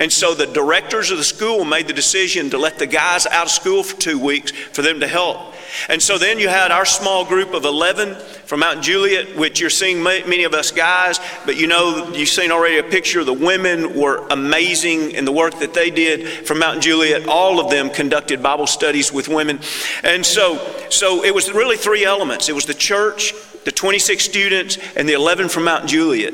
And 0.00 0.10
so 0.10 0.34
the 0.34 0.46
directors 0.46 1.10
of 1.10 1.18
the 1.18 1.24
school 1.24 1.66
made 1.66 1.86
the 1.86 1.92
decision 1.92 2.48
to 2.50 2.58
let 2.58 2.78
the 2.78 2.86
guys 2.86 3.26
out 3.26 3.44
of 3.44 3.50
school 3.50 3.82
for 3.82 4.00
two 4.00 4.18
weeks 4.18 4.50
for 4.50 4.80
them 4.80 5.00
to 5.00 5.06
help. 5.06 5.54
And 5.90 6.02
so 6.02 6.16
then 6.16 6.38
you 6.38 6.48
had 6.48 6.70
our 6.70 6.86
small 6.86 7.26
group 7.26 7.52
of 7.52 7.66
11 7.66 8.14
from 8.46 8.60
Mount 8.60 8.82
Juliet, 8.82 9.36
which 9.36 9.60
you're 9.60 9.68
seeing 9.68 10.02
many 10.02 10.44
of 10.44 10.54
us 10.54 10.70
guys, 10.70 11.20
but 11.44 11.56
you 11.56 11.66
know, 11.66 12.10
you've 12.14 12.30
seen 12.30 12.50
already 12.50 12.78
a 12.78 12.82
picture. 12.82 13.24
The 13.24 13.34
women 13.34 13.94
were 13.94 14.26
amazing 14.30 15.10
in 15.10 15.26
the 15.26 15.32
work 15.32 15.58
that 15.58 15.74
they 15.74 15.90
did 15.90 16.46
from 16.46 16.60
Mount 16.60 16.82
Juliet. 16.82 17.28
All 17.28 17.60
of 17.60 17.70
them 17.70 17.90
conducted 17.90 18.42
Bible 18.42 18.66
studies 18.66 19.12
with 19.12 19.28
women. 19.28 19.60
And 20.02 20.24
so, 20.24 20.66
so 20.88 21.22
it 21.22 21.34
was 21.34 21.52
really 21.52 21.76
three 21.76 22.06
elements 22.06 22.48
it 22.48 22.54
was 22.54 22.64
the 22.64 22.72
church, 22.72 23.34
the 23.64 23.72
26 23.72 24.24
students, 24.24 24.78
and 24.96 25.06
the 25.06 25.12
11 25.12 25.50
from 25.50 25.64
Mount 25.64 25.86
Juliet. 25.86 26.32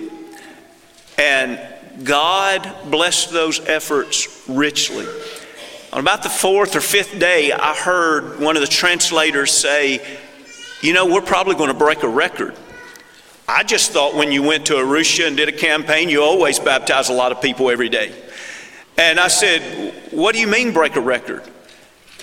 And 1.18 1.58
God 2.02 2.90
blessed 2.90 3.32
those 3.32 3.60
efforts 3.60 4.44
richly. 4.48 5.06
On 5.92 6.00
about 6.00 6.22
the 6.22 6.28
fourth 6.28 6.76
or 6.76 6.80
fifth 6.80 7.18
day, 7.18 7.52
I 7.52 7.74
heard 7.74 8.38
one 8.40 8.56
of 8.56 8.60
the 8.60 8.68
translators 8.68 9.52
say, 9.52 10.18
You 10.82 10.92
know, 10.92 11.06
we're 11.06 11.22
probably 11.22 11.54
going 11.54 11.72
to 11.72 11.78
break 11.78 12.02
a 12.02 12.08
record. 12.08 12.54
I 13.48 13.62
just 13.62 13.92
thought 13.92 14.14
when 14.14 14.32
you 14.32 14.42
went 14.42 14.66
to 14.66 14.74
Arusha 14.74 15.26
and 15.26 15.36
did 15.36 15.48
a 15.48 15.52
campaign, 15.52 16.08
you 16.08 16.22
always 16.22 16.58
baptize 16.58 17.08
a 17.08 17.12
lot 17.12 17.32
of 17.32 17.40
people 17.40 17.70
every 17.70 17.88
day. 17.88 18.12
And 18.98 19.20
I 19.20 19.28
said, 19.28 19.94
What 20.10 20.34
do 20.34 20.40
you 20.40 20.46
mean 20.46 20.72
break 20.72 20.96
a 20.96 21.00
record? 21.00 21.42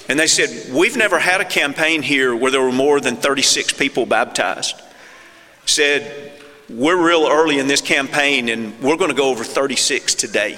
And 0.10 0.20
they 0.20 0.28
said, 0.28 0.74
We've 0.74 0.98
never 0.98 1.18
had 1.18 1.42
a 1.42 1.46
campaign 1.46 2.02
here 2.02 2.36
where 2.36 2.52
there 2.52 2.62
were 2.62 2.72
more 2.72 3.00
than 3.00 3.16
36 3.16 3.74
people 3.74 4.06
baptized. 4.06 4.76
Said, 5.66 6.32
We're 6.70 7.02
real 7.02 7.28
early 7.30 7.60
in 7.60 7.68
this 7.68 7.82
campaign 7.82 8.48
and 8.50 8.80
we're 8.82 8.98
going 8.98 9.10
to 9.10 9.18
go 9.18 9.30
over 9.30 9.44
36 9.44 10.16
today. 10.16 10.58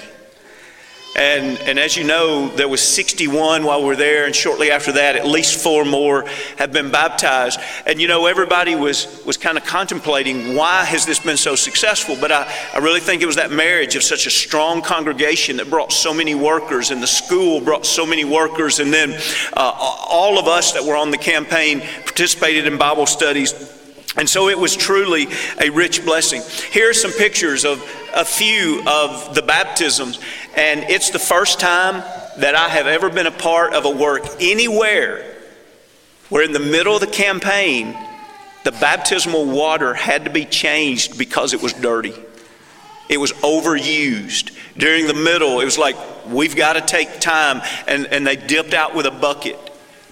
And, 1.16 1.58
and 1.60 1.78
as 1.78 1.96
you 1.96 2.04
know, 2.04 2.48
there 2.56 2.68
was 2.68 2.82
61 2.82 3.64
while 3.64 3.82
we're 3.82 3.96
there, 3.96 4.26
and 4.26 4.36
shortly 4.36 4.70
after 4.70 4.92
that, 4.92 5.16
at 5.16 5.26
least 5.26 5.62
four 5.62 5.86
more 5.86 6.26
have 6.58 6.72
been 6.72 6.90
baptized. 6.90 7.58
And 7.86 7.98
you 7.98 8.06
know, 8.06 8.26
everybody 8.26 8.74
was, 8.74 9.24
was 9.24 9.38
kind 9.38 9.56
of 9.56 9.64
contemplating 9.64 10.54
why 10.54 10.84
has 10.84 11.06
this 11.06 11.18
been 11.18 11.38
so 11.38 11.54
successful? 11.54 12.18
But 12.20 12.32
I, 12.32 12.54
I 12.74 12.78
really 12.78 13.00
think 13.00 13.22
it 13.22 13.26
was 13.26 13.36
that 13.36 13.50
marriage 13.50 13.96
of 13.96 14.02
such 14.02 14.26
a 14.26 14.30
strong 14.30 14.82
congregation 14.82 15.56
that 15.56 15.70
brought 15.70 15.90
so 15.90 16.12
many 16.12 16.34
workers, 16.34 16.90
and 16.90 17.02
the 17.02 17.06
school 17.06 17.62
brought 17.62 17.86
so 17.86 18.04
many 18.04 18.26
workers, 18.26 18.78
and 18.78 18.92
then 18.92 19.18
uh, 19.54 19.72
all 20.10 20.38
of 20.38 20.48
us 20.48 20.72
that 20.72 20.84
were 20.84 20.96
on 20.96 21.10
the 21.10 21.18
campaign 21.18 21.80
participated 22.04 22.66
in 22.66 22.76
Bible 22.76 23.06
studies 23.06 23.75
And 24.16 24.28
so 24.28 24.48
it 24.48 24.58
was 24.58 24.74
truly 24.74 25.28
a 25.60 25.70
rich 25.70 26.04
blessing. 26.04 26.42
Here 26.72 26.90
are 26.90 26.94
some 26.94 27.12
pictures 27.12 27.64
of 27.64 27.80
a 28.14 28.24
few 28.24 28.82
of 28.86 29.34
the 29.34 29.42
baptisms, 29.42 30.18
and 30.56 30.84
it's 30.84 31.10
the 31.10 31.18
first 31.18 31.60
time 31.60 32.02
that 32.38 32.54
I 32.54 32.68
have 32.68 32.86
ever 32.86 33.10
been 33.10 33.26
a 33.26 33.30
part 33.30 33.74
of 33.74 33.84
a 33.84 33.90
work 33.90 34.24
anywhere 34.40 35.34
where, 36.28 36.42
in 36.42 36.52
the 36.52 36.60
middle 36.60 36.94
of 36.94 37.00
the 37.00 37.06
campaign, 37.06 37.96
the 38.64 38.72
baptismal 38.72 39.46
water 39.46 39.94
had 39.94 40.24
to 40.24 40.30
be 40.30 40.44
changed 40.44 41.18
because 41.18 41.52
it 41.52 41.62
was 41.62 41.72
dirty. 41.72 42.14
It 43.08 43.18
was 43.18 43.32
overused. 43.34 44.56
During 44.76 45.06
the 45.06 45.14
middle, 45.14 45.60
it 45.60 45.64
was 45.64 45.78
like, 45.78 45.96
we've 46.26 46.56
got 46.56 46.72
to 46.72 46.80
take 46.80 47.20
time. 47.20 47.62
And, 47.86 48.06
and 48.06 48.26
they 48.26 48.34
dipped 48.34 48.74
out 48.74 48.94
with 48.94 49.06
a 49.06 49.12
bucket. 49.12 49.56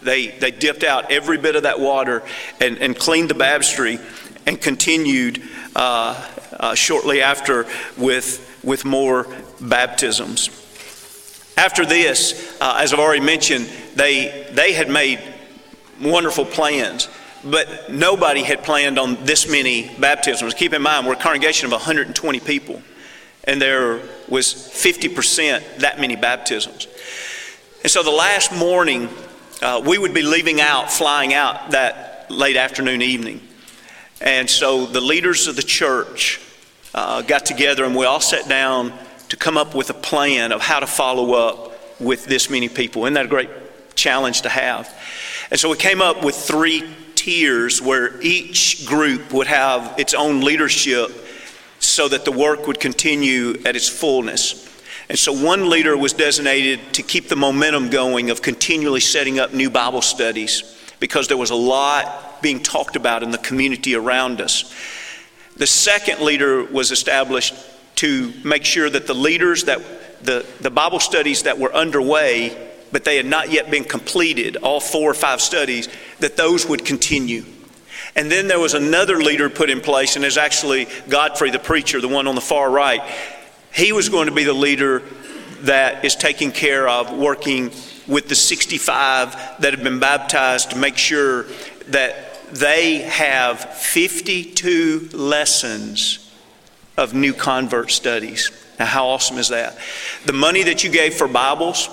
They, 0.05 0.29
they 0.29 0.51
dipped 0.51 0.85
out 0.85 1.11
every 1.11 1.39
bit 1.39 1.57
of 1.57 1.65
that 1.65 1.81
water 1.81 2.23
and, 2.61 2.79
and 2.79 2.97
cleaned 2.97 3.31
the 3.31 3.35
baptistry 3.35 3.99
and 4.47 4.61
continued 4.61 5.43
uh, 5.75 6.31
uh, 6.61 6.75
shortly 6.75 7.23
after 7.23 7.67
with, 7.97 8.61
with 8.63 8.85
more 8.85 9.27
baptisms. 9.61 10.49
After 11.57 11.87
this, 11.87 12.57
uh, 12.61 12.79
as 12.79 12.93
I've 12.93 12.99
already 12.99 13.25
mentioned, 13.25 13.67
they, 13.95 14.49
they 14.53 14.73
had 14.73 14.91
made 14.91 15.21
wonderful 16.01 16.45
plans. 16.45 17.09
But 17.45 17.93
nobody 17.93 18.43
had 18.43 18.63
planned 18.65 18.99
on 18.99 19.23
this 19.25 19.49
many 19.49 19.91
baptisms. 19.99 20.55
Keep 20.55 20.73
in 20.73 20.83
mind, 20.83 21.07
we're 21.07 21.13
a 21.13 21.17
congregation 21.17 21.67
of 21.67 21.73
120 21.73 22.41
people, 22.41 22.83
and 23.45 23.61
there 23.61 24.01
was 24.29 24.55
50% 24.55 25.79
that 25.79 26.01
many 26.01 26.17
baptisms. 26.17 26.89
And 27.83 27.91
so 27.91 28.03
the 28.03 28.11
last 28.11 28.51
morning, 28.51 29.11
uh, 29.65 29.81
we 29.85 29.97
would 29.97 30.13
be 30.13 30.21
leaving 30.21 30.61
out, 30.61 30.93
flying 30.93 31.33
out 31.33 31.71
that 31.71 32.27
late 32.31 32.57
afternoon, 32.57 33.01
evening. 33.01 33.41
And 34.21 34.49
so 34.49 34.85
the 34.85 35.01
leaders 35.01 35.47
of 35.47 35.57
the 35.57 35.63
church 35.63 36.39
uh, 36.95 37.23
got 37.23 37.47
together, 37.47 37.87
and 37.87 37.97
we 37.97 38.05
all 38.05 38.21
sat 38.21 38.47
down 38.47 38.93
to 39.31 39.37
come 39.39 39.57
up 39.57 39.75
with 39.75 39.89
a 39.89 39.95
plan 39.95 40.53
of 40.53 40.61
how 40.61 40.81
to 40.81 40.87
follow 40.87 41.33
up 41.33 41.99
with 41.99 42.27
this 42.27 42.51
many 42.51 42.69
people. 42.69 43.07
Isn't 43.07 43.15
that 43.15 43.25
a 43.25 43.29
great 43.29 43.49
challenge 43.95 44.43
to 44.43 44.51
have? 44.51 44.95
And 45.51 45.59
so 45.59 45.71
we 45.71 45.79
came 45.79 46.03
up 46.03 46.23
with 46.23 46.37
three 46.37 46.85
tiers 47.15 47.81
where 47.81 48.21
each 48.21 48.85
group 48.85 49.33
would 49.33 49.47
have 49.47 49.99
its 49.99 50.13
own 50.13 50.43
leadership 50.43 51.11
so 51.79 52.07
that 52.09 52.27
the 52.27 52.33
work 52.33 52.67
would 52.67 52.81
continue 52.81 53.63
at 53.65 53.77
its 53.77 53.89
fullness. 53.89 54.64
And 55.09 55.19
so 55.19 55.33
one 55.33 55.69
leader 55.69 55.97
was 55.97 56.13
designated 56.13 56.95
to 56.95 57.03
keep 57.03 57.29
the 57.29 57.37
momentum 57.37 57.91
going 57.91 58.31
of 58.31 58.43
continually 58.43 59.01
setting 59.01 59.39
up 59.39 59.53
new 59.53 59.71
Bible 59.71 60.03
studies 60.03 60.63
because 60.99 61.29
there 61.29 61.37
was 61.37 61.51
a 61.51 61.55
lot 61.55 62.41
being 62.41 62.63
talked 62.63 62.97
about 62.97 63.23
in 63.23 63.31
the 63.31 63.39
community 63.39 63.95
around 63.95 64.41
us. 64.41 64.73
The 65.57 65.67
second 65.67 66.21
leader 66.21 66.65
was 66.65 66.91
established 66.91 67.55
to 67.97 68.33
make 68.45 68.65
sure 68.65 68.89
that 68.89 69.07
the 69.07 69.15
leaders 69.15 69.65
that 69.65 69.81
the, 70.23 70.47
the 70.61 70.71
Bible 70.71 71.01
studies 71.01 71.43
that 71.43 71.59
were 71.59 71.73
underway 71.75 72.71
but 72.95 73.03
they 73.03 73.17
had 73.17 73.27
not 73.27 73.51
yet 73.51 73.73
been 73.73 73.83
completed, 73.83 74.57
all 74.57 74.79
four 74.79 75.11
or 75.11 75.15
five 75.15 75.41
studies, 75.41 75.89
that 76.21 76.37
those 76.37 76.65
would 76.65 76.85
continue. 76.85 77.45
And 78.15 78.31
then 78.31 78.47
there 78.47 78.61
was 78.61 78.75
another 78.75 79.17
leader 79.17 79.51
put 79.51 79.69
in 79.69 79.81
place, 79.81 80.15
and 80.15 80.23
there's 80.23 80.39
actually 80.39 80.87
Godfrey, 81.09 81.51
the 81.51 81.59
preacher, 81.59 82.01
the 82.01 82.07
one 82.07 82.29
on 82.29 82.37
the 82.37 82.41
far 82.41 82.71
right. 82.71 83.03
He 83.75 83.93
was 83.93 84.09
going 84.09 84.27
to 84.27 84.35
be 84.35 84.45
the 84.45 84.53
leader 84.53 85.03
that 85.63 86.05
is 86.05 86.15
taking 86.15 86.53
care 86.53 86.89
of 86.89 87.13
working 87.13 87.73
with 88.07 88.29
the 88.29 88.35
65 88.37 89.61
that 89.61 89.75
have 89.75 89.83
been 89.83 89.99
baptized 89.99 90.71
to 90.71 90.79
make 90.79 90.97
sure 90.97 91.45
that 91.89 92.53
they 92.53 92.99
have 92.99 93.59
52 93.75 95.09
lessons 95.13 96.33
of 96.97 97.15
new 97.15 97.33
convert 97.33 97.91
studies. 97.91 98.53
Now, 98.79 98.87
how 98.87 99.07
awesome 99.09 99.39
is 99.39 99.49
that? 99.49 99.77
The 100.27 100.33
money 100.33 100.63
that 100.63 100.85
you 100.85 100.91
gave 100.91 101.15
for 101.15 101.27
Bibles, 101.27 101.89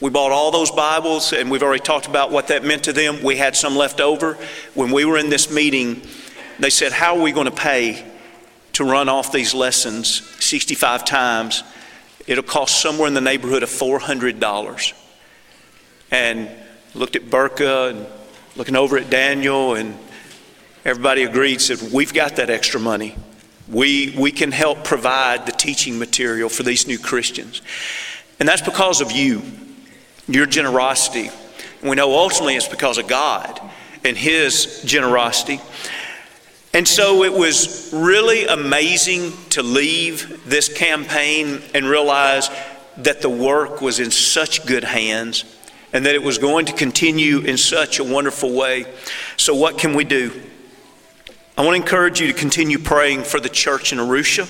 we 0.00 0.08
bought 0.08 0.32
all 0.32 0.50
those 0.50 0.70
Bibles, 0.70 1.34
and 1.34 1.50
we've 1.50 1.62
already 1.62 1.82
talked 1.82 2.06
about 2.06 2.30
what 2.30 2.48
that 2.48 2.64
meant 2.64 2.84
to 2.84 2.94
them. 2.94 3.22
We 3.22 3.36
had 3.36 3.54
some 3.54 3.76
left 3.76 4.00
over. 4.00 4.38
When 4.72 4.90
we 4.92 5.04
were 5.04 5.18
in 5.18 5.28
this 5.28 5.50
meeting, 5.50 6.00
they 6.58 6.70
said, 6.70 6.92
How 6.92 7.16
are 7.16 7.22
we 7.22 7.32
going 7.32 7.46
to 7.46 7.54
pay 7.54 8.02
to 8.76 8.84
run 8.84 9.08
off 9.08 9.32
these 9.32 9.54
lessons 9.54 10.22
65 10.44 11.04
times? 11.04 11.62
It'll 12.26 12.44
cost 12.44 12.80
somewhere 12.80 13.08
in 13.08 13.14
the 13.14 13.20
neighborhood 13.20 13.62
of 13.62 13.70
$400. 13.70 14.92
And 16.10 16.50
looked 16.94 17.16
at 17.16 17.30
Burka 17.30 17.88
and 17.88 18.06
looking 18.54 18.76
over 18.76 18.98
at 18.98 19.08
Daniel, 19.08 19.74
and 19.74 19.96
everybody 20.84 21.22
agreed, 21.22 21.60
said, 21.60 21.78
We've 21.90 22.12
got 22.12 22.36
that 22.36 22.50
extra 22.50 22.78
money. 22.78 23.16
We, 23.66 24.14
we 24.16 24.30
can 24.30 24.52
help 24.52 24.84
provide 24.84 25.46
the 25.46 25.52
teaching 25.52 25.98
material 25.98 26.48
for 26.48 26.62
these 26.62 26.86
new 26.86 26.98
Christians. 26.98 27.62
And 28.38 28.46
that's 28.46 28.62
because 28.62 29.00
of 29.00 29.10
you 29.10 29.42
your 30.28 30.46
generosity. 30.46 31.30
And 31.80 31.90
we 31.90 31.96
know 31.96 32.12
ultimately 32.12 32.56
it's 32.56 32.68
because 32.68 32.98
of 32.98 33.06
God 33.06 33.60
and 34.04 34.16
His 34.16 34.82
generosity. 34.84 35.60
And 36.72 36.86
so 36.86 37.24
it 37.24 37.32
was 37.32 37.90
really 37.92 38.46
amazing 38.46 39.32
to 39.50 39.62
leave 39.62 40.48
this 40.48 40.72
campaign 40.72 41.62
and 41.74 41.86
realize 41.86 42.50
that 42.98 43.22
the 43.22 43.30
work 43.30 43.80
was 43.80 43.98
in 43.98 44.10
such 44.10 44.66
good 44.66 44.84
hands 44.84 45.44
and 45.92 46.04
that 46.04 46.14
it 46.14 46.22
was 46.22 46.38
going 46.38 46.66
to 46.66 46.72
continue 46.72 47.40
in 47.40 47.56
such 47.56 47.98
a 47.98 48.04
wonderful 48.04 48.52
way. 48.52 48.84
So, 49.36 49.54
what 49.54 49.78
can 49.78 49.94
we 49.94 50.04
do? 50.04 50.32
I 51.56 51.64
want 51.64 51.76
to 51.76 51.82
encourage 51.82 52.20
you 52.20 52.26
to 52.26 52.34
continue 52.34 52.78
praying 52.78 53.22
for 53.22 53.40
the 53.40 53.48
church 53.48 53.92
in 53.92 53.98
Arusha. 53.98 54.46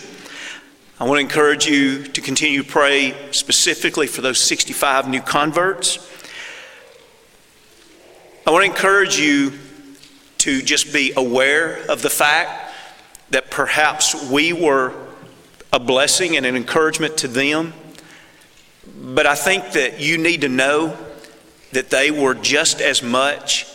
I 0.99 1.05
want 1.05 1.19
to 1.19 1.21
encourage 1.21 1.67
you 1.67 2.05
to 2.05 2.21
continue 2.21 2.63
to 2.63 2.69
pray 2.69 3.15
specifically 3.31 4.07
for 4.07 4.23
those 4.23 4.41
65 4.41 5.09
new 5.09 5.21
converts. 5.21 5.99
I 8.47 8.51
want 8.51 8.65
to 8.65 8.71
encourage 8.71 9.19
you 9.19 9.53
to 10.47 10.63
just 10.63 10.93
be 10.93 11.13
aware 11.17 11.75
of 11.91 12.03
the 12.03 12.09
fact 12.09 12.73
that 13.31 13.51
perhaps 13.51 14.31
we 14.31 14.53
were 14.53 14.95
a 15.73 15.81
blessing 15.81 16.37
and 16.37 16.47
an 16.47 16.55
encouragement 16.55 17.17
to 17.17 17.27
them. 17.27 17.75
But 18.97 19.27
I 19.27 19.35
think 19.35 19.73
that 19.73 19.99
you 19.99 20.19
need 20.19 20.43
to 20.43 20.49
know 20.49 20.97
that 21.73 21.91
they 21.91 22.13
were 22.13 22.35
just 22.35 22.81
as 22.81 23.03
much 23.03 23.67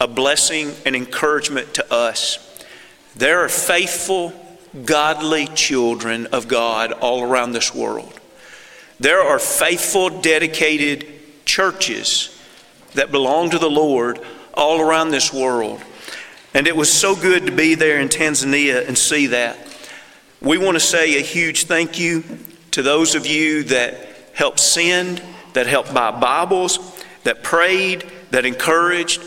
a 0.00 0.08
blessing 0.08 0.72
and 0.86 0.96
encouragement 0.96 1.74
to 1.74 1.92
us. 1.92 2.38
There 3.14 3.44
are 3.44 3.50
faithful 3.50 4.32
godly 4.82 5.48
children 5.48 6.28
of 6.28 6.48
God 6.48 6.92
all 6.92 7.22
around 7.22 7.52
this 7.52 7.74
world. 7.74 8.18
There 8.98 9.20
are 9.20 9.38
faithful, 9.38 10.08
dedicated 10.08 11.06
churches 11.44 12.34
that 12.94 13.12
belong 13.12 13.50
to 13.50 13.58
the 13.58 13.68
Lord 13.68 14.20
all 14.54 14.80
around 14.80 15.10
this 15.10 15.30
world. 15.30 15.82
And 16.54 16.68
it 16.68 16.76
was 16.76 16.90
so 16.90 17.16
good 17.16 17.46
to 17.46 17.52
be 17.52 17.74
there 17.74 17.98
in 17.98 18.08
Tanzania 18.08 18.86
and 18.86 18.96
see 18.96 19.26
that. 19.28 19.58
We 20.40 20.56
want 20.56 20.76
to 20.76 20.80
say 20.80 21.18
a 21.18 21.20
huge 21.20 21.64
thank 21.64 21.98
you 21.98 22.22
to 22.70 22.82
those 22.82 23.16
of 23.16 23.26
you 23.26 23.64
that 23.64 24.06
helped 24.34 24.60
send, 24.60 25.20
that 25.54 25.66
helped 25.66 25.92
buy 25.92 26.12
Bibles, 26.12 26.78
that 27.24 27.42
prayed, 27.42 28.10
that 28.30 28.44
encouraged. 28.44 29.20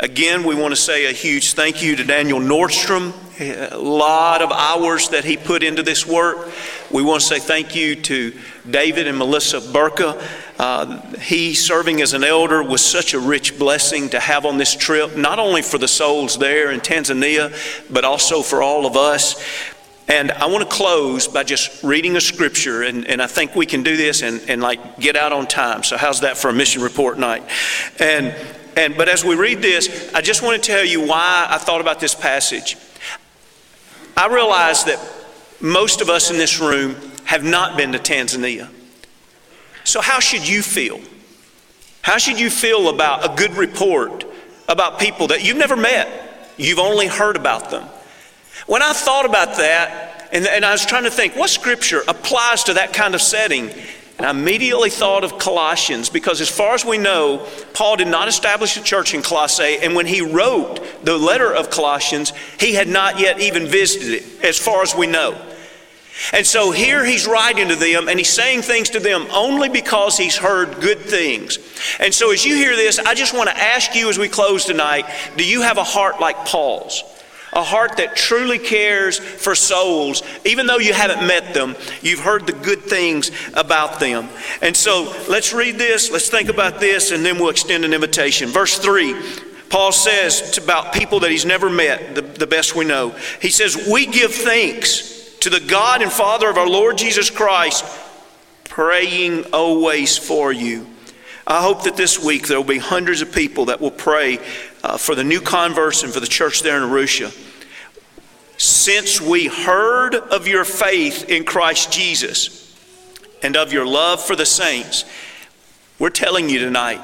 Again, 0.00 0.42
we 0.42 0.56
want 0.56 0.72
to 0.72 0.80
say 0.80 1.06
a 1.06 1.12
huge 1.12 1.52
thank 1.52 1.82
you 1.82 1.94
to 1.96 2.04
Daniel 2.04 2.40
Nordstrom 2.40 3.12
a 3.40 3.76
lot 3.76 4.42
of 4.42 4.52
hours 4.52 5.08
that 5.08 5.24
he 5.24 5.36
put 5.36 5.62
into 5.62 5.82
this 5.82 6.06
work. 6.06 6.50
We 6.92 7.02
want 7.02 7.22
to 7.22 7.26
say 7.26 7.38
thank 7.38 7.74
you 7.74 7.96
to 7.96 8.38
David 8.68 9.06
and 9.06 9.16
Melissa 9.16 9.60
Burka. 9.72 10.22
Uh, 10.58 11.00
he 11.16 11.54
serving 11.54 12.02
as 12.02 12.12
an 12.12 12.22
elder 12.22 12.62
was 12.62 12.84
such 12.84 13.14
a 13.14 13.18
rich 13.18 13.58
blessing 13.58 14.10
to 14.10 14.20
have 14.20 14.44
on 14.44 14.58
this 14.58 14.76
trip, 14.76 15.16
not 15.16 15.38
only 15.38 15.62
for 15.62 15.78
the 15.78 15.88
souls 15.88 16.38
there 16.38 16.70
in 16.70 16.80
Tanzania, 16.80 17.50
but 17.90 18.04
also 18.04 18.42
for 18.42 18.62
all 18.62 18.84
of 18.84 18.96
us. 18.96 19.42
And 20.06 20.30
I 20.32 20.46
want 20.46 20.68
to 20.68 20.76
close 20.76 21.26
by 21.28 21.44
just 21.44 21.82
reading 21.82 22.16
a 22.16 22.20
scripture, 22.20 22.82
and, 22.82 23.06
and 23.06 23.22
I 23.22 23.26
think 23.26 23.56
we 23.56 23.64
can 23.64 23.82
do 23.82 23.96
this 23.96 24.22
and, 24.22 24.42
and 24.48 24.60
like 24.60 24.98
get 24.98 25.16
out 25.16 25.32
on 25.32 25.46
time. 25.46 25.84
So, 25.84 25.96
how's 25.96 26.20
that 26.20 26.36
for 26.36 26.50
a 26.50 26.52
mission 26.52 26.82
report 26.82 27.18
night? 27.18 27.42
And 27.98 28.34
and 28.76 28.96
but 28.96 29.08
as 29.08 29.24
we 29.24 29.34
read 29.34 29.62
this, 29.62 30.12
I 30.12 30.20
just 30.20 30.42
want 30.42 30.62
to 30.62 30.66
tell 30.66 30.84
you 30.84 31.06
why 31.06 31.46
I 31.48 31.56
thought 31.58 31.80
about 31.80 32.00
this 32.00 32.14
passage. 32.14 32.76
I 34.16 34.28
realize 34.28 34.84
that 34.84 34.98
most 35.62 36.00
of 36.00 36.10
us 36.10 36.30
in 36.30 36.36
this 36.36 36.60
room 36.60 36.96
have 37.24 37.44
not 37.44 37.76
been 37.76 37.92
to 37.92 37.98
Tanzania. 37.98 38.68
So, 39.84 40.00
how 40.00 40.20
should 40.20 40.46
you 40.46 40.62
feel? 40.62 41.00
How 42.02 42.18
should 42.18 42.38
you 42.38 42.50
feel 42.50 42.88
about 42.88 43.24
a 43.24 43.34
good 43.36 43.56
report 43.56 44.24
about 44.68 44.98
people 44.98 45.28
that 45.28 45.44
you've 45.44 45.56
never 45.56 45.76
met? 45.76 46.50
You've 46.56 46.78
only 46.78 47.06
heard 47.06 47.36
about 47.36 47.70
them. 47.70 47.84
When 48.66 48.82
I 48.82 48.92
thought 48.92 49.24
about 49.24 49.56
that, 49.56 50.28
and, 50.32 50.46
and 50.46 50.64
I 50.64 50.72
was 50.72 50.84
trying 50.84 51.04
to 51.04 51.10
think, 51.10 51.36
what 51.36 51.50
scripture 51.50 52.02
applies 52.08 52.64
to 52.64 52.74
that 52.74 52.92
kind 52.92 53.14
of 53.14 53.20
setting? 53.20 53.70
And 54.18 54.26
I 54.26 54.30
immediately 54.30 54.90
thought 54.90 55.24
of 55.24 55.38
Colossians 55.38 56.08
because, 56.08 56.40
as 56.40 56.48
far 56.48 56.74
as 56.74 56.84
we 56.84 56.98
know, 56.98 57.46
Paul 57.72 57.96
did 57.96 58.08
not 58.08 58.28
establish 58.28 58.76
a 58.76 58.82
church 58.82 59.14
in 59.14 59.22
Colossae. 59.22 59.78
And 59.82 59.94
when 59.94 60.06
he 60.06 60.20
wrote 60.20 61.04
the 61.04 61.16
letter 61.16 61.52
of 61.52 61.70
Colossians, 61.70 62.32
he 62.58 62.74
had 62.74 62.88
not 62.88 63.18
yet 63.18 63.40
even 63.40 63.66
visited 63.66 64.22
it, 64.22 64.44
as 64.44 64.58
far 64.58 64.82
as 64.82 64.94
we 64.94 65.06
know. 65.06 65.40
And 66.32 66.46
so 66.46 66.70
here 66.70 67.04
he's 67.04 67.26
writing 67.26 67.68
to 67.68 67.76
them 67.76 68.08
and 68.08 68.18
he's 68.18 68.30
saying 68.30 68.62
things 68.62 68.90
to 68.90 69.00
them 69.00 69.26
only 69.32 69.68
because 69.68 70.16
he's 70.16 70.36
heard 70.36 70.80
good 70.80 71.00
things. 71.00 71.58
And 72.00 72.12
so 72.14 72.30
as 72.32 72.44
you 72.44 72.54
hear 72.54 72.76
this, 72.76 72.98
I 72.98 73.14
just 73.14 73.34
want 73.34 73.48
to 73.48 73.56
ask 73.56 73.94
you 73.94 74.08
as 74.08 74.18
we 74.18 74.28
close 74.28 74.64
tonight 74.64 75.06
do 75.36 75.44
you 75.44 75.62
have 75.62 75.78
a 75.78 75.84
heart 75.84 76.20
like 76.20 76.36
Paul's? 76.44 77.02
A 77.54 77.62
heart 77.62 77.98
that 77.98 78.16
truly 78.16 78.58
cares 78.58 79.18
for 79.18 79.54
souls, 79.54 80.22
even 80.46 80.66
though 80.66 80.78
you 80.78 80.94
haven't 80.94 81.26
met 81.26 81.52
them, 81.52 81.76
you've 82.00 82.20
heard 82.20 82.46
the 82.46 82.54
good 82.54 82.80
things 82.80 83.30
about 83.52 84.00
them. 84.00 84.30
And 84.62 84.74
so 84.74 85.14
let's 85.28 85.52
read 85.52 85.76
this, 85.76 86.10
let's 86.10 86.30
think 86.30 86.48
about 86.48 86.80
this, 86.80 87.10
and 87.10 87.22
then 87.22 87.38
we'll 87.38 87.50
extend 87.50 87.84
an 87.84 87.92
invitation. 87.92 88.48
Verse 88.48 88.78
3 88.78 89.14
Paul 89.68 89.92
says 89.92 90.58
about 90.58 90.92
people 90.92 91.20
that 91.20 91.30
he's 91.30 91.46
never 91.46 91.70
met, 91.70 92.14
the, 92.14 92.20
the 92.20 92.46
best 92.46 92.76
we 92.76 92.84
know. 92.84 93.14
He 93.40 93.48
says, 93.48 93.88
We 93.90 94.04
give 94.06 94.34
thanks 94.34 95.21
to 95.42 95.50
the 95.50 95.58
God 95.58 96.02
and 96.02 96.12
Father 96.12 96.48
of 96.48 96.56
our 96.56 96.68
Lord 96.68 96.96
Jesus 96.96 97.28
Christ, 97.28 97.84
praying 98.62 99.46
always 99.52 100.16
for 100.16 100.52
you. 100.52 100.86
I 101.44 101.60
hope 101.62 101.82
that 101.82 101.96
this 101.96 102.22
week 102.22 102.46
there 102.46 102.56
will 102.56 102.64
be 102.64 102.78
hundreds 102.78 103.22
of 103.22 103.32
people 103.32 103.64
that 103.64 103.80
will 103.80 103.90
pray 103.90 104.38
uh, 104.84 104.98
for 104.98 105.16
the 105.16 105.24
new 105.24 105.40
converts 105.40 106.04
and 106.04 106.12
for 106.12 106.20
the 106.20 106.28
church 106.28 106.62
there 106.62 106.76
in 106.76 106.88
Arusha. 106.88 107.36
Since 108.56 109.20
we 109.20 109.48
heard 109.48 110.14
of 110.14 110.46
your 110.46 110.64
faith 110.64 111.28
in 111.28 111.42
Christ 111.42 111.90
Jesus 111.90 112.72
and 113.42 113.56
of 113.56 113.72
your 113.72 113.84
love 113.84 114.22
for 114.22 114.36
the 114.36 114.46
saints, 114.46 115.04
we're 115.98 116.10
telling 116.10 116.50
you 116.50 116.60
tonight, 116.60 117.00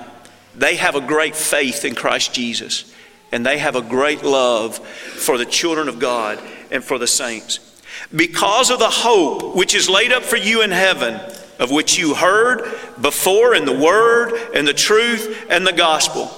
they 0.54 0.76
have 0.76 0.94
a 0.94 1.00
great 1.00 1.34
faith 1.34 1.84
in 1.84 1.96
Christ 1.96 2.32
Jesus, 2.32 2.94
and 3.32 3.44
they 3.44 3.58
have 3.58 3.74
a 3.74 3.82
great 3.82 4.22
love 4.22 4.78
for 4.78 5.38
the 5.38 5.44
children 5.44 5.88
of 5.88 5.98
God 5.98 6.38
and 6.70 6.84
for 6.84 6.98
the 7.00 7.08
saints 7.08 7.67
because 8.14 8.70
of 8.70 8.78
the 8.78 8.90
hope 8.90 9.54
which 9.54 9.74
is 9.74 9.88
laid 9.88 10.12
up 10.12 10.22
for 10.22 10.36
you 10.36 10.62
in 10.62 10.70
heaven, 10.70 11.20
of 11.58 11.70
which 11.70 11.98
you 11.98 12.14
heard 12.14 12.62
before 13.00 13.54
in 13.54 13.64
the 13.64 13.76
Word 13.76 14.32
and 14.54 14.66
the 14.66 14.74
truth 14.74 15.46
and 15.50 15.66
the 15.66 15.72
gospel. 15.72 16.30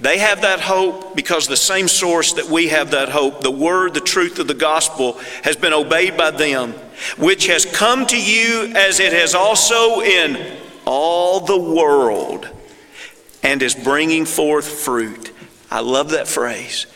They 0.00 0.18
have 0.18 0.40
that 0.42 0.60
hope 0.60 1.14
because 1.14 1.46
the 1.46 1.56
same 1.56 1.86
source 1.86 2.32
that 2.32 2.46
we 2.46 2.68
have 2.68 2.90
that 2.90 3.08
hope, 3.08 3.40
the 3.40 3.52
Word, 3.52 3.94
the 3.94 4.00
truth 4.00 4.40
of 4.40 4.48
the 4.48 4.54
gospel, 4.54 5.18
has 5.44 5.54
been 5.54 5.72
obeyed 5.72 6.16
by 6.16 6.32
them, 6.32 6.72
which 7.18 7.46
has 7.46 7.64
come 7.64 8.06
to 8.06 8.20
you 8.20 8.72
as 8.74 8.98
it 8.98 9.12
has 9.12 9.34
also 9.34 10.00
in 10.00 10.58
all 10.84 11.40
the 11.40 11.58
world 11.58 12.48
and 13.44 13.62
is 13.62 13.76
bringing 13.76 14.24
forth 14.24 14.66
fruit. 14.66 15.30
I 15.70 15.80
love 15.80 16.10
that 16.10 16.26
phrase. 16.26 16.86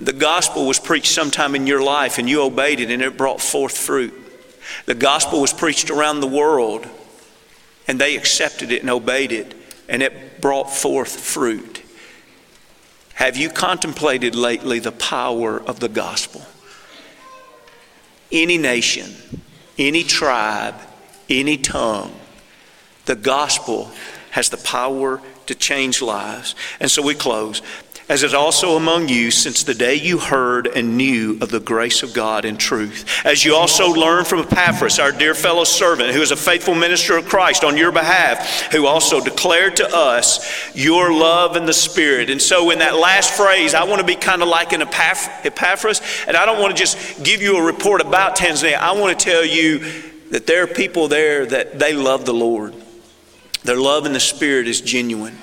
The 0.00 0.14
gospel 0.14 0.66
was 0.66 0.78
preached 0.78 1.12
sometime 1.12 1.54
in 1.54 1.66
your 1.66 1.82
life 1.82 2.18
and 2.18 2.28
you 2.28 2.42
obeyed 2.42 2.80
it 2.80 2.90
and 2.90 3.02
it 3.02 3.18
brought 3.18 3.40
forth 3.40 3.76
fruit. 3.76 4.14
The 4.86 4.94
gospel 4.94 5.42
was 5.42 5.52
preached 5.52 5.90
around 5.90 6.20
the 6.20 6.26
world 6.26 6.86
and 7.86 8.00
they 8.00 8.16
accepted 8.16 8.72
it 8.72 8.80
and 8.80 8.88
obeyed 8.88 9.30
it 9.30 9.54
and 9.90 10.02
it 10.02 10.40
brought 10.40 10.70
forth 10.70 11.20
fruit. 11.20 11.82
Have 13.14 13.36
you 13.36 13.50
contemplated 13.50 14.34
lately 14.34 14.78
the 14.78 14.92
power 14.92 15.60
of 15.60 15.80
the 15.80 15.88
gospel? 15.88 16.42
Any 18.32 18.56
nation, 18.56 19.14
any 19.76 20.02
tribe, 20.02 20.76
any 21.28 21.58
tongue, 21.58 22.14
the 23.04 23.16
gospel 23.16 23.90
has 24.30 24.48
the 24.48 24.56
power 24.56 25.20
to 25.44 25.54
change 25.54 26.00
lives. 26.00 26.54
And 26.78 26.90
so 26.90 27.02
we 27.02 27.14
close 27.14 27.60
as 28.10 28.24
is 28.24 28.34
also 28.34 28.74
among 28.74 29.08
you 29.08 29.30
since 29.30 29.62
the 29.62 29.72
day 29.72 29.94
you 29.94 30.18
heard 30.18 30.66
and 30.66 30.96
knew 30.96 31.38
of 31.40 31.48
the 31.48 31.60
grace 31.60 32.02
of 32.02 32.12
God 32.12 32.44
in 32.44 32.56
truth. 32.56 33.08
As 33.24 33.44
you 33.44 33.54
also 33.54 33.86
learned 33.86 34.26
from 34.26 34.40
Epaphras, 34.40 34.98
our 34.98 35.12
dear 35.12 35.32
fellow 35.32 35.62
servant, 35.62 36.12
who 36.12 36.20
is 36.20 36.32
a 36.32 36.36
faithful 36.36 36.74
minister 36.74 37.16
of 37.16 37.28
Christ 37.28 37.62
on 37.62 37.76
your 37.76 37.92
behalf, 37.92 38.72
who 38.72 38.88
also 38.88 39.20
declared 39.20 39.76
to 39.76 39.88
us 39.94 40.74
your 40.74 41.12
love 41.12 41.54
in 41.54 41.66
the 41.66 41.72
Spirit. 41.72 42.30
And 42.30 42.42
so, 42.42 42.70
in 42.70 42.80
that 42.80 42.96
last 42.96 43.32
phrase, 43.32 43.74
I 43.74 43.84
want 43.84 44.00
to 44.00 44.06
be 44.06 44.16
kind 44.16 44.42
of 44.42 44.48
like 44.48 44.72
an 44.72 44.82
Epaphras, 44.82 46.02
and 46.26 46.36
I 46.36 46.44
don't 46.46 46.58
want 46.58 46.76
to 46.76 46.82
just 46.82 47.22
give 47.22 47.40
you 47.40 47.58
a 47.58 47.62
report 47.62 48.00
about 48.00 48.34
Tanzania. 48.34 48.74
I 48.74 48.90
want 48.98 49.16
to 49.16 49.24
tell 49.24 49.44
you 49.44 49.78
that 50.32 50.48
there 50.48 50.64
are 50.64 50.66
people 50.66 51.06
there 51.06 51.46
that 51.46 51.78
they 51.78 51.92
love 51.92 52.26
the 52.26 52.34
Lord. 52.34 52.74
Their 53.62 53.78
love 53.78 54.04
in 54.04 54.12
the 54.12 54.20
Spirit 54.20 54.66
is 54.66 54.80
genuine. 54.80 55.38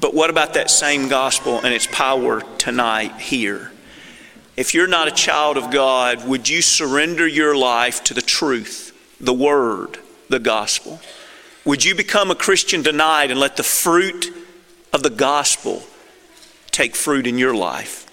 But 0.00 0.14
what 0.14 0.30
about 0.30 0.54
that 0.54 0.70
same 0.70 1.08
gospel 1.08 1.58
and 1.58 1.72
its 1.72 1.86
power 1.86 2.42
tonight 2.58 3.16
here? 3.18 3.72
If 4.56 4.74
you're 4.74 4.86
not 4.86 5.08
a 5.08 5.12
child 5.12 5.56
of 5.56 5.70
God, 5.70 6.26
would 6.26 6.48
you 6.48 6.62
surrender 6.62 7.26
your 7.26 7.56
life 7.56 8.02
to 8.04 8.14
the 8.14 8.22
truth, 8.22 8.92
the 9.20 9.34
word, 9.34 9.98
the 10.28 10.38
gospel? 10.38 11.00
Would 11.64 11.84
you 11.84 11.94
become 11.94 12.30
a 12.30 12.34
Christian 12.34 12.82
tonight 12.82 13.30
and 13.30 13.40
let 13.40 13.56
the 13.56 13.62
fruit 13.62 14.32
of 14.92 15.02
the 15.02 15.10
gospel 15.10 15.82
take 16.70 16.94
fruit 16.94 17.26
in 17.26 17.38
your 17.38 17.54
life? 17.54 18.04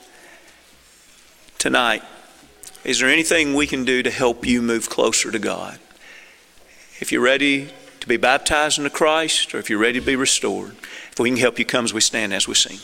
Tonight, 1.60 2.04
is 2.84 3.00
there 3.00 3.10
anything 3.10 3.54
we 3.54 3.68
can 3.68 3.86
do 3.86 4.04
to 4.04 4.12
help 4.12 4.46
you 4.46 4.62
move 4.62 4.90
closer 4.90 5.32
to 5.32 5.40
God? 5.40 5.80
If 7.00 7.12
you're 7.12 7.22
ready 7.22 7.70
to 8.02 8.08
be 8.08 8.18
baptized 8.18 8.78
into 8.78 8.90
Christ 8.90 9.56
or 9.56 9.60
if 9.60 9.70
you're 9.70 9.80
ready 9.80 10.00
to 10.00 10.06
be 10.06 10.18
restored, 10.18 10.76
if 11.14 11.20
we 11.20 11.30
can 11.30 11.38
help 11.38 11.59
you 11.59 11.66
come 11.66 11.86
as 11.86 11.93
we 11.93 12.01
stand 12.01 12.34
as 12.34 12.47
we 12.47 12.55
sing. 12.55 12.80